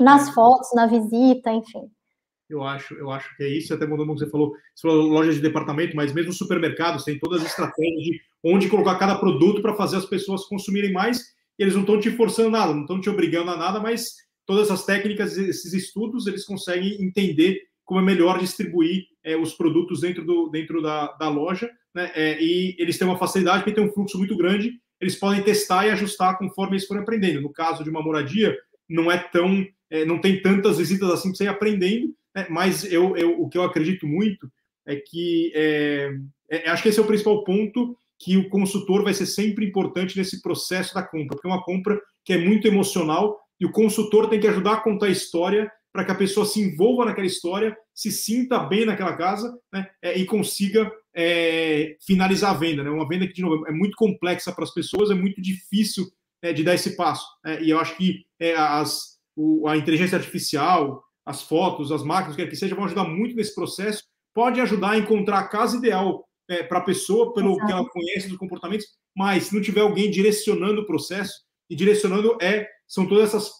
nas 0.00 0.28
é. 0.28 0.32
fotos, 0.32 0.70
na 0.74 0.86
visita, 0.86 1.50
enfim. 1.50 1.90
Eu 2.48 2.62
acho, 2.62 2.94
eu 2.94 3.10
acho 3.10 3.36
que 3.36 3.42
é 3.42 3.48
isso. 3.48 3.74
Até 3.74 3.86
quando 3.86 4.06
você 4.06 4.28
falou, 4.28 4.52
você 4.74 4.88
falou 4.88 5.06
loja 5.06 5.32
de 5.32 5.40
departamento, 5.40 5.94
mas 5.94 6.12
mesmo 6.12 6.32
supermercados 6.32 7.04
tem 7.04 7.18
todas 7.18 7.42
as 7.42 7.48
estratégias 7.48 8.02
de 8.02 8.20
onde 8.42 8.68
colocar 8.68 8.96
cada 8.96 9.16
produto 9.16 9.60
para 9.60 9.74
fazer 9.74 9.96
as 9.96 10.06
pessoas 10.06 10.44
consumirem 10.44 10.92
mais. 10.92 11.34
Eles 11.58 11.74
não 11.74 11.82
estão 11.82 12.00
te 12.00 12.10
forçando 12.10 12.50
nada, 12.50 12.72
não 12.72 12.82
estão 12.82 13.00
te 13.00 13.10
obrigando 13.10 13.50
a 13.50 13.56
nada, 13.56 13.80
mas 13.80 14.14
todas 14.46 14.66
essas 14.66 14.86
técnicas, 14.86 15.36
esses 15.36 15.72
estudos, 15.74 16.26
eles 16.26 16.44
conseguem 16.44 17.02
entender 17.02 17.60
como 17.84 18.00
é 18.00 18.02
melhor 18.02 18.38
distribuir 18.38 19.04
é, 19.24 19.36
os 19.36 19.54
produtos 19.54 20.00
dentro, 20.00 20.24
do, 20.24 20.48
dentro 20.48 20.80
da, 20.80 21.12
da 21.12 21.28
loja, 21.28 21.70
né? 21.94 22.10
É, 22.14 22.42
e 22.42 22.76
eles 22.78 22.96
têm 22.96 23.06
uma 23.06 23.18
facilidade, 23.18 23.62
porque 23.62 23.74
tem 23.74 23.84
um 23.84 23.92
fluxo 23.92 24.16
muito 24.18 24.36
grande, 24.36 24.72
eles 25.00 25.16
podem 25.16 25.42
testar 25.42 25.86
e 25.86 25.90
ajustar 25.90 26.38
conforme 26.38 26.76
eles 26.76 26.86
forem 26.86 27.02
aprendendo. 27.02 27.42
No 27.42 27.52
caso 27.52 27.84
de 27.84 27.90
uma 27.90 28.02
moradia, 28.02 28.56
não 28.88 29.10
é 29.10 29.18
tão 29.18 29.66
é, 29.90 30.04
não 30.04 30.20
tem 30.20 30.40
tantas 30.40 30.78
visitas 30.78 31.10
assim 31.10 31.28
para 31.28 31.36
você 31.36 31.44
ir 31.44 31.48
aprendendo, 31.48 32.14
né? 32.38 32.46
mas 32.48 32.84
eu, 32.84 33.16
eu, 33.16 33.40
o 33.40 33.48
que 33.48 33.58
eu 33.58 33.62
acredito 33.62 34.06
muito 34.06 34.50
é 34.86 34.96
que 34.96 35.52
é, 35.54 36.10
é, 36.50 36.70
acho 36.70 36.82
que 36.82 36.88
esse 36.88 36.98
é 36.98 37.02
o 37.02 37.06
principal 37.06 37.42
ponto 37.44 37.96
que 38.18 38.36
o 38.36 38.48
consultor 38.48 39.04
vai 39.04 39.14
ser 39.14 39.26
sempre 39.26 39.66
importante 39.66 40.16
nesse 40.16 40.40
processo 40.40 40.94
da 40.94 41.02
compra, 41.02 41.36
porque 41.36 41.46
é 41.46 41.50
uma 41.50 41.64
compra 41.64 42.00
que 42.24 42.32
é 42.32 42.38
muito 42.38 42.66
emocional 42.66 43.38
e 43.60 43.66
o 43.66 43.72
consultor 43.72 44.28
tem 44.28 44.40
que 44.40 44.46
ajudar 44.46 44.74
a 44.74 44.80
contar 44.80 45.06
a 45.06 45.10
história 45.10 45.70
para 45.92 46.04
que 46.04 46.10
a 46.10 46.16
pessoa 46.16 46.46
se 46.46 46.60
envolva 46.60 47.04
naquela 47.04 47.26
história, 47.26 47.76
se 47.94 48.10
sinta 48.12 48.58
bem 48.58 48.84
naquela 48.84 49.16
casa 49.16 49.58
né, 49.72 49.88
é, 50.02 50.18
e 50.18 50.24
consiga 50.24 50.90
é, 51.14 51.96
finalizar 52.06 52.50
a 52.50 52.58
venda. 52.58 52.84
Né? 52.84 52.90
Uma 52.90 53.08
venda 53.08 53.26
que, 53.26 53.32
de 53.32 53.42
novo, 53.42 53.66
é 53.66 53.72
muito 53.72 53.96
complexa 53.96 54.52
para 54.52 54.64
as 54.64 54.72
pessoas, 54.72 55.10
é 55.10 55.14
muito 55.14 55.40
difícil 55.40 56.06
é, 56.42 56.52
de 56.52 56.62
dar 56.62 56.74
esse 56.74 56.96
passo. 56.96 57.26
Né? 57.44 57.62
E 57.62 57.70
eu 57.70 57.80
acho 57.80 57.96
que 57.96 58.24
é, 58.38 58.54
as, 58.54 59.18
o, 59.34 59.66
a 59.66 59.76
inteligência 59.76 60.16
artificial, 60.16 61.02
as 61.28 61.42
fotos, 61.42 61.92
as 61.92 62.02
máquinas, 62.02 62.34
o 62.34 62.36
que 62.36 62.42
quer 62.42 62.50
que 62.50 62.56
seja, 62.56 62.74
vão 62.74 62.86
ajudar 62.86 63.04
muito 63.04 63.36
nesse 63.36 63.54
processo. 63.54 64.02
Pode 64.34 64.60
ajudar 64.60 64.92
a 64.92 64.98
encontrar 64.98 65.38
a 65.40 65.48
casa 65.48 65.76
ideal 65.76 66.26
é, 66.48 66.62
para 66.62 66.78
a 66.78 66.84
pessoa, 66.84 67.34
pelo 67.34 67.52
Exato. 67.52 67.66
que 67.66 67.72
ela 67.72 67.88
conhece 67.88 68.28
dos 68.28 68.38
comportamentos, 68.38 68.86
mas 69.14 69.44
se 69.44 69.54
não 69.54 69.60
tiver 69.60 69.82
alguém 69.82 70.10
direcionando 70.10 70.80
o 70.80 70.86
processo, 70.86 71.46
e 71.68 71.76
direcionando 71.76 72.38
é 72.40 72.66
são 72.86 73.06
todas 73.06 73.28
essas 73.28 73.50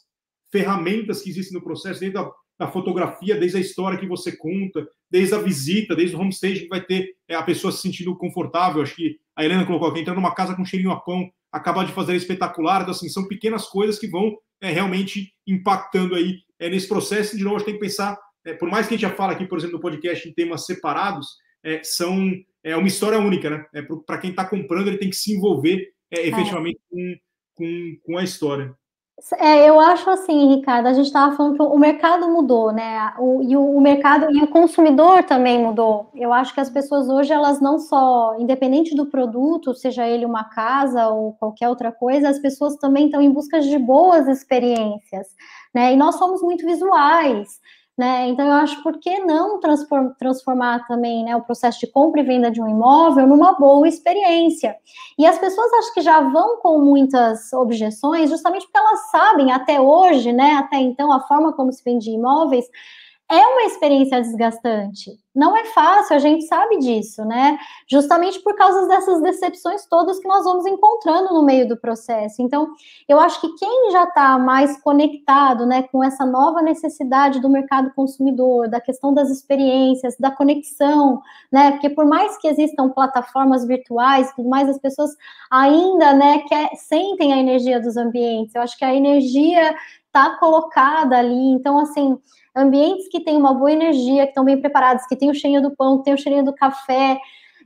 ferramentas 0.50 1.20
que 1.20 1.28
existem 1.28 1.58
no 1.58 1.62
processo, 1.62 2.00
desde 2.00 2.16
a 2.16 2.30
da 2.58 2.66
fotografia, 2.66 3.36
desde 3.36 3.56
a 3.56 3.60
história 3.60 3.98
que 3.98 4.06
você 4.06 4.36
conta, 4.36 4.86
desde 5.08 5.34
a 5.34 5.38
visita, 5.38 5.94
desde 5.94 6.16
o 6.16 6.20
homestage 6.20 6.62
que 6.62 6.68
vai 6.68 6.84
ter 6.84 7.14
é, 7.28 7.36
a 7.36 7.42
pessoa 7.42 7.70
se 7.70 7.80
sentindo 7.80 8.16
confortável. 8.16 8.82
Acho 8.82 8.96
que 8.96 9.16
a 9.36 9.44
Helena 9.44 9.64
colocou 9.64 9.88
aqui, 9.88 10.00
entrando 10.00 10.16
numa 10.16 10.34
casa 10.34 10.56
com 10.56 10.64
cheirinho 10.64 10.90
a 10.90 10.98
pão, 10.98 11.30
acabar 11.52 11.86
de 11.86 11.92
fazer 11.92 12.16
espetacular. 12.16 12.80
Então, 12.80 12.90
assim, 12.90 13.08
são 13.08 13.28
pequenas 13.28 13.66
coisas 13.68 13.96
que 13.96 14.08
vão 14.08 14.36
é, 14.60 14.72
realmente 14.72 15.32
impactando 15.46 16.16
aí 16.16 16.40
é, 16.58 16.68
nesse 16.68 16.88
processo. 16.88 17.36
De 17.36 17.44
novo, 17.44 17.56
a 17.56 17.58
gente 17.58 17.66
tem 17.66 17.74
que 17.74 17.80
pensar, 17.80 18.18
é, 18.44 18.54
por 18.54 18.70
mais 18.70 18.86
que 18.86 18.94
a 18.94 18.96
gente 18.96 19.08
já 19.08 19.14
fala 19.14 19.32
aqui, 19.32 19.46
por 19.46 19.58
exemplo, 19.58 19.76
no 19.76 19.82
podcast 19.82 20.28
em 20.28 20.32
temas 20.32 20.64
separados, 20.66 21.26
é, 21.64 21.82
são 21.82 22.32
é 22.62 22.76
uma 22.76 22.88
história 22.88 23.18
única, 23.18 23.48
né? 23.50 23.64
É, 23.74 23.82
Para 24.06 24.18
quem 24.18 24.30
está 24.30 24.44
comprando, 24.44 24.88
ele 24.88 24.98
tem 24.98 25.10
que 25.10 25.16
se 25.16 25.32
envolver 25.32 25.88
é, 26.10 26.20
é. 26.20 26.28
efetivamente 26.28 26.80
com, 26.90 27.16
com, 27.54 27.96
com 28.04 28.18
a 28.18 28.24
história. 28.24 28.74
É, 29.36 29.68
eu 29.68 29.80
acho 29.80 30.08
assim, 30.10 30.54
Ricardo, 30.54 30.86
a 30.86 30.92
gente 30.92 31.06
estava 31.06 31.34
falando 31.34 31.56
que 31.56 31.62
o 31.62 31.76
mercado 31.76 32.28
mudou, 32.28 32.72
né? 32.72 33.12
O, 33.18 33.42
e 33.42 33.56
o, 33.56 33.76
o, 33.76 33.80
mercado 33.80 34.30
e 34.30 34.40
o 34.44 34.46
consumidor 34.46 35.24
também 35.24 35.58
mudou. 35.60 36.08
Eu 36.14 36.32
acho 36.32 36.54
que 36.54 36.60
as 36.60 36.70
pessoas 36.70 37.08
hoje, 37.08 37.32
elas 37.32 37.60
não 37.60 37.80
só, 37.80 38.36
independente 38.38 38.94
do 38.94 39.06
produto, 39.06 39.74
seja 39.74 40.06
ele 40.06 40.24
uma 40.24 40.44
casa 40.44 41.08
ou 41.08 41.32
qualquer 41.32 41.68
outra 41.68 41.90
coisa, 41.90 42.28
as 42.28 42.38
pessoas 42.38 42.76
também 42.76 43.06
estão 43.06 43.20
em 43.20 43.32
busca 43.32 43.60
de 43.60 43.76
boas 43.76 44.28
experiências, 44.28 45.26
né? 45.74 45.92
E 45.92 45.96
nós 45.96 46.16
somos 46.16 46.42
muito 46.42 46.64
visuais. 46.66 47.48
Né? 47.98 48.28
Então, 48.28 48.46
eu 48.46 48.52
acho 48.52 48.80
por 48.84 49.00
que 49.00 49.18
não 49.24 49.58
transformar 50.16 50.86
também 50.86 51.24
né, 51.24 51.34
o 51.34 51.42
processo 51.42 51.80
de 51.80 51.88
compra 51.88 52.20
e 52.20 52.24
venda 52.24 52.48
de 52.48 52.62
um 52.62 52.68
imóvel 52.68 53.26
numa 53.26 53.54
boa 53.54 53.88
experiência. 53.88 54.76
E 55.18 55.26
as 55.26 55.36
pessoas 55.36 55.72
acho 55.72 55.94
que 55.94 56.00
já 56.00 56.20
vão 56.20 56.58
com 56.58 56.78
muitas 56.78 57.52
objeções, 57.52 58.30
justamente 58.30 58.66
porque 58.66 58.78
elas 58.78 59.10
sabem 59.10 59.50
até 59.50 59.80
hoje, 59.80 60.32
né, 60.32 60.52
até 60.52 60.76
então, 60.76 61.10
a 61.10 61.26
forma 61.26 61.52
como 61.52 61.72
se 61.72 61.82
vende 61.82 62.08
imóveis 62.12 62.66
é 63.30 63.46
uma 63.46 63.64
experiência 63.64 64.20
desgastante. 64.20 65.18
Não 65.34 65.56
é 65.56 65.66
fácil, 65.66 66.16
a 66.16 66.18
gente 66.18 66.46
sabe 66.46 66.78
disso, 66.78 67.24
né? 67.24 67.56
Justamente 67.88 68.40
por 68.40 68.56
causa 68.56 68.88
dessas 68.88 69.22
decepções 69.22 69.86
todas 69.86 70.18
que 70.18 70.26
nós 70.26 70.44
vamos 70.44 70.66
encontrando 70.66 71.32
no 71.32 71.44
meio 71.44 71.68
do 71.68 71.76
processo. 71.76 72.42
Então, 72.42 72.68
eu 73.08 73.20
acho 73.20 73.40
que 73.40 73.54
quem 73.54 73.92
já 73.92 74.02
está 74.02 74.36
mais 74.36 74.80
conectado, 74.82 75.64
né, 75.64 75.82
com 75.84 76.02
essa 76.02 76.26
nova 76.26 76.60
necessidade 76.60 77.40
do 77.40 77.48
mercado 77.48 77.92
consumidor, 77.94 78.68
da 78.68 78.80
questão 78.80 79.14
das 79.14 79.30
experiências, 79.30 80.16
da 80.18 80.30
conexão, 80.30 81.22
né? 81.52 81.72
Porque 81.72 81.90
por 81.90 82.06
mais 82.06 82.36
que 82.38 82.48
existam 82.48 82.88
plataformas 82.88 83.64
virtuais, 83.64 84.32
tudo 84.34 84.48
mais, 84.48 84.68
as 84.68 84.78
pessoas 84.78 85.10
ainda, 85.50 86.14
né, 86.14 86.40
quer, 86.48 86.70
sentem 86.74 87.32
a 87.32 87.38
energia 87.38 87.80
dos 87.80 87.96
ambientes. 87.96 88.54
Eu 88.54 88.62
acho 88.62 88.76
que 88.76 88.84
a 88.84 88.94
energia 88.94 89.72
está 90.18 90.36
colocada 90.36 91.16
ali. 91.16 91.52
Então, 91.52 91.78
assim, 91.78 92.18
ambientes 92.54 93.08
que 93.08 93.20
têm 93.20 93.36
uma 93.36 93.54
boa 93.54 93.70
energia, 93.70 94.24
que 94.24 94.30
estão 94.30 94.44
bem 94.44 94.60
preparados, 94.60 95.06
que 95.06 95.16
tem 95.16 95.30
o 95.30 95.34
cheirinho 95.34 95.62
do 95.62 95.74
pão, 95.74 95.98
que 95.98 96.04
tem 96.04 96.14
o 96.14 96.18
cheirinho 96.18 96.44
do 96.44 96.54
café. 96.54 97.18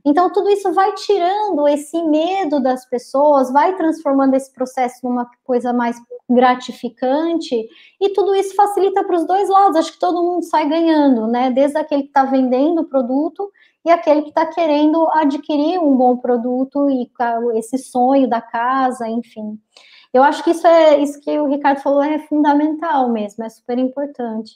Então, 0.05 0.31
tudo 0.31 0.51
isso 0.51 0.73
vai 0.73 0.93
tirando 0.95 1.67
esse 1.69 2.03
medo 2.03 2.61
das 2.61 2.85
pessoas, 2.85 3.53
vai 3.53 3.77
transformando 3.77 4.35
esse 4.35 4.53
processo 4.53 4.99
numa 5.05 5.31
coisa 5.45 5.73
mais 5.73 5.97
gratificante, 6.29 7.69
e 8.01 8.09
tudo 8.11 8.35
isso 8.35 8.55
facilita 8.55 9.05
para 9.05 9.17
os 9.17 9.27
dois 9.27 9.49
lados. 9.49 9.77
Acho 9.77 9.93
que 9.93 9.99
todo 9.99 10.23
mundo 10.23 10.45
sai 10.45 10.69
ganhando, 10.69 11.27
né? 11.27 11.51
Desde 11.51 11.79
aquele 11.79 12.03
que 12.03 12.09
está 12.09 12.25
vendendo 12.25 12.81
o 12.81 12.89
produto 12.89 13.51
e 13.85 13.91
aquele 13.91 14.23
que 14.23 14.29
está 14.29 14.47
querendo 14.47 15.09
adquirir 15.11 15.79
um 15.79 15.97
bom 15.97 16.17
produto 16.17 16.89
e 16.91 17.09
esse 17.55 17.79
sonho 17.79 18.29
da 18.29 18.41
casa, 18.41 19.09
enfim. 19.09 19.59
Eu 20.13 20.23
acho 20.23 20.45
que 20.45 20.51
isso 20.51 20.67
é 20.67 21.03
isso 21.03 21.21
que 21.21 21.31
o 21.39 21.49
Ricardo 21.49 21.81
falou 21.81 22.03
é 22.03 22.19
fundamental 22.27 23.11
mesmo, 23.11 23.45
é 23.45 23.49
super 23.49 23.79
importante. 23.79 24.53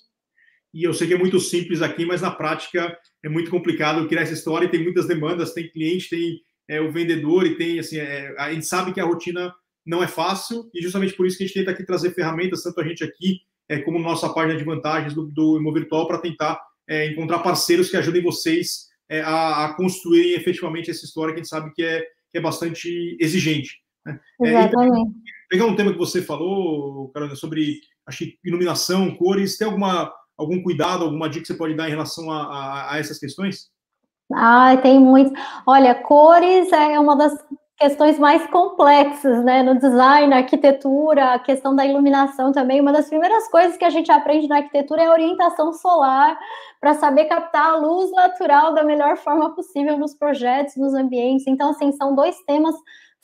E 0.74 0.84
eu 0.84 0.92
sei 0.92 1.06
que 1.06 1.14
é 1.14 1.18
muito 1.18 1.40
simples 1.40 1.80
aqui, 1.80 2.04
mas 2.04 2.20
na 2.20 2.30
prática 2.30 2.96
é 3.22 3.28
muito 3.28 3.50
complicado 3.50 4.06
criar 4.06 4.22
essa 4.22 4.34
história 4.34 4.66
e 4.66 4.70
tem 4.70 4.82
muitas 4.82 5.06
demandas, 5.06 5.54
tem 5.54 5.70
cliente, 5.70 6.10
tem 6.10 6.40
é, 6.68 6.80
o 6.80 6.92
vendedor 6.92 7.46
e 7.46 7.56
tem 7.56 7.78
assim, 7.78 7.96
é, 7.96 8.34
a 8.38 8.52
gente 8.52 8.66
sabe 8.66 8.92
que 8.92 9.00
a 9.00 9.04
rotina 9.04 9.54
não 9.86 10.02
é 10.02 10.06
fácil 10.06 10.68
e 10.74 10.82
justamente 10.82 11.14
por 11.14 11.26
isso 11.26 11.38
que 11.38 11.44
a 11.44 11.46
gente 11.46 11.56
tenta 11.58 11.70
aqui 11.70 11.84
trazer 11.86 12.10
ferramentas, 12.10 12.62
tanto 12.62 12.80
a 12.80 12.84
gente 12.86 13.02
aqui 13.02 13.40
é, 13.68 13.78
como 13.78 13.98
nossa 13.98 14.28
página 14.28 14.58
de 14.58 14.64
vantagens 14.64 15.14
do, 15.14 15.26
do 15.26 15.58
Imo 15.58 15.72
Virtual 15.72 16.06
para 16.06 16.18
tentar 16.18 16.60
é, 16.86 17.06
encontrar 17.06 17.38
parceiros 17.38 17.90
que 17.90 17.96
ajudem 17.96 18.22
vocês 18.22 18.88
é, 19.08 19.22
a, 19.22 19.64
a 19.64 19.74
construírem 19.74 20.34
efetivamente 20.34 20.90
essa 20.90 21.04
história 21.04 21.32
que 21.32 21.40
a 21.40 21.42
gente 21.42 21.50
sabe 21.50 21.72
que 21.72 21.82
é, 21.82 22.00
que 22.30 22.38
é 22.38 22.40
bastante 22.40 23.16
exigente. 23.20 23.80
Né? 24.04 24.20
É, 24.42 24.48
Exatamente. 24.48 25.14
Pegar 25.48 25.66
um 25.66 25.76
tema 25.76 25.92
que 25.92 25.98
você 25.98 26.22
falou, 26.22 27.08
Carolina, 27.10 27.36
sobre 27.36 27.80
acho 28.06 28.24
iluminação, 28.44 29.14
cores, 29.16 29.56
tem 29.56 29.66
alguma, 29.66 30.12
algum 30.36 30.62
cuidado, 30.62 31.04
alguma 31.04 31.28
dica 31.28 31.42
que 31.42 31.46
você 31.48 31.54
pode 31.54 31.74
dar 31.74 31.86
em 31.86 31.90
relação 31.90 32.30
a, 32.30 32.42
a, 32.42 32.94
a 32.94 32.98
essas 32.98 33.18
questões? 33.18 33.70
Ah, 34.32 34.76
tem 34.78 34.98
muito. 34.98 35.32
Olha, 35.66 35.94
cores 35.94 36.72
é 36.72 36.98
uma 36.98 37.16
das 37.16 37.32
questões 37.78 38.18
mais 38.18 38.46
complexas, 38.50 39.44
né? 39.44 39.62
No 39.62 39.78
design, 39.78 40.28
na 40.28 40.38
arquitetura, 40.38 41.34
a 41.34 41.38
questão 41.38 41.76
da 41.76 41.84
iluminação 41.84 42.50
também. 42.50 42.80
Uma 42.80 42.92
das 42.92 43.08
primeiras 43.08 43.48
coisas 43.48 43.76
que 43.76 43.84
a 43.84 43.90
gente 43.90 44.10
aprende 44.10 44.48
na 44.48 44.56
arquitetura 44.56 45.02
é 45.02 45.06
a 45.06 45.12
orientação 45.12 45.72
solar, 45.72 46.38
para 46.80 46.94
saber 46.94 47.26
captar 47.26 47.66
a 47.66 47.76
luz 47.76 48.10
natural 48.12 48.74
da 48.74 48.82
melhor 48.82 49.16
forma 49.16 49.54
possível 49.54 49.98
nos 49.98 50.14
projetos, 50.14 50.76
nos 50.76 50.94
ambientes. 50.94 51.46
Então, 51.46 51.70
assim, 51.70 51.92
são 51.92 52.14
dois 52.14 52.36
temas 52.46 52.74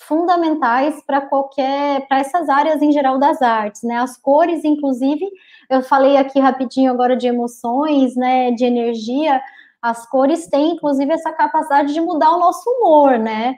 fundamentais 0.07 1.03
para 1.07 1.20
qualquer, 1.20 2.07
para 2.09 2.18
essas 2.18 2.48
áreas 2.48 2.82
em 2.82 2.92
geral 2.92 3.18
das 3.18 3.40
artes, 3.42 3.82
né? 3.82 3.96
As 3.96 4.16
cores, 4.16 4.64
inclusive, 4.64 5.28
eu 5.68 5.82
falei 5.82 6.16
aqui 6.16 6.38
rapidinho 6.40 6.90
agora 6.90 7.16
de 7.16 7.26
emoções, 7.26 8.16
né? 8.16 8.50
De 8.50 8.64
energia. 8.64 9.40
As 9.80 10.07
cores 10.09 10.46
têm, 10.46 10.72
inclusive, 10.72 11.12
essa 11.12 11.32
capacidade 11.32 11.92
de 11.92 12.00
mudar 12.00 12.32
o 12.32 12.38
nosso 12.38 12.68
humor, 12.68 13.18
né? 13.18 13.57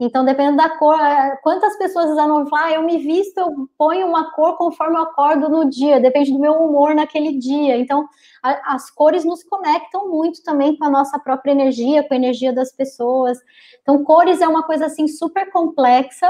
Então, 0.00 0.24
dependendo 0.24 0.56
da 0.56 0.76
cor, 0.76 0.98
é, 0.98 1.36
quantas 1.42 1.76
pessoas 1.78 2.14
vão 2.16 2.46
falar, 2.48 2.64
ah, 2.64 2.72
eu 2.72 2.82
me 2.82 2.98
visto, 2.98 3.38
eu 3.38 3.68
ponho 3.78 4.08
uma 4.08 4.32
cor 4.32 4.56
conforme 4.56 4.96
eu 4.96 5.02
acordo 5.02 5.48
no 5.48 5.70
dia, 5.70 6.00
depende 6.00 6.32
do 6.32 6.38
meu 6.38 6.54
humor 6.54 6.94
naquele 6.94 7.38
dia. 7.38 7.76
Então, 7.76 8.08
a, 8.42 8.74
as 8.74 8.90
cores 8.90 9.24
nos 9.24 9.44
conectam 9.44 10.10
muito 10.10 10.42
também 10.42 10.76
com 10.76 10.84
a 10.84 10.90
nossa 10.90 11.16
própria 11.18 11.52
energia, 11.52 12.06
com 12.06 12.12
a 12.12 12.16
energia 12.16 12.52
das 12.52 12.72
pessoas. 12.72 13.38
Então, 13.82 14.02
cores 14.02 14.40
é 14.40 14.48
uma 14.48 14.64
coisa 14.64 14.86
assim 14.86 15.06
super 15.06 15.50
complexa 15.52 16.28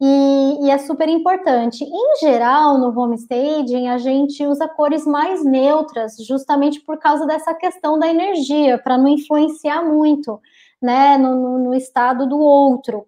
e, 0.00 0.66
e 0.66 0.70
é 0.70 0.78
super 0.78 1.08
importante. 1.08 1.82
Em 1.82 2.18
geral, 2.20 2.78
no 2.78 2.96
home 2.96 3.16
staging, 3.16 3.88
a 3.88 3.98
gente 3.98 4.46
usa 4.46 4.68
cores 4.68 5.04
mais 5.04 5.44
neutras, 5.44 6.16
justamente 6.24 6.80
por 6.80 6.98
causa 6.98 7.26
dessa 7.26 7.52
questão 7.52 7.98
da 7.98 8.06
energia, 8.06 8.78
para 8.78 8.96
não 8.96 9.08
influenciar 9.08 9.82
muito 9.82 10.40
né, 10.80 11.16
no, 11.18 11.58
no 11.58 11.74
estado 11.74 12.28
do 12.28 12.38
outro. 12.38 13.06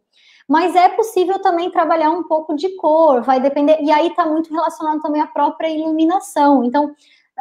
Mas 0.48 0.74
é 0.74 0.88
possível 0.88 1.38
também 1.40 1.70
trabalhar 1.70 2.10
um 2.10 2.22
pouco 2.22 2.54
de 2.56 2.74
cor, 2.76 3.20
vai 3.22 3.38
depender, 3.38 3.78
e 3.82 3.90
aí 3.90 4.08
está 4.08 4.24
muito 4.24 4.52
relacionado 4.52 5.02
também 5.02 5.20
à 5.20 5.26
própria 5.26 5.68
iluminação. 5.68 6.64
Então, 6.64 6.94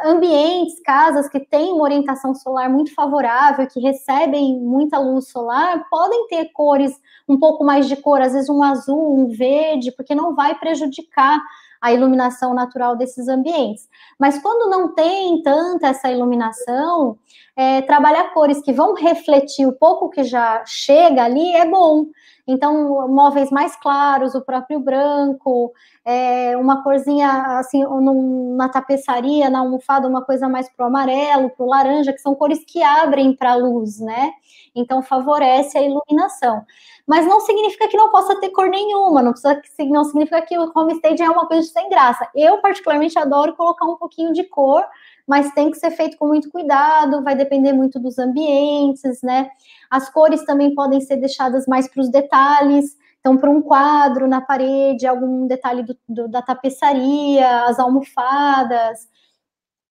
ambientes, 0.04 0.80
casas 0.82 1.28
que 1.28 1.40
têm 1.40 1.72
uma 1.72 1.84
orientação 1.84 2.34
solar 2.34 2.68
muito 2.68 2.94
favorável, 2.94 3.66
que 3.66 3.80
recebem 3.80 4.60
muita 4.60 4.98
luz 4.98 5.30
solar, 5.30 5.88
podem 5.90 6.26
ter 6.28 6.52
cores 6.52 6.92
um 7.26 7.38
pouco 7.38 7.64
mais 7.64 7.88
de 7.88 7.96
cor, 7.96 8.20
às 8.20 8.34
vezes 8.34 8.50
um 8.50 8.62
azul, 8.62 9.18
um 9.18 9.28
verde, 9.28 9.90
porque 9.92 10.14
não 10.14 10.34
vai 10.34 10.54
prejudicar 10.58 11.40
a 11.80 11.92
iluminação 11.92 12.54
natural 12.54 12.96
desses 12.96 13.28
ambientes. 13.28 13.88
Mas 14.18 14.38
quando 14.40 14.68
não 14.68 14.94
tem 14.94 15.42
tanta 15.42 15.88
essa 15.88 16.10
iluminação, 16.10 17.18
é, 17.58 17.82
trabalhar 17.82 18.32
cores 18.32 18.62
que 18.62 18.72
vão 18.72 18.94
refletir 18.94 19.66
o 19.66 19.72
pouco 19.72 20.08
que 20.08 20.22
já 20.22 20.62
chega 20.64 21.24
ali 21.24 21.56
é 21.56 21.66
bom. 21.68 22.06
Então, 22.46 23.08
móveis 23.08 23.50
mais 23.50 23.74
claros, 23.74 24.36
o 24.36 24.40
próprio 24.40 24.78
branco, 24.78 25.72
é, 26.04 26.56
uma 26.56 26.84
corzinha 26.84 27.58
assim, 27.58 27.82
num, 27.82 28.54
na 28.54 28.68
tapeçaria, 28.68 29.50
na 29.50 29.58
almofada, 29.58 30.06
uma 30.06 30.24
coisa 30.24 30.48
mais 30.48 30.68
pro 30.70 30.86
amarelo, 30.86 31.50
pro 31.50 31.66
laranja, 31.66 32.12
que 32.12 32.20
são 32.20 32.32
cores 32.32 32.64
que 32.64 32.80
abrem 32.80 33.34
para 33.34 33.50
a 33.50 33.56
luz, 33.56 33.98
né? 33.98 34.30
Então, 34.72 35.02
favorece 35.02 35.76
a 35.76 35.82
iluminação 35.82 36.64
mas 37.08 37.24
não 37.24 37.40
significa 37.40 37.88
que 37.88 37.96
não 37.96 38.10
possa 38.10 38.38
ter 38.38 38.50
cor 38.50 38.68
nenhuma, 38.68 39.22
não, 39.22 39.32
precisa, 39.32 39.62
não 39.86 40.04
significa 40.04 40.42
que 40.42 40.58
o 40.58 40.70
homestaging 40.76 41.22
é 41.22 41.30
uma 41.30 41.46
coisa 41.46 41.66
sem 41.66 41.88
graça. 41.88 42.28
Eu, 42.34 42.58
particularmente, 42.58 43.18
adoro 43.18 43.56
colocar 43.56 43.86
um 43.86 43.96
pouquinho 43.96 44.30
de 44.34 44.44
cor, 44.44 44.84
mas 45.28 45.52
tem 45.52 45.70
que 45.70 45.78
ser 45.78 45.90
feito 45.90 46.16
com 46.16 46.26
muito 46.26 46.50
cuidado, 46.50 47.22
vai 47.22 47.36
depender 47.36 47.72
muito 47.72 48.00
dos 48.00 48.18
ambientes, 48.18 49.20
né? 49.22 49.50
As 49.90 50.08
cores 50.08 50.44
também 50.44 50.74
podem 50.74 51.00
ser 51.00 51.18
deixadas 51.18 51.66
mais 51.66 51.86
para 51.86 52.00
os 52.00 52.08
detalhes, 52.08 52.96
então, 53.20 53.36
para 53.36 53.50
um 53.50 53.60
quadro 53.60 54.26
na 54.26 54.40
parede, 54.40 55.06
algum 55.06 55.46
detalhe 55.46 55.82
do, 55.82 55.96
do, 56.08 56.28
da 56.28 56.40
tapeçaria, 56.40 57.64
as 57.64 57.78
almofadas, 57.78 59.06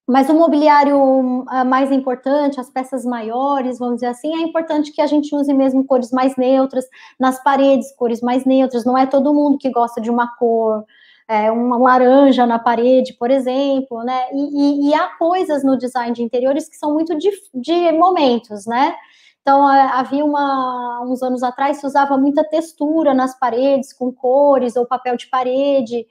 mas 0.08 0.30
o 0.30 0.34
mobiliário 0.34 1.44
ah, 1.48 1.66
mais 1.66 1.92
importante, 1.92 2.62
as 2.62 2.70
peças 2.70 3.04
maiores, 3.04 3.78
vamos 3.78 3.96
dizer 3.96 4.08
assim, 4.08 4.34
é 4.34 4.42
importante 4.42 4.94
que 4.94 5.02
a 5.02 5.06
gente 5.06 5.36
use 5.36 5.54
mesmo 5.54 5.84
cores 5.86 6.12
mais 6.12 6.38
neutras 6.38 6.86
nas 7.20 7.44
paredes, 7.44 7.94
cores 7.94 8.22
mais 8.22 8.46
neutras. 8.46 8.86
Não 8.86 8.98
é 8.98 9.06
todo 9.06 9.34
mundo 9.34 9.58
que 9.58 9.70
gosta 9.70 10.00
de 10.00 10.10
uma 10.10 10.34
cor, 10.38 10.86
é, 11.28 11.52
uma 11.52 11.78
laranja 11.78 12.46
na 12.46 12.58
parede, 12.58 13.14
por 13.14 13.30
exemplo, 13.30 14.04
né? 14.04 14.28
E, 14.32 14.88
e, 14.88 14.90
e, 14.90 14.94
há 14.94 15.10
coisas 15.18 15.64
no 15.64 15.78
design 15.78 16.14
de 16.14 16.24
interiores 16.24 16.70
que 16.70 16.78
são 16.78 16.94
muito 16.94 17.18
de, 17.18 17.30
de 17.54 17.92
momentos, 17.92 18.66
né? 18.66 18.96
Então, 19.42 19.66
havia 19.66 20.26
uma, 20.26 21.02
uns 21.06 21.24
anos 21.24 21.42
atrás, 21.42 21.78
se 21.78 21.86
usava 21.86 22.18
muita 22.18 22.44
textura 22.44 23.14
nas 23.14 23.38
paredes, 23.38 23.94
com 23.94 24.12
cores 24.12 24.76
ou 24.76 24.86
papel 24.86 25.16
de 25.16 25.28
parede. 25.28 26.06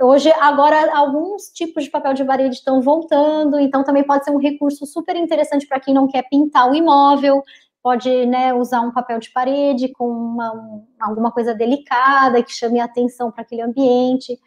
Hoje, 0.00 0.30
agora, 0.40 0.96
alguns 0.96 1.50
tipos 1.52 1.84
de 1.84 1.90
papel 1.90 2.14
de 2.14 2.24
parede 2.24 2.54
estão 2.54 2.80
voltando, 2.80 3.58
então 3.58 3.82
também 3.82 4.04
pode 4.04 4.24
ser 4.24 4.30
um 4.30 4.38
recurso 4.38 4.86
super 4.86 5.16
interessante 5.16 5.66
para 5.66 5.80
quem 5.80 5.92
não 5.92 6.06
quer 6.06 6.28
pintar 6.28 6.70
o 6.70 6.74
imóvel, 6.74 7.42
pode 7.82 8.26
né, 8.26 8.52
usar 8.52 8.80
um 8.80 8.92
papel 8.92 9.18
de 9.18 9.30
parede 9.30 9.92
com 9.92 10.08
uma, 10.08 10.82
alguma 11.00 11.30
coisa 11.30 11.54
delicada 11.54 12.42
que 12.42 12.52
chame 12.52 12.80
a 12.80 12.84
atenção 12.84 13.30
para 13.30 13.42
aquele 13.42 13.62
ambiente. 13.62 14.38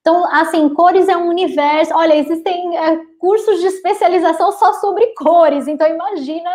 Então, 0.00 0.30
assim, 0.30 0.68
cores 0.74 1.08
é 1.08 1.16
um 1.16 1.28
universo. 1.28 1.94
Olha, 1.94 2.14
existem 2.14 2.76
é, 2.76 2.96
cursos 3.18 3.60
de 3.60 3.66
especialização 3.66 4.52
só 4.52 4.74
sobre 4.74 5.06
cores, 5.14 5.66
então 5.66 5.88
imagina 5.88 6.50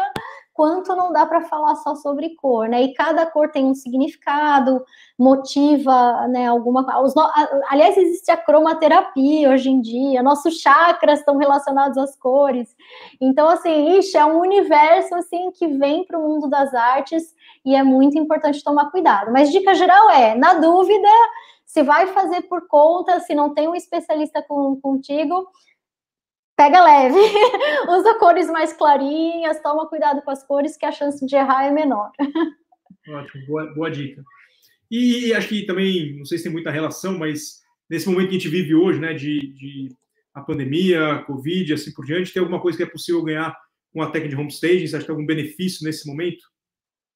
quanto 0.59 0.93
não 0.93 1.13
dá 1.13 1.25
para 1.25 1.39
falar 1.39 1.73
só 1.75 1.95
sobre 1.95 2.35
cor, 2.35 2.67
né? 2.67 2.81
E 2.81 2.93
cada 2.93 3.25
cor 3.25 3.49
tem 3.49 3.63
um 3.63 3.73
significado, 3.73 4.83
motiva, 5.17 6.27
né, 6.27 6.47
alguma 6.47 7.01
os, 7.01 7.13
aliás, 7.69 7.95
existe 7.95 8.29
a 8.29 8.35
cromaterapia 8.35 9.51
hoje 9.51 9.69
em 9.69 9.79
dia, 9.79 10.21
nossos 10.21 10.59
chakras 10.59 11.19
estão 11.19 11.37
relacionados 11.37 11.97
às 11.97 12.13
cores. 12.13 12.75
Então, 13.21 13.47
assim, 13.47 13.97
ixi, 13.99 14.17
é 14.17 14.25
um 14.25 14.41
universo 14.41 15.15
assim 15.15 15.49
que 15.51 15.65
vem 15.65 16.03
para 16.03 16.19
o 16.19 16.27
mundo 16.27 16.49
das 16.49 16.73
artes 16.73 17.33
e 17.63 17.73
é 17.73 17.81
muito 17.81 18.19
importante 18.19 18.61
tomar 18.61 18.91
cuidado. 18.91 19.31
Mas 19.31 19.53
dica 19.53 19.73
geral 19.73 20.09
é, 20.09 20.35
na 20.35 20.55
dúvida, 20.55 21.07
se 21.65 21.83
vai 21.83 22.07
fazer 22.07 22.41
por 22.49 22.67
conta, 22.67 23.21
se 23.21 23.33
não 23.33 23.53
tem 23.53 23.69
um 23.69 23.75
especialista 23.75 24.43
com, 24.45 24.75
contigo, 24.81 25.47
pega 26.59 26.83
leve, 26.83 27.15
usa 27.87 28.19
cores 28.19 28.47
mais 28.47 28.73
clarinhas, 28.73 29.61
toma 29.61 29.87
cuidado 29.87 30.21
com 30.21 30.29
as 30.29 30.43
cores, 30.43 30.75
que 30.75 30.85
a 30.85 30.91
chance 30.91 31.25
de 31.25 31.33
errar 31.33 31.63
é 31.63 31.71
menor. 31.71 32.11
Ótimo, 33.07 33.47
boa, 33.47 33.73
boa 33.73 33.89
dica. 33.89 34.21
E 34.91 35.33
acho 35.33 35.47
que 35.47 35.65
também, 35.65 36.17
não 36.17 36.25
sei 36.25 36.37
se 36.37 36.43
tem 36.43 36.51
muita 36.51 36.69
relação, 36.69 37.17
mas 37.17 37.61
nesse 37.89 38.09
momento 38.09 38.27
que 38.27 38.35
a 38.35 38.39
gente 38.39 38.49
vive 38.49 38.75
hoje, 38.75 38.99
né, 38.99 39.13
de, 39.13 39.53
de 39.53 39.87
a 40.33 40.41
pandemia, 40.41 41.13
a 41.13 41.23
Covid, 41.23 41.75
assim 41.75 41.93
por 41.93 42.03
diante, 42.03 42.33
tem 42.33 42.41
alguma 42.41 42.59
coisa 42.59 42.77
que 42.77 42.83
é 42.83 42.89
possível 42.89 43.23
ganhar 43.23 43.55
com 43.93 44.01
a 44.01 44.11
técnica 44.11 44.35
de 44.35 44.41
homestaging? 44.41 44.85
Você 44.85 44.97
acha 44.97 45.05
que 45.05 45.07
tem 45.07 45.15
algum 45.15 45.25
benefício 45.25 45.85
nesse 45.85 46.05
momento 46.05 46.43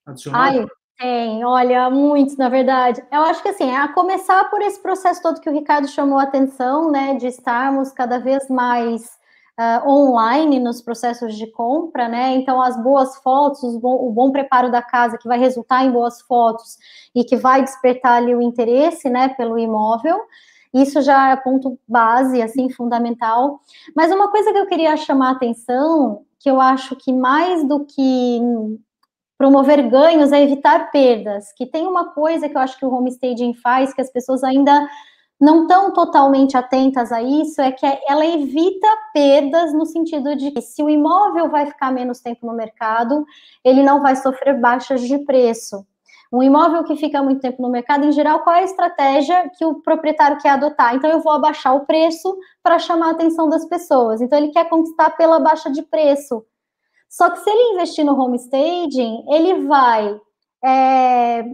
adicional? 0.06 0.40
Ai, 0.40 0.66
Tem, 0.98 1.44
olha, 1.44 1.90
muitos, 1.90 2.38
na 2.38 2.48
verdade. 2.48 3.04
Eu 3.12 3.20
acho 3.20 3.42
que 3.42 3.50
assim, 3.50 3.70
a 3.70 3.88
começar 3.88 4.48
por 4.48 4.62
esse 4.62 4.80
processo 4.80 5.20
todo 5.20 5.38
que 5.38 5.50
o 5.50 5.52
Ricardo 5.52 5.86
chamou 5.86 6.18
a 6.18 6.22
atenção, 6.22 6.90
né, 6.90 7.16
de 7.16 7.26
estarmos 7.26 7.92
cada 7.92 8.18
vez 8.18 8.48
mais 8.48 9.22
uh, 9.58 9.88
online 9.88 10.58
nos 10.58 10.82
processos 10.82 11.36
de 11.36 11.46
compra, 11.46 12.08
né? 12.08 12.34
Então, 12.34 12.60
as 12.60 12.80
boas 12.82 13.16
fotos, 13.16 13.76
bom, 13.78 14.06
o 14.06 14.10
bom 14.10 14.30
preparo 14.30 14.70
da 14.70 14.82
casa 14.82 15.18
que 15.18 15.28
vai 15.28 15.38
resultar 15.38 15.84
em 15.84 15.90
boas 15.90 16.20
fotos 16.22 16.76
e 17.14 17.24
que 17.24 17.36
vai 17.36 17.62
despertar 17.62 18.14
ali 18.14 18.34
o 18.34 18.42
interesse, 18.42 19.08
né, 19.08 19.28
pelo 19.28 19.58
imóvel. 19.58 20.18
Isso 20.72 21.00
já 21.02 21.30
é 21.30 21.36
ponto 21.36 21.78
base, 21.86 22.42
assim, 22.42 22.68
fundamental. 22.68 23.60
Mas 23.94 24.10
uma 24.10 24.28
coisa 24.28 24.52
que 24.52 24.58
eu 24.58 24.66
queria 24.66 24.96
chamar 24.96 25.28
a 25.28 25.32
atenção, 25.32 26.22
que 26.40 26.50
eu 26.50 26.60
acho 26.60 26.96
que 26.96 27.12
mais 27.12 27.66
do 27.66 27.84
que 27.84 28.40
promover 29.38 29.88
ganhos 29.88 30.32
é 30.32 30.42
evitar 30.42 30.90
perdas, 30.90 31.52
que 31.56 31.66
tem 31.66 31.86
uma 31.86 32.12
coisa 32.12 32.48
que 32.48 32.56
eu 32.56 32.60
acho 32.60 32.78
que 32.78 32.84
o 32.84 32.92
homestaging 32.92 33.54
faz, 33.54 33.92
que 33.92 34.00
as 34.00 34.10
pessoas 34.10 34.42
ainda 34.42 34.88
não 35.40 35.62
estão 35.62 35.92
totalmente 35.92 36.56
atentas 36.56 37.12
a 37.12 37.22
isso, 37.22 37.60
é 37.60 37.72
que 37.72 37.84
ela 38.08 38.24
evita 38.24 38.86
perdas 39.12 39.72
no 39.74 39.84
sentido 39.84 40.36
de 40.36 40.50
que 40.50 40.60
se 40.60 40.82
o 40.82 40.88
imóvel 40.88 41.50
vai 41.50 41.66
ficar 41.66 41.90
menos 41.90 42.20
tempo 42.20 42.46
no 42.46 42.54
mercado, 42.54 43.24
ele 43.64 43.82
não 43.82 44.00
vai 44.00 44.16
sofrer 44.16 44.58
baixas 44.58 45.02
de 45.02 45.18
preço. 45.18 45.84
Um 46.32 46.42
imóvel 46.42 46.82
que 46.82 46.96
fica 46.96 47.22
muito 47.22 47.40
tempo 47.40 47.62
no 47.62 47.70
mercado, 47.70 48.04
em 48.04 48.10
geral, 48.12 48.40
qual 48.40 48.56
é 48.56 48.60
a 48.60 48.64
estratégia 48.64 49.48
que 49.56 49.64
o 49.64 49.80
proprietário 49.82 50.38
quer 50.40 50.50
adotar? 50.50 50.94
Então, 50.94 51.08
eu 51.08 51.20
vou 51.20 51.32
abaixar 51.32 51.76
o 51.76 51.86
preço 51.86 52.36
para 52.60 52.78
chamar 52.78 53.08
a 53.08 53.10
atenção 53.12 53.48
das 53.48 53.64
pessoas. 53.66 54.20
Então, 54.20 54.36
ele 54.36 54.48
quer 54.48 54.68
conquistar 54.68 55.10
pela 55.10 55.38
baixa 55.38 55.70
de 55.70 55.82
preço. 55.82 56.44
Só 57.08 57.30
que 57.30 57.38
se 57.38 57.48
ele 57.48 57.74
investir 57.74 58.04
no 58.04 58.20
homestaging, 58.20 59.24
ele 59.30 59.64
vai. 59.66 60.20
É, 60.64 61.44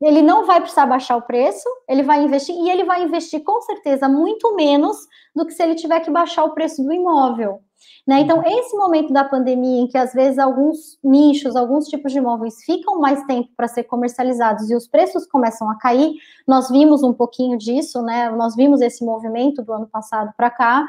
ele 0.00 0.22
não 0.22 0.46
vai 0.46 0.60
precisar 0.60 0.86
baixar 0.86 1.16
o 1.16 1.22
preço, 1.22 1.68
ele 1.88 2.02
vai 2.02 2.22
investir, 2.22 2.54
e 2.54 2.70
ele 2.70 2.84
vai 2.84 3.02
investir 3.02 3.42
com 3.42 3.60
certeza 3.62 4.08
muito 4.08 4.54
menos 4.54 4.96
do 5.34 5.44
que 5.44 5.52
se 5.52 5.62
ele 5.62 5.74
tiver 5.74 6.00
que 6.00 6.10
baixar 6.10 6.44
o 6.44 6.54
preço 6.54 6.82
do 6.82 6.92
imóvel. 6.92 7.60
Né? 8.06 8.20
Então, 8.20 8.42
esse 8.44 8.74
momento 8.76 9.12
da 9.12 9.22
pandemia, 9.22 9.82
em 9.82 9.86
que 9.86 9.98
às 9.98 10.12
vezes 10.12 10.38
alguns 10.38 10.98
nichos, 11.04 11.54
alguns 11.54 11.86
tipos 11.86 12.10
de 12.10 12.18
imóveis 12.18 12.64
ficam 12.64 12.98
mais 12.98 13.22
tempo 13.24 13.50
para 13.56 13.68
ser 13.68 13.84
comercializados 13.84 14.70
e 14.70 14.74
os 14.74 14.88
preços 14.88 15.26
começam 15.26 15.70
a 15.70 15.76
cair, 15.78 16.14
nós 16.46 16.70
vimos 16.70 17.02
um 17.02 17.12
pouquinho 17.12 17.58
disso, 17.58 18.00
né? 18.02 18.30
Nós 18.30 18.56
vimos 18.56 18.80
esse 18.80 19.04
movimento 19.04 19.62
do 19.62 19.72
ano 19.72 19.86
passado 19.86 20.32
para 20.36 20.50
cá. 20.50 20.86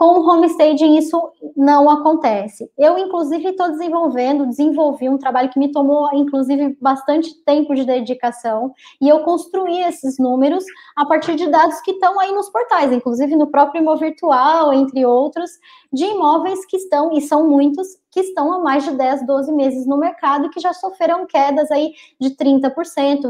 Com 0.00 0.18
o 0.18 0.26
homestaging, 0.26 0.96
isso 0.96 1.30
não 1.54 1.90
acontece. 1.90 2.70
Eu, 2.78 2.96
inclusive, 2.96 3.50
estou 3.50 3.70
desenvolvendo, 3.70 4.46
desenvolvi 4.46 5.10
um 5.10 5.18
trabalho 5.18 5.50
que 5.50 5.58
me 5.58 5.70
tomou, 5.70 6.08
inclusive, 6.14 6.74
bastante 6.80 7.34
tempo 7.44 7.74
de 7.74 7.84
dedicação, 7.84 8.72
e 8.98 9.06
eu 9.06 9.20
construí 9.24 9.82
esses 9.82 10.18
números 10.18 10.64
a 10.96 11.04
partir 11.04 11.34
de 11.34 11.48
dados 11.48 11.82
que 11.82 11.90
estão 11.90 12.18
aí 12.18 12.32
nos 12.32 12.48
portais, 12.48 12.90
inclusive 12.90 13.36
no 13.36 13.48
próprio 13.48 13.82
Imo 13.82 13.94
Virtual, 13.98 14.72
entre 14.72 15.04
outros, 15.04 15.50
de 15.92 16.06
imóveis 16.06 16.64
que 16.64 16.78
estão, 16.78 17.12
e 17.12 17.20
são 17.20 17.46
muitos, 17.46 17.88
que 18.10 18.20
estão 18.20 18.52
há 18.52 18.58
mais 18.58 18.84
de 18.84 18.90
10, 18.92 19.26
12 19.26 19.52
meses 19.52 19.86
no 19.86 19.96
mercado 19.96 20.46
e 20.46 20.50
que 20.50 20.60
já 20.60 20.72
sofreram 20.72 21.26
quedas 21.26 21.70
aí 21.70 21.92
de 22.20 22.30
30%, 22.30 22.72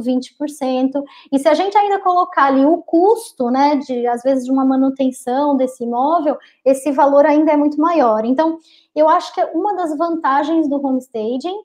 20%. 0.01 1.03
E 1.31 1.39
se 1.39 1.49
a 1.49 1.55
gente 1.55 1.77
ainda 1.77 1.99
colocar 1.99 2.47
ali 2.47 2.65
o 2.65 2.79
custo, 2.79 3.51
né, 3.51 3.77
de 3.77 4.07
às 4.07 4.23
vezes 4.23 4.45
de 4.45 4.51
uma 4.51 4.65
manutenção 4.65 5.57
desse 5.57 5.85
imóvel, 5.85 6.37
esse 6.65 6.91
valor 6.93 7.27
ainda 7.27 7.53
é 7.53 7.57
muito 7.57 7.81
maior. 7.81 8.25
Então, 8.25 8.59
eu 8.95 9.09
acho 9.09 9.35
que 9.35 9.43
uma 9.55 9.75
das 9.75 9.97
vantagens 9.97 10.69
do 10.69 10.85
homestaging 10.85 11.59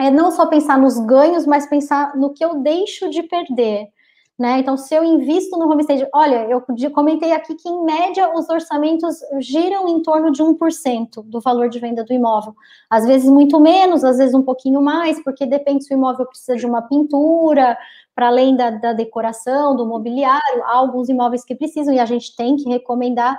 é 0.00 0.10
não 0.10 0.30
só 0.30 0.46
pensar 0.46 0.78
nos 0.78 0.98
ganhos, 1.00 1.44
mas 1.44 1.66
pensar 1.66 2.16
no 2.16 2.32
que 2.32 2.44
eu 2.44 2.60
deixo 2.60 3.10
de 3.10 3.22
perder. 3.24 3.88
Né? 4.38 4.60
Então, 4.60 4.76
se 4.76 4.94
eu 4.94 5.02
invisto 5.02 5.58
no 5.58 5.68
homestaging, 5.68 6.06
olha, 6.14 6.46
eu 6.48 6.62
comentei 6.92 7.32
aqui 7.32 7.56
que, 7.56 7.68
em 7.68 7.84
média, 7.84 8.32
os 8.32 8.48
orçamentos 8.48 9.16
giram 9.40 9.88
em 9.88 10.00
torno 10.00 10.30
de 10.30 10.40
1% 10.40 11.24
do 11.24 11.40
valor 11.40 11.68
de 11.68 11.80
venda 11.80 12.04
do 12.04 12.12
imóvel. 12.12 12.54
Às 12.88 13.04
vezes 13.04 13.28
muito 13.28 13.58
menos, 13.58 14.04
às 14.04 14.18
vezes 14.18 14.36
um 14.36 14.42
pouquinho 14.42 14.80
mais, 14.80 15.20
porque 15.24 15.44
depende 15.44 15.84
se 15.84 15.92
o 15.92 15.96
imóvel 15.96 16.24
precisa 16.24 16.56
de 16.56 16.64
uma 16.64 16.82
pintura, 16.82 17.76
para 18.14 18.28
além 18.28 18.54
da, 18.54 18.70
da 18.70 18.92
decoração, 18.92 19.74
do 19.74 19.84
mobiliário, 19.84 20.62
há 20.64 20.76
alguns 20.76 21.08
imóveis 21.08 21.44
que 21.44 21.56
precisam 21.56 21.92
e 21.92 21.98
a 21.98 22.06
gente 22.06 22.36
tem 22.36 22.54
que 22.54 22.68
recomendar. 22.68 23.36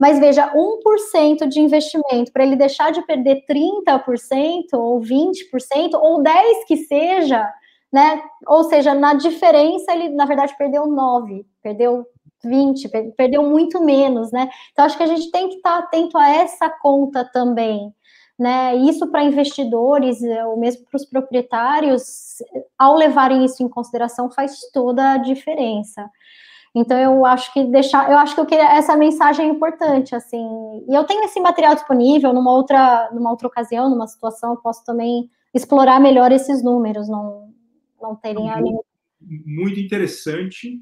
Mas 0.00 0.18
veja, 0.18 0.52
1% 0.52 1.46
de 1.46 1.60
investimento, 1.60 2.32
para 2.32 2.42
ele 2.42 2.56
deixar 2.56 2.90
de 2.90 3.02
perder 3.02 3.44
30% 3.48 4.72
ou 4.72 5.00
20% 5.00 5.94
ou 5.94 6.22
10% 6.22 6.32
que 6.66 6.76
seja, 6.76 7.46
né? 7.92 8.22
Ou 8.46 8.64
seja, 8.64 8.94
na 8.94 9.14
diferença, 9.14 9.92
ele, 9.92 10.10
na 10.10 10.24
verdade, 10.24 10.56
perdeu 10.56 10.86
9, 10.86 11.44
perdeu 11.62 12.06
20, 12.44 12.88
perdeu 13.16 13.42
muito 13.42 13.82
menos, 13.82 14.30
né? 14.32 14.48
Então, 14.72 14.84
acho 14.84 14.96
que 14.96 15.02
a 15.02 15.06
gente 15.06 15.30
tem 15.30 15.48
que 15.48 15.56
estar 15.56 15.78
atento 15.78 16.16
a 16.16 16.28
essa 16.28 16.70
conta 16.70 17.24
também, 17.24 17.92
né? 18.38 18.74
Isso 18.76 19.10
para 19.10 19.24
investidores, 19.24 20.22
é, 20.22 20.44
ou 20.46 20.58
mesmo 20.58 20.84
para 20.86 20.96
os 20.96 21.04
proprietários, 21.04 22.38
ao 22.78 22.96
levarem 22.96 23.44
isso 23.44 23.62
em 23.62 23.68
consideração, 23.68 24.30
faz 24.30 24.60
toda 24.72 25.12
a 25.12 25.18
diferença. 25.18 26.08
Então 26.74 26.96
eu 26.96 27.26
acho 27.26 27.52
que 27.52 27.64
deixar, 27.64 28.10
eu 28.10 28.16
acho 28.18 28.34
que 28.34 28.40
eu 28.40 28.46
queria, 28.46 28.72
essa 28.76 28.96
mensagem 28.96 29.46
é 29.46 29.48
importante, 29.48 30.14
assim. 30.14 30.84
E 30.88 30.94
eu 30.94 31.04
tenho 31.04 31.24
esse 31.24 31.40
material 31.40 31.74
disponível 31.74 32.32
numa 32.32 32.52
outra, 32.52 33.10
numa 33.12 33.30
outra 33.30 33.48
ocasião, 33.48 33.90
numa 33.90 34.06
situação, 34.06 34.52
eu 34.52 34.56
posso 34.58 34.84
também 34.84 35.28
explorar 35.52 36.00
melhor 36.00 36.30
esses 36.30 36.62
números, 36.62 37.08
não, 37.08 37.49
não 38.00 38.16
terem 38.16 38.44
muito, 38.44 38.84
muito 39.20 39.80
interessante, 39.80 40.80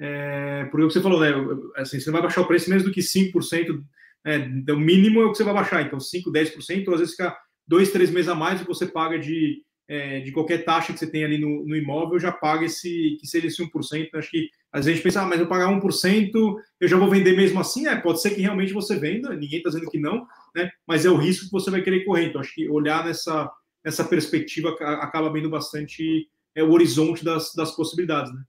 é, 0.00 0.66
porque 0.70 0.84
o 0.84 0.88
que 0.88 0.94
você 0.94 1.02
falou, 1.02 1.20
né? 1.20 1.32
Assim, 1.76 1.98
você 1.98 2.06
não 2.06 2.14
vai 2.14 2.22
baixar 2.22 2.42
o 2.42 2.46
preço 2.46 2.68
menos 2.68 2.84
do 2.84 2.92
que 2.92 3.00
5%, 3.00 3.82
é, 4.24 4.72
o 4.72 4.78
mínimo 4.78 5.20
é 5.20 5.24
o 5.24 5.30
que 5.30 5.38
você 5.38 5.44
vai 5.44 5.54
baixar, 5.54 5.82
então 5.82 5.98
5%, 5.98 6.30
10%, 6.30 6.88
ou 6.88 6.94
às 6.94 7.00
vezes 7.00 7.14
fica 7.14 7.36
dois, 7.66 7.92
três 7.92 8.10
meses 8.10 8.28
a 8.28 8.34
mais 8.34 8.60
que 8.60 8.66
você 8.66 8.86
paga 8.86 9.18
de, 9.18 9.62
é, 9.88 10.20
de 10.20 10.32
qualquer 10.32 10.64
taxa 10.64 10.92
que 10.92 10.98
você 10.98 11.10
tem 11.10 11.24
ali 11.24 11.38
no, 11.38 11.64
no 11.66 11.76
imóvel, 11.76 12.18
já 12.18 12.30
paga 12.30 12.64
esse, 12.64 13.16
que 13.20 13.26
seja 13.26 13.46
esse 13.46 13.62
1%. 13.62 14.06
Então, 14.06 14.20
acho 14.20 14.30
que 14.30 14.48
às 14.72 14.84
vezes 14.84 14.88
a 14.88 14.96
gente 14.96 15.02
pensa, 15.02 15.22
ah, 15.22 15.26
mas 15.26 15.40
eu 15.40 15.48
pagar 15.48 15.68
1%, 15.68 16.56
eu 16.80 16.88
já 16.88 16.96
vou 16.96 17.10
vender 17.10 17.34
mesmo 17.34 17.58
assim? 17.60 17.86
É, 17.86 17.96
pode 17.96 18.20
ser 18.20 18.30
que 18.30 18.42
realmente 18.42 18.72
você 18.72 18.98
venda, 18.98 19.34
ninguém 19.34 19.58
está 19.58 19.70
dizendo 19.70 19.90
que 19.90 19.98
não, 19.98 20.26
né? 20.54 20.70
Mas 20.86 21.04
é 21.04 21.10
o 21.10 21.16
risco 21.16 21.46
que 21.46 21.52
você 21.52 21.70
vai 21.70 21.82
querer 21.82 22.04
correr. 22.04 22.26
Então, 22.26 22.40
acho 22.40 22.54
que 22.54 22.68
olhar 22.68 23.04
nessa, 23.04 23.50
nessa 23.84 24.04
perspectiva 24.04 24.70
acaba 25.00 25.32
vendo 25.32 25.48
bastante 25.48 26.28
é, 26.54 26.62
o 26.62 26.72
horizonte 26.72 27.24
das, 27.24 27.52
das 27.54 27.70
possibilidades, 27.72 28.32
né? 28.32 28.40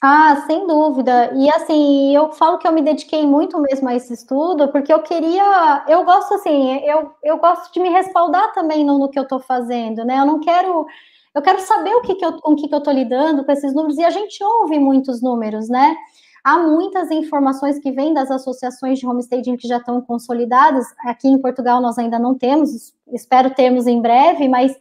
Ah, 0.00 0.44
sem 0.46 0.64
dúvida. 0.66 1.32
E 1.34 1.50
assim, 1.50 2.14
eu 2.14 2.32
falo 2.32 2.58
que 2.58 2.68
eu 2.68 2.72
me 2.72 2.82
dediquei 2.82 3.26
muito 3.26 3.60
mesmo 3.60 3.88
a 3.88 3.96
esse 3.96 4.12
estudo, 4.12 4.68
porque 4.68 4.92
eu 4.92 5.00
queria, 5.00 5.84
eu 5.88 6.04
gosto 6.04 6.34
assim, 6.34 6.78
eu, 6.84 7.10
eu 7.24 7.38
gosto 7.38 7.72
de 7.72 7.80
me 7.80 7.88
respaldar 7.88 8.52
também 8.52 8.84
no, 8.84 8.96
no 8.96 9.08
que 9.08 9.18
eu 9.18 9.24
estou 9.24 9.40
fazendo, 9.40 10.04
né? 10.04 10.20
Eu 10.20 10.26
não 10.26 10.38
quero, 10.38 10.86
eu 11.34 11.42
quero 11.42 11.60
saber 11.60 11.94
o 11.96 12.02
que, 12.02 12.14
que 12.14 12.24
eu, 12.24 12.40
com 12.40 12.52
o 12.52 12.56
que, 12.56 12.68
que 12.68 12.74
eu 12.74 12.78
estou 12.78 12.92
lidando 12.92 13.44
com 13.44 13.50
esses 13.50 13.74
números, 13.74 13.98
e 13.98 14.04
a 14.04 14.10
gente 14.10 14.42
ouve 14.42 14.78
muitos 14.78 15.20
números, 15.20 15.68
né? 15.68 15.96
Há 16.44 16.58
muitas 16.58 17.10
informações 17.10 17.80
que 17.80 17.90
vêm 17.90 18.14
das 18.14 18.30
associações 18.30 19.00
de 19.00 19.06
homestaging 19.06 19.56
que 19.56 19.66
já 19.66 19.78
estão 19.78 20.00
consolidadas. 20.00 20.86
Aqui 21.00 21.28
em 21.28 21.38
Portugal 21.38 21.80
nós 21.80 21.98
ainda 21.98 22.20
não 22.20 22.38
temos, 22.38 22.94
espero 23.12 23.50
termos 23.50 23.88
em 23.88 24.00
breve, 24.00 24.48
mas 24.48 24.76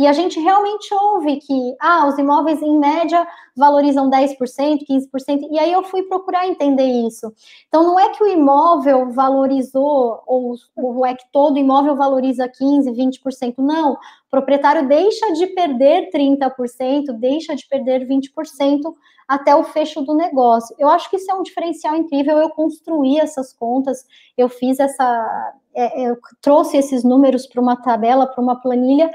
e 0.00 0.06
a 0.06 0.14
gente 0.14 0.40
realmente 0.40 0.94
ouve 0.94 1.36
que, 1.36 1.76
ah, 1.78 2.08
os 2.08 2.16
imóveis 2.18 2.62
em 2.62 2.78
média 2.78 3.26
valorizam 3.54 4.08
10%, 4.08 4.86
15%, 4.88 5.46
e 5.50 5.58
aí 5.58 5.70
eu 5.70 5.82
fui 5.82 6.04
procurar 6.04 6.48
entender 6.48 6.86
isso. 7.06 7.30
Então, 7.68 7.84
não 7.84 8.00
é 8.00 8.08
que 8.08 8.24
o 8.24 8.26
imóvel 8.26 9.12
valorizou, 9.12 10.22
ou, 10.26 10.54
ou 10.74 11.04
é 11.04 11.14
que 11.14 11.24
todo 11.30 11.58
imóvel 11.58 11.96
valoriza 11.96 12.48
15%, 12.48 12.94
20%, 12.94 13.56
não. 13.58 13.92
O 13.92 14.30
proprietário 14.30 14.88
deixa 14.88 15.34
de 15.34 15.48
perder 15.48 16.08
30%, 16.10 17.12
deixa 17.18 17.54
de 17.54 17.68
perder 17.68 18.08
20% 18.08 18.94
até 19.28 19.54
o 19.54 19.62
fecho 19.62 20.00
do 20.00 20.14
negócio. 20.14 20.74
Eu 20.78 20.88
acho 20.88 21.10
que 21.10 21.16
isso 21.16 21.30
é 21.30 21.34
um 21.34 21.42
diferencial 21.42 21.94
incrível. 21.94 22.38
Eu 22.38 22.48
construí 22.48 23.18
essas 23.18 23.52
contas, 23.52 24.06
eu 24.34 24.48
fiz 24.48 24.80
essa. 24.80 25.54
É, 25.74 26.08
eu 26.08 26.16
trouxe 26.40 26.78
esses 26.78 27.04
números 27.04 27.46
para 27.46 27.60
uma 27.60 27.76
tabela, 27.76 28.26
para 28.26 28.42
uma 28.42 28.60
planilha, 28.60 29.10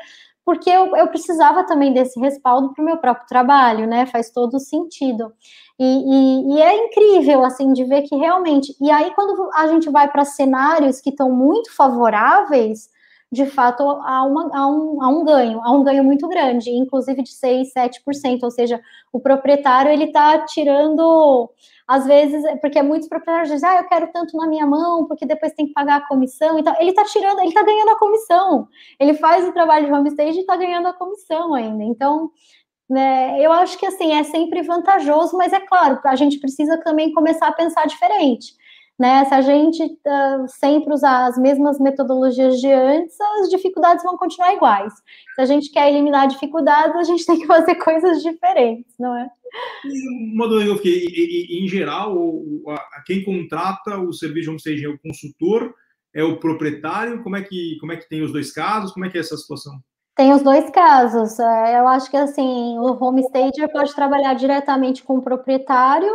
porque 0.45 0.69
eu, 0.69 0.95
eu 0.95 1.07
precisava 1.07 1.65
também 1.65 1.91
desse 1.91 2.19
respaldo 2.19 2.71
para 2.71 2.81
o 2.81 2.85
meu 2.85 2.97
próprio 2.97 3.27
trabalho, 3.27 3.87
né? 3.87 4.05
Faz 4.05 4.29
todo 4.29 4.59
sentido. 4.59 5.33
E, 5.79 5.83
e, 5.83 6.55
e, 6.55 6.61
é 6.61 6.85
incrível, 6.85 7.43
assim, 7.43 7.73
de 7.73 7.83
ver 7.83 8.03
que 8.03 8.15
realmente. 8.15 8.75
E 8.79 8.91
aí, 8.91 9.11
quando 9.15 9.49
a 9.55 9.67
gente 9.67 9.89
vai 9.89 10.09
para 10.09 10.23
cenários 10.23 11.01
que 11.01 11.09
estão 11.09 11.31
muito 11.31 11.75
favoráveis, 11.75 12.89
de 13.36 13.45
fato, 13.45 13.83
há, 13.83 14.23
uma, 14.23 14.49
há, 14.53 14.67
um, 14.67 15.03
há 15.03 15.09
um 15.09 15.23
ganho, 15.23 15.61
há 15.61 15.71
um 15.71 15.83
ganho 15.83 16.03
muito 16.03 16.27
grande, 16.27 16.71
inclusive 16.71 17.21
de 17.21 17.31
6, 17.31 17.71
7%. 17.73 18.43
Ou 18.43 18.51
seja, 18.51 18.81
o 19.13 19.19
proprietário 19.19 19.91
ele 19.91 20.05
está 20.05 20.39
tirando 20.45 21.49
às 21.88 22.05
vezes, 22.05 22.43
é 22.45 22.55
porque 22.55 22.81
muitos 22.81 23.07
proprietários 23.07 23.51
dizem, 23.51 23.69
ah, 23.69 23.77
eu 23.77 23.88
quero 23.88 24.11
tanto 24.11 24.36
na 24.36 24.47
minha 24.47 24.65
mão, 24.65 25.05
porque 25.05 25.25
depois 25.25 25.53
tem 25.53 25.67
que 25.67 25.73
pagar 25.73 25.97
a 25.97 26.07
comissão. 26.07 26.57
Então, 26.57 26.73
ele 26.79 26.89
está 26.89 27.03
tirando, 27.05 27.39
ele 27.39 27.49
está 27.49 27.61
ganhando 27.63 27.89
a 27.89 27.99
comissão. 27.99 28.67
Ele 28.99 29.13
faz 29.13 29.47
o 29.47 29.51
trabalho 29.53 29.86
de 29.86 29.93
homestage 29.93 30.38
e 30.38 30.41
está 30.41 30.55
ganhando 30.55 30.88
a 30.88 30.93
comissão 30.93 31.53
ainda. 31.53 31.83
Então, 31.83 32.31
Né? 32.89 33.41
Eu 33.41 33.51
acho 33.51 33.77
que 33.79 33.86
assim 33.86 34.13
é 34.13 34.23
sempre 34.23 34.61
vantajoso, 34.61 35.36
mas 35.38 35.51
é 35.53 35.59
claro, 35.59 35.99
a 36.05 36.15
gente 36.15 36.39
precisa 36.39 36.77
também 36.83 37.11
começar 37.13 37.47
a 37.47 37.51
pensar 37.51 37.86
diferente. 37.88 38.53
Né? 38.97 39.25
Se 39.25 39.33
a 39.33 39.41
gente 39.41 39.83
uh, 39.83 40.47
sempre 40.47 40.93
usar 40.93 41.27
as 41.27 41.37
mesmas 41.37 41.77
metodologias 41.79 42.61
de 42.61 42.71
antes, 42.71 43.19
as 43.41 43.49
dificuldades 43.49 44.03
vão 44.03 44.17
continuar 44.17 44.53
iguais. 44.53 44.93
Se 45.35 45.41
a 45.41 45.45
gente 45.45 45.69
quer 45.69 45.89
eliminar 45.89 46.27
dificuldades, 46.27 46.95
a 46.95 47.03
gente 47.03 47.25
tem 47.25 47.37
que 47.37 47.45
fazer 47.45 47.75
coisas 47.83 48.23
diferentes, 48.23 48.93
não 48.97 49.15
é? 49.17 49.29
Uma 50.33 50.47
dúvida 50.47 50.65
que 50.65 50.71
eu 50.71 50.77
fiquei, 50.77 51.63
em 51.63 51.67
geral, 51.67 52.17
a, 52.69 53.03
quem 53.05 53.23
contrata 53.23 53.97
o 53.97 54.13
serviço 54.13 54.43
de 54.43 54.49
homestaging 54.49 54.85
é 54.85 54.89
o 54.89 54.99
consultor, 54.99 55.73
é 56.13 56.23
o 56.23 56.37
proprietário? 56.39 57.21
Como 57.21 57.35
é 57.35 57.41
que 57.41 57.77
como 57.79 57.91
é 57.91 57.97
que 57.97 58.07
tem 58.07 58.21
os 58.21 58.31
dois 58.31 58.51
casos? 58.51 58.91
Como 58.91 59.05
é 59.05 59.09
que 59.09 59.17
é 59.17 59.21
essa 59.21 59.35
situação? 59.35 59.77
Tem 60.15 60.33
os 60.33 60.41
dois 60.41 60.69
casos. 60.69 61.37
É, 61.39 61.79
eu 61.79 61.87
acho 61.87 62.09
que 62.09 62.15
assim, 62.15 62.77
o 62.79 63.03
homestager 63.03 63.69
pode 63.71 63.93
trabalhar 63.93 64.33
diretamente 64.33 65.03
com 65.03 65.17
o 65.17 65.21
proprietário 65.21 66.11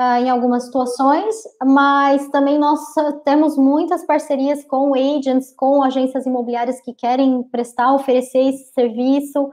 uh, 0.00 0.24
em 0.24 0.30
algumas 0.30 0.64
situações, 0.64 1.34
mas 1.62 2.26
também 2.30 2.58
nós 2.58 2.80
temos 3.22 3.58
muitas 3.58 4.04
parcerias 4.06 4.64
com 4.64 4.94
agents, 4.94 5.52
com 5.54 5.82
agências 5.82 6.24
imobiliárias 6.24 6.80
que 6.80 6.94
querem 6.94 7.42
prestar, 7.42 7.92
oferecer 7.92 8.48
esse 8.48 8.72
serviço. 8.72 9.50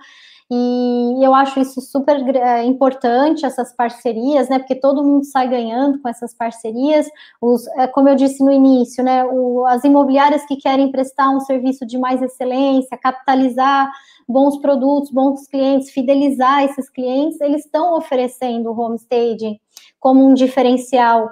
E 0.49 1.25
eu 1.25 1.35
acho 1.35 1.59
isso 1.59 1.81
super 1.81 2.17
é, 2.35 2.63
importante, 2.63 3.45
essas 3.45 3.75
parcerias, 3.75 4.47
né? 4.47 4.59
Porque 4.59 4.75
todo 4.75 5.03
mundo 5.03 5.25
sai 5.25 5.49
ganhando 5.49 5.99
com 5.99 6.07
essas 6.07 6.33
parcerias. 6.33 7.05
Os, 7.41 7.67
é, 7.77 7.85
como 7.87 8.07
eu 8.07 8.15
disse 8.15 8.41
no 8.41 8.51
início, 8.51 9.03
né? 9.03 9.25
O, 9.25 9.65
as 9.65 9.83
imobiliárias 9.83 10.45
que 10.45 10.55
querem 10.55 10.89
prestar 10.89 11.29
um 11.29 11.41
serviço 11.41 11.85
de 11.85 11.97
mais 11.97 12.21
excelência, 12.21 12.97
capitalizar 12.97 13.91
bons 14.27 14.57
produtos, 14.59 15.11
bons 15.11 15.47
clientes, 15.47 15.89
fidelizar 15.89 16.63
esses 16.63 16.89
clientes, 16.89 17.39
eles 17.41 17.65
estão 17.65 17.97
oferecendo 17.97 18.71
o 18.71 18.79
homestaging 18.79 19.59
como 19.99 20.25
um 20.25 20.33
diferencial. 20.33 21.29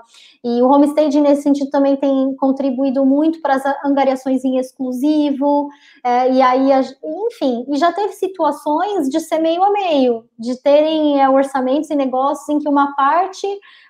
E 0.48 0.62
o 0.62 0.68
homestaging, 0.68 1.22
nesse 1.22 1.42
sentido, 1.42 1.72
também 1.72 1.96
tem 1.96 2.36
contribuído 2.36 3.04
muito 3.04 3.42
para 3.42 3.56
as 3.56 3.64
angariações 3.84 4.46
em 4.46 4.60
exclusivo, 4.60 5.70
é, 6.04 6.32
e 6.32 6.40
aí, 6.40 6.70
enfim, 7.04 7.66
e 7.68 7.76
já 7.78 7.92
teve 7.92 8.14
situações 8.14 9.10
de 9.10 9.20
ser 9.20 9.40
meio 9.40 9.64
a 9.64 9.72
meio, 9.72 10.30
de 10.38 10.62
terem 10.62 11.20
é, 11.20 11.28
orçamentos 11.28 11.90
e 11.90 11.96
negócios 11.96 12.48
em 12.48 12.60
que 12.60 12.70
uma 12.70 12.96
parte, 12.96 13.48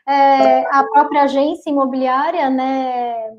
é, 0.07 0.65
a 0.73 0.85
própria 0.85 1.23
agência 1.23 1.69
imobiliária, 1.69 2.49
né, 2.49 3.33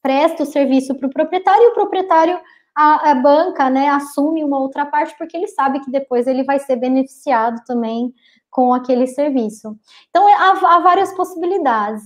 presta 0.00 0.44
o 0.44 0.46
serviço 0.46 0.94
para 0.94 1.08
o 1.08 1.12
proprietário 1.12 1.60
e 1.60 1.68
o 1.70 1.74
proprietário 1.74 2.38
a, 2.72 3.10
a, 3.10 3.14
banca 3.16 3.68
né, 3.68 3.88
assume 3.88 4.44
uma 4.44 4.60
outra 4.60 4.86
parte 4.86 5.16
porque 5.16 5.36
ele 5.36 5.48
sabe 5.48 5.80
que 5.80 5.90
depois 5.90 6.26
ele 6.26 6.44
vai 6.44 6.58
ser 6.58 6.76
beneficiado 6.76 7.62
também 7.66 8.12
com 8.54 8.72
aquele 8.72 9.08
serviço. 9.08 9.76
Então, 10.08 10.24
há, 10.28 10.76
há, 10.76 10.78
várias 10.78 11.12
possibilidades. 11.16 12.04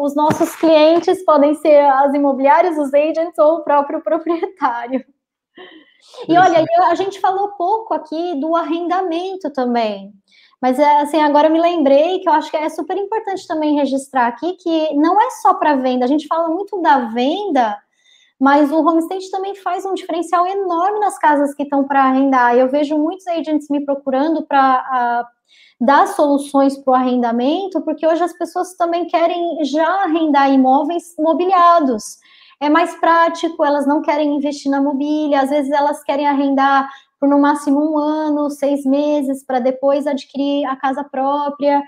Os 0.00 0.16
nossos 0.16 0.56
clientes 0.56 1.22
podem 1.22 1.54
ser 1.56 1.84
as 1.84 2.14
imobiliárias, 2.14 2.78
os 2.78 2.94
agents 2.94 3.36
ou 3.38 3.56
o 3.56 3.62
próprio 3.62 4.00
proprietário. 4.02 5.04
E 6.26 6.38
olha, 6.38 6.64
a 6.88 6.94
gente 6.94 7.20
falou 7.20 7.48
pouco 7.58 7.92
aqui 7.92 8.40
do 8.40 8.56
arrendamento 8.56 9.52
também. 9.52 10.14
Mas 10.62 10.78
é, 10.78 11.00
assim, 11.02 11.20
agora 11.20 11.48
eu 11.48 11.52
me 11.52 11.60
lembrei 11.60 12.20
que 12.20 12.28
eu 12.28 12.32
acho 12.32 12.50
que 12.50 12.56
é 12.56 12.70
super 12.70 12.96
importante 12.96 13.46
também 13.46 13.76
registrar 13.76 14.28
aqui 14.28 14.54
que 14.54 14.94
não 14.94 15.20
é 15.20 15.28
só 15.42 15.52
para 15.52 15.76
venda, 15.76 16.06
a 16.06 16.08
gente 16.08 16.26
fala 16.26 16.48
muito 16.48 16.80
da 16.80 17.00
venda, 17.08 17.76
mas 18.40 18.72
o 18.72 18.80
homestay 18.80 19.18
também 19.30 19.54
faz 19.56 19.84
um 19.84 19.92
diferencial 19.92 20.46
enorme 20.46 21.00
nas 21.00 21.18
casas 21.18 21.54
que 21.54 21.64
estão 21.64 21.86
para 21.86 22.04
arrendar. 22.04 22.56
Eu 22.56 22.70
vejo 22.70 22.96
muitos 22.96 23.26
agents 23.26 23.68
me 23.68 23.84
procurando 23.84 24.46
para 24.46 25.28
dar 25.84 26.06
soluções 26.06 26.78
para 26.78 26.92
o 26.92 26.94
arrendamento, 26.94 27.80
porque 27.82 28.06
hoje 28.06 28.22
as 28.22 28.32
pessoas 28.32 28.74
também 28.74 29.04
querem 29.06 29.64
já 29.64 30.04
arrendar 30.04 30.48
imóveis 30.48 31.14
mobiliados. 31.18 32.18
É 32.60 32.70
mais 32.70 32.94
prático, 33.00 33.64
elas 33.64 33.84
não 33.84 34.00
querem 34.00 34.36
investir 34.36 34.70
na 34.70 34.80
mobília, 34.80 35.40
às 35.40 35.50
vezes 35.50 35.72
elas 35.72 36.00
querem 36.04 36.28
arrendar 36.28 36.88
por 37.18 37.28
no 37.28 37.40
máximo 37.40 37.80
um 37.80 37.98
ano, 37.98 38.48
seis 38.48 38.84
meses, 38.84 39.44
para 39.44 39.58
depois 39.58 40.06
adquirir 40.06 40.64
a 40.66 40.76
casa 40.76 41.02
própria. 41.02 41.82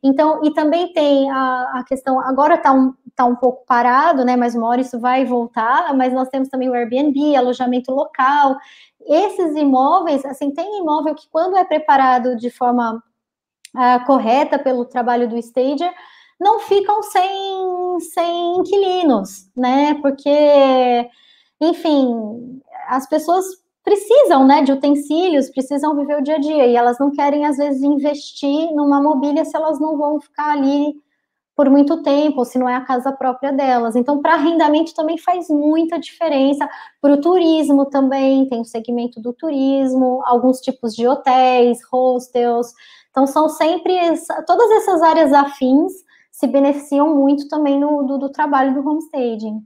Então, 0.00 0.44
e 0.44 0.52
também 0.52 0.92
tem 0.92 1.28
a, 1.28 1.72
a 1.74 1.84
questão, 1.84 2.20
agora 2.20 2.54
está 2.54 2.72
um, 2.72 2.94
tá 3.16 3.24
um 3.24 3.34
pouco 3.34 3.64
parado, 3.66 4.24
né? 4.24 4.36
Mas 4.36 4.54
uma 4.54 4.68
hora 4.68 4.80
isso 4.80 5.00
vai 5.00 5.24
voltar, 5.24 5.92
mas 5.96 6.12
nós 6.12 6.28
temos 6.28 6.48
também 6.48 6.70
o 6.70 6.74
Airbnb, 6.74 7.34
alojamento 7.34 7.92
local. 7.92 8.56
Esses 9.06 9.56
imóveis, 9.56 10.24
assim, 10.24 10.52
tem 10.52 10.78
imóvel 10.78 11.16
que 11.16 11.28
quando 11.30 11.56
é 11.56 11.64
preparado 11.64 12.36
de 12.36 12.48
forma 12.50 13.02
uh, 13.74 14.04
correta 14.06 14.58
pelo 14.58 14.84
trabalho 14.84 15.28
do 15.28 15.36
Stager, 15.36 15.92
não 16.40 16.60
ficam 16.60 17.02
sem, 17.02 18.00
sem 18.12 18.56
inquilinos, 18.56 19.50
né? 19.56 19.94
Porque, 20.00 21.10
enfim, 21.60 22.60
as 22.88 23.06
pessoas 23.08 23.44
precisam, 23.82 24.46
né, 24.46 24.62
de 24.62 24.72
utensílios, 24.72 25.50
precisam 25.50 25.96
viver 25.96 26.18
o 26.18 26.22
dia 26.22 26.36
a 26.36 26.38
dia, 26.38 26.66
e 26.66 26.76
elas 26.76 26.98
não 26.98 27.10
querem, 27.10 27.46
às 27.46 27.56
vezes, 27.56 27.82
investir 27.82 28.72
numa 28.72 29.02
mobília 29.02 29.44
se 29.44 29.56
elas 29.56 29.80
não 29.80 29.96
vão 29.96 30.20
ficar 30.20 30.52
ali 30.52 30.94
por 31.56 31.68
muito 31.68 32.02
tempo, 32.02 32.44
se 32.44 32.58
não 32.58 32.68
é 32.68 32.74
a 32.74 32.80
casa 32.80 33.12
própria 33.12 33.52
delas. 33.52 33.94
Então, 33.94 34.22
para 34.22 34.34
arrendamento 34.34 34.94
também 34.94 35.18
faz 35.18 35.48
muita 35.50 35.98
diferença. 35.98 36.66
Para 37.02 37.12
o 37.12 37.20
turismo 37.20 37.84
também, 37.86 38.48
tem 38.48 38.62
o 38.62 38.64
segmento 38.64 39.20
do 39.20 39.32
turismo, 39.32 40.22
alguns 40.24 40.60
tipos 40.60 40.94
de 40.94 41.06
hotéis, 41.06 41.80
hostels, 41.92 42.72
então, 43.10 43.26
são 43.26 43.48
sempre 43.48 43.92
todas 44.46 44.70
essas 44.70 45.02
áreas 45.02 45.32
afins 45.32 45.92
se 46.30 46.46
beneficiam 46.46 47.14
muito 47.14 47.48
também 47.48 47.78
no, 47.78 48.02
do, 48.04 48.18
do 48.18 48.30
trabalho 48.30 48.72
do 48.72 48.88
homestaging. 48.88 49.60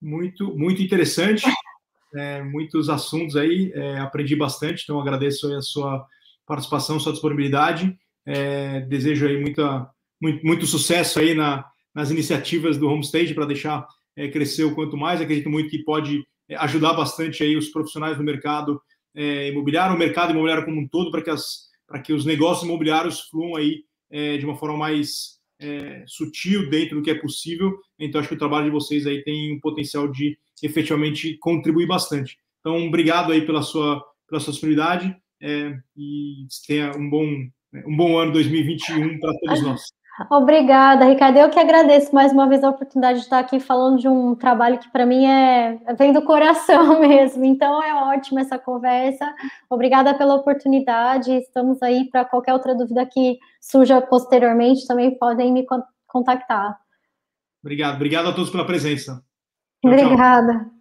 Muito, 0.00 0.56
muito 0.56 0.82
interessante. 0.82 1.44
É, 2.12 2.42
muitos 2.42 2.88
assuntos 2.88 3.36
aí, 3.36 3.70
é, 3.72 4.00
aprendi 4.00 4.34
bastante, 4.34 4.82
então 4.82 5.00
agradeço 5.00 5.46
a 5.54 5.62
sua 5.62 6.04
participação, 6.44 6.98
sua 6.98 7.12
disponibilidade. 7.12 7.96
É, 8.26 8.80
desejo 8.80 9.28
aí 9.28 9.40
muita, 9.40 9.88
muito, 10.20 10.44
muito 10.44 10.66
sucesso 10.66 11.20
aí 11.20 11.34
na, 11.34 11.64
nas 11.94 12.10
iniciativas 12.10 12.76
do 12.76 12.88
Homestage 12.88 13.32
para 13.32 13.46
deixar 13.46 13.86
é, 14.16 14.26
crescer 14.26 14.64
o 14.64 14.74
quanto 14.74 14.96
mais. 14.96 15.20
Acredito 15.20 15.48
muito 15.48 15.70
que 15.70 15.84
pode 15.84 16.26
é, 16.48 16.56
ajudar 16.56 16.94
bastante 16.94 17.44
aí 17.44 17.56
os 17.56 17.68
profissionais 17.68 18.16
do 18.16 18.24
mercado 18.24 18.82
é, 19.14 19.50
imobiliário, 19.50 19.94
o 19.94 19.98
mercado 19.98 20.32
imobiliário 20.32 20.64
como 20.64 20.80
um 20.80 20.88
todo, 20.88 21.12
para 21.12 21.22
que 21.22 21.30
as 21.30 21.69
para 21.90 22.00
que 22.00 22.12
os 22.12 22.24
negócios 22.24 22.64
imobiliários 22.64 23.22
fluam 23.22 23.56
aí 23.56 23.82
é, 24.08 24.36
de 24.36 24.46
uma 24.46 24.56
forma 24.56 24.76
mais 24.76 25.40
é, 25.60 26.04
sutil 26.06 26.70
dentro 26.70 26.96
do 26.96 27.02
que 27.02 27.10
é 27.10 27.18
possível. 27.18 27.76
Então, 27.98 28.20
acho 28.20 28.28
que 28.28 28.36
o 28.36 28.38
trabalho 28.38 28.66
de 28.66 28.70
vocês 28.70 29.08
aí 29.08 29.24
tem 29.24 29.52
um 29.52 29.58
potencial 29.58 30.06
de 30.06 30.38
efetivamente 30.62 31.36
contribuir 31.38 31.88
bastante. 31.88 32.38
Então, 32.60 32.86
obrigado 32.86 33.32
aí 33.32 33.44
pela 33.44 33.60
sua, 33.60 34.00
pela 34.28 34.40
sua 34.40 34.52
disponibilidade 34.52 35.12
é, 35.42 35.76
e 35.96 36.46
tenha 36.64 36.92
um 36.96 37.10
bom, 37.10 37.26
um 37.84 37.96
bom 37.96 38.16
ano 38.16 38.32
2021 38.34 39.18
para 39.18 39.32
todos 39.40 39.62
nós. 39.62 39.82
Obrigada, 40.28 41.04
Ricardo. 41.04 41.38
Eu 41.38 41.48
que 41.48 41.58
agradeço 41.58 42.14
mais 42.14 42.32
uma 42.32 42.48
vez 42.48 42.62
a 42.62 42.70
oportunidade 42.70 43.20
de 43.20 43.24
estar 43.24 43.38
aqui 43.38 43.60
falando 43.60 43.98
de 43.98 44.08
um 44.08 44.34
trabalho 44.34 44.78
que 44.78 44.90
para 44.90 45.06
mim 45.06 45.24
é 45.24 45.78
vem 45.96 46.12
do 46.12 46.22
coração 46.22 46.98
mesmo. 47.00 47.44
Então 47.44 47.82
é 47.82 47.94
ótima 47.94 48.40
essa 48.40 48.58
conversa. 48.58 49.32
Obrigada 49.68 50.12
pela 50.14 50.34
oportunidade. 50.34 51.32
Estamos 51.32 51.82
aí 51.82 52.10
para 52.10 52.24
qualquer 52.24 52.52
outra 52.52 52.74
dúvida 52.74 53.06
que 53.06 53.38
surja 53.60 54.00
posteriormente, 54.00 54.86
também 54.86 55.16
podem 55.16 55.52
me 55.52 55.64
contactar. 56.06 56.78
Obrigado. 57.62 57.96
Obrigado 57.96 58.28
a 58.28 58.32
todos 58.32 58.50
pela 58.50 58.66
presença. 58.66 59.22
Tchau, 59.82 59.92
Obrigada. 59.92 60.58
Tchau. 60.58 60.79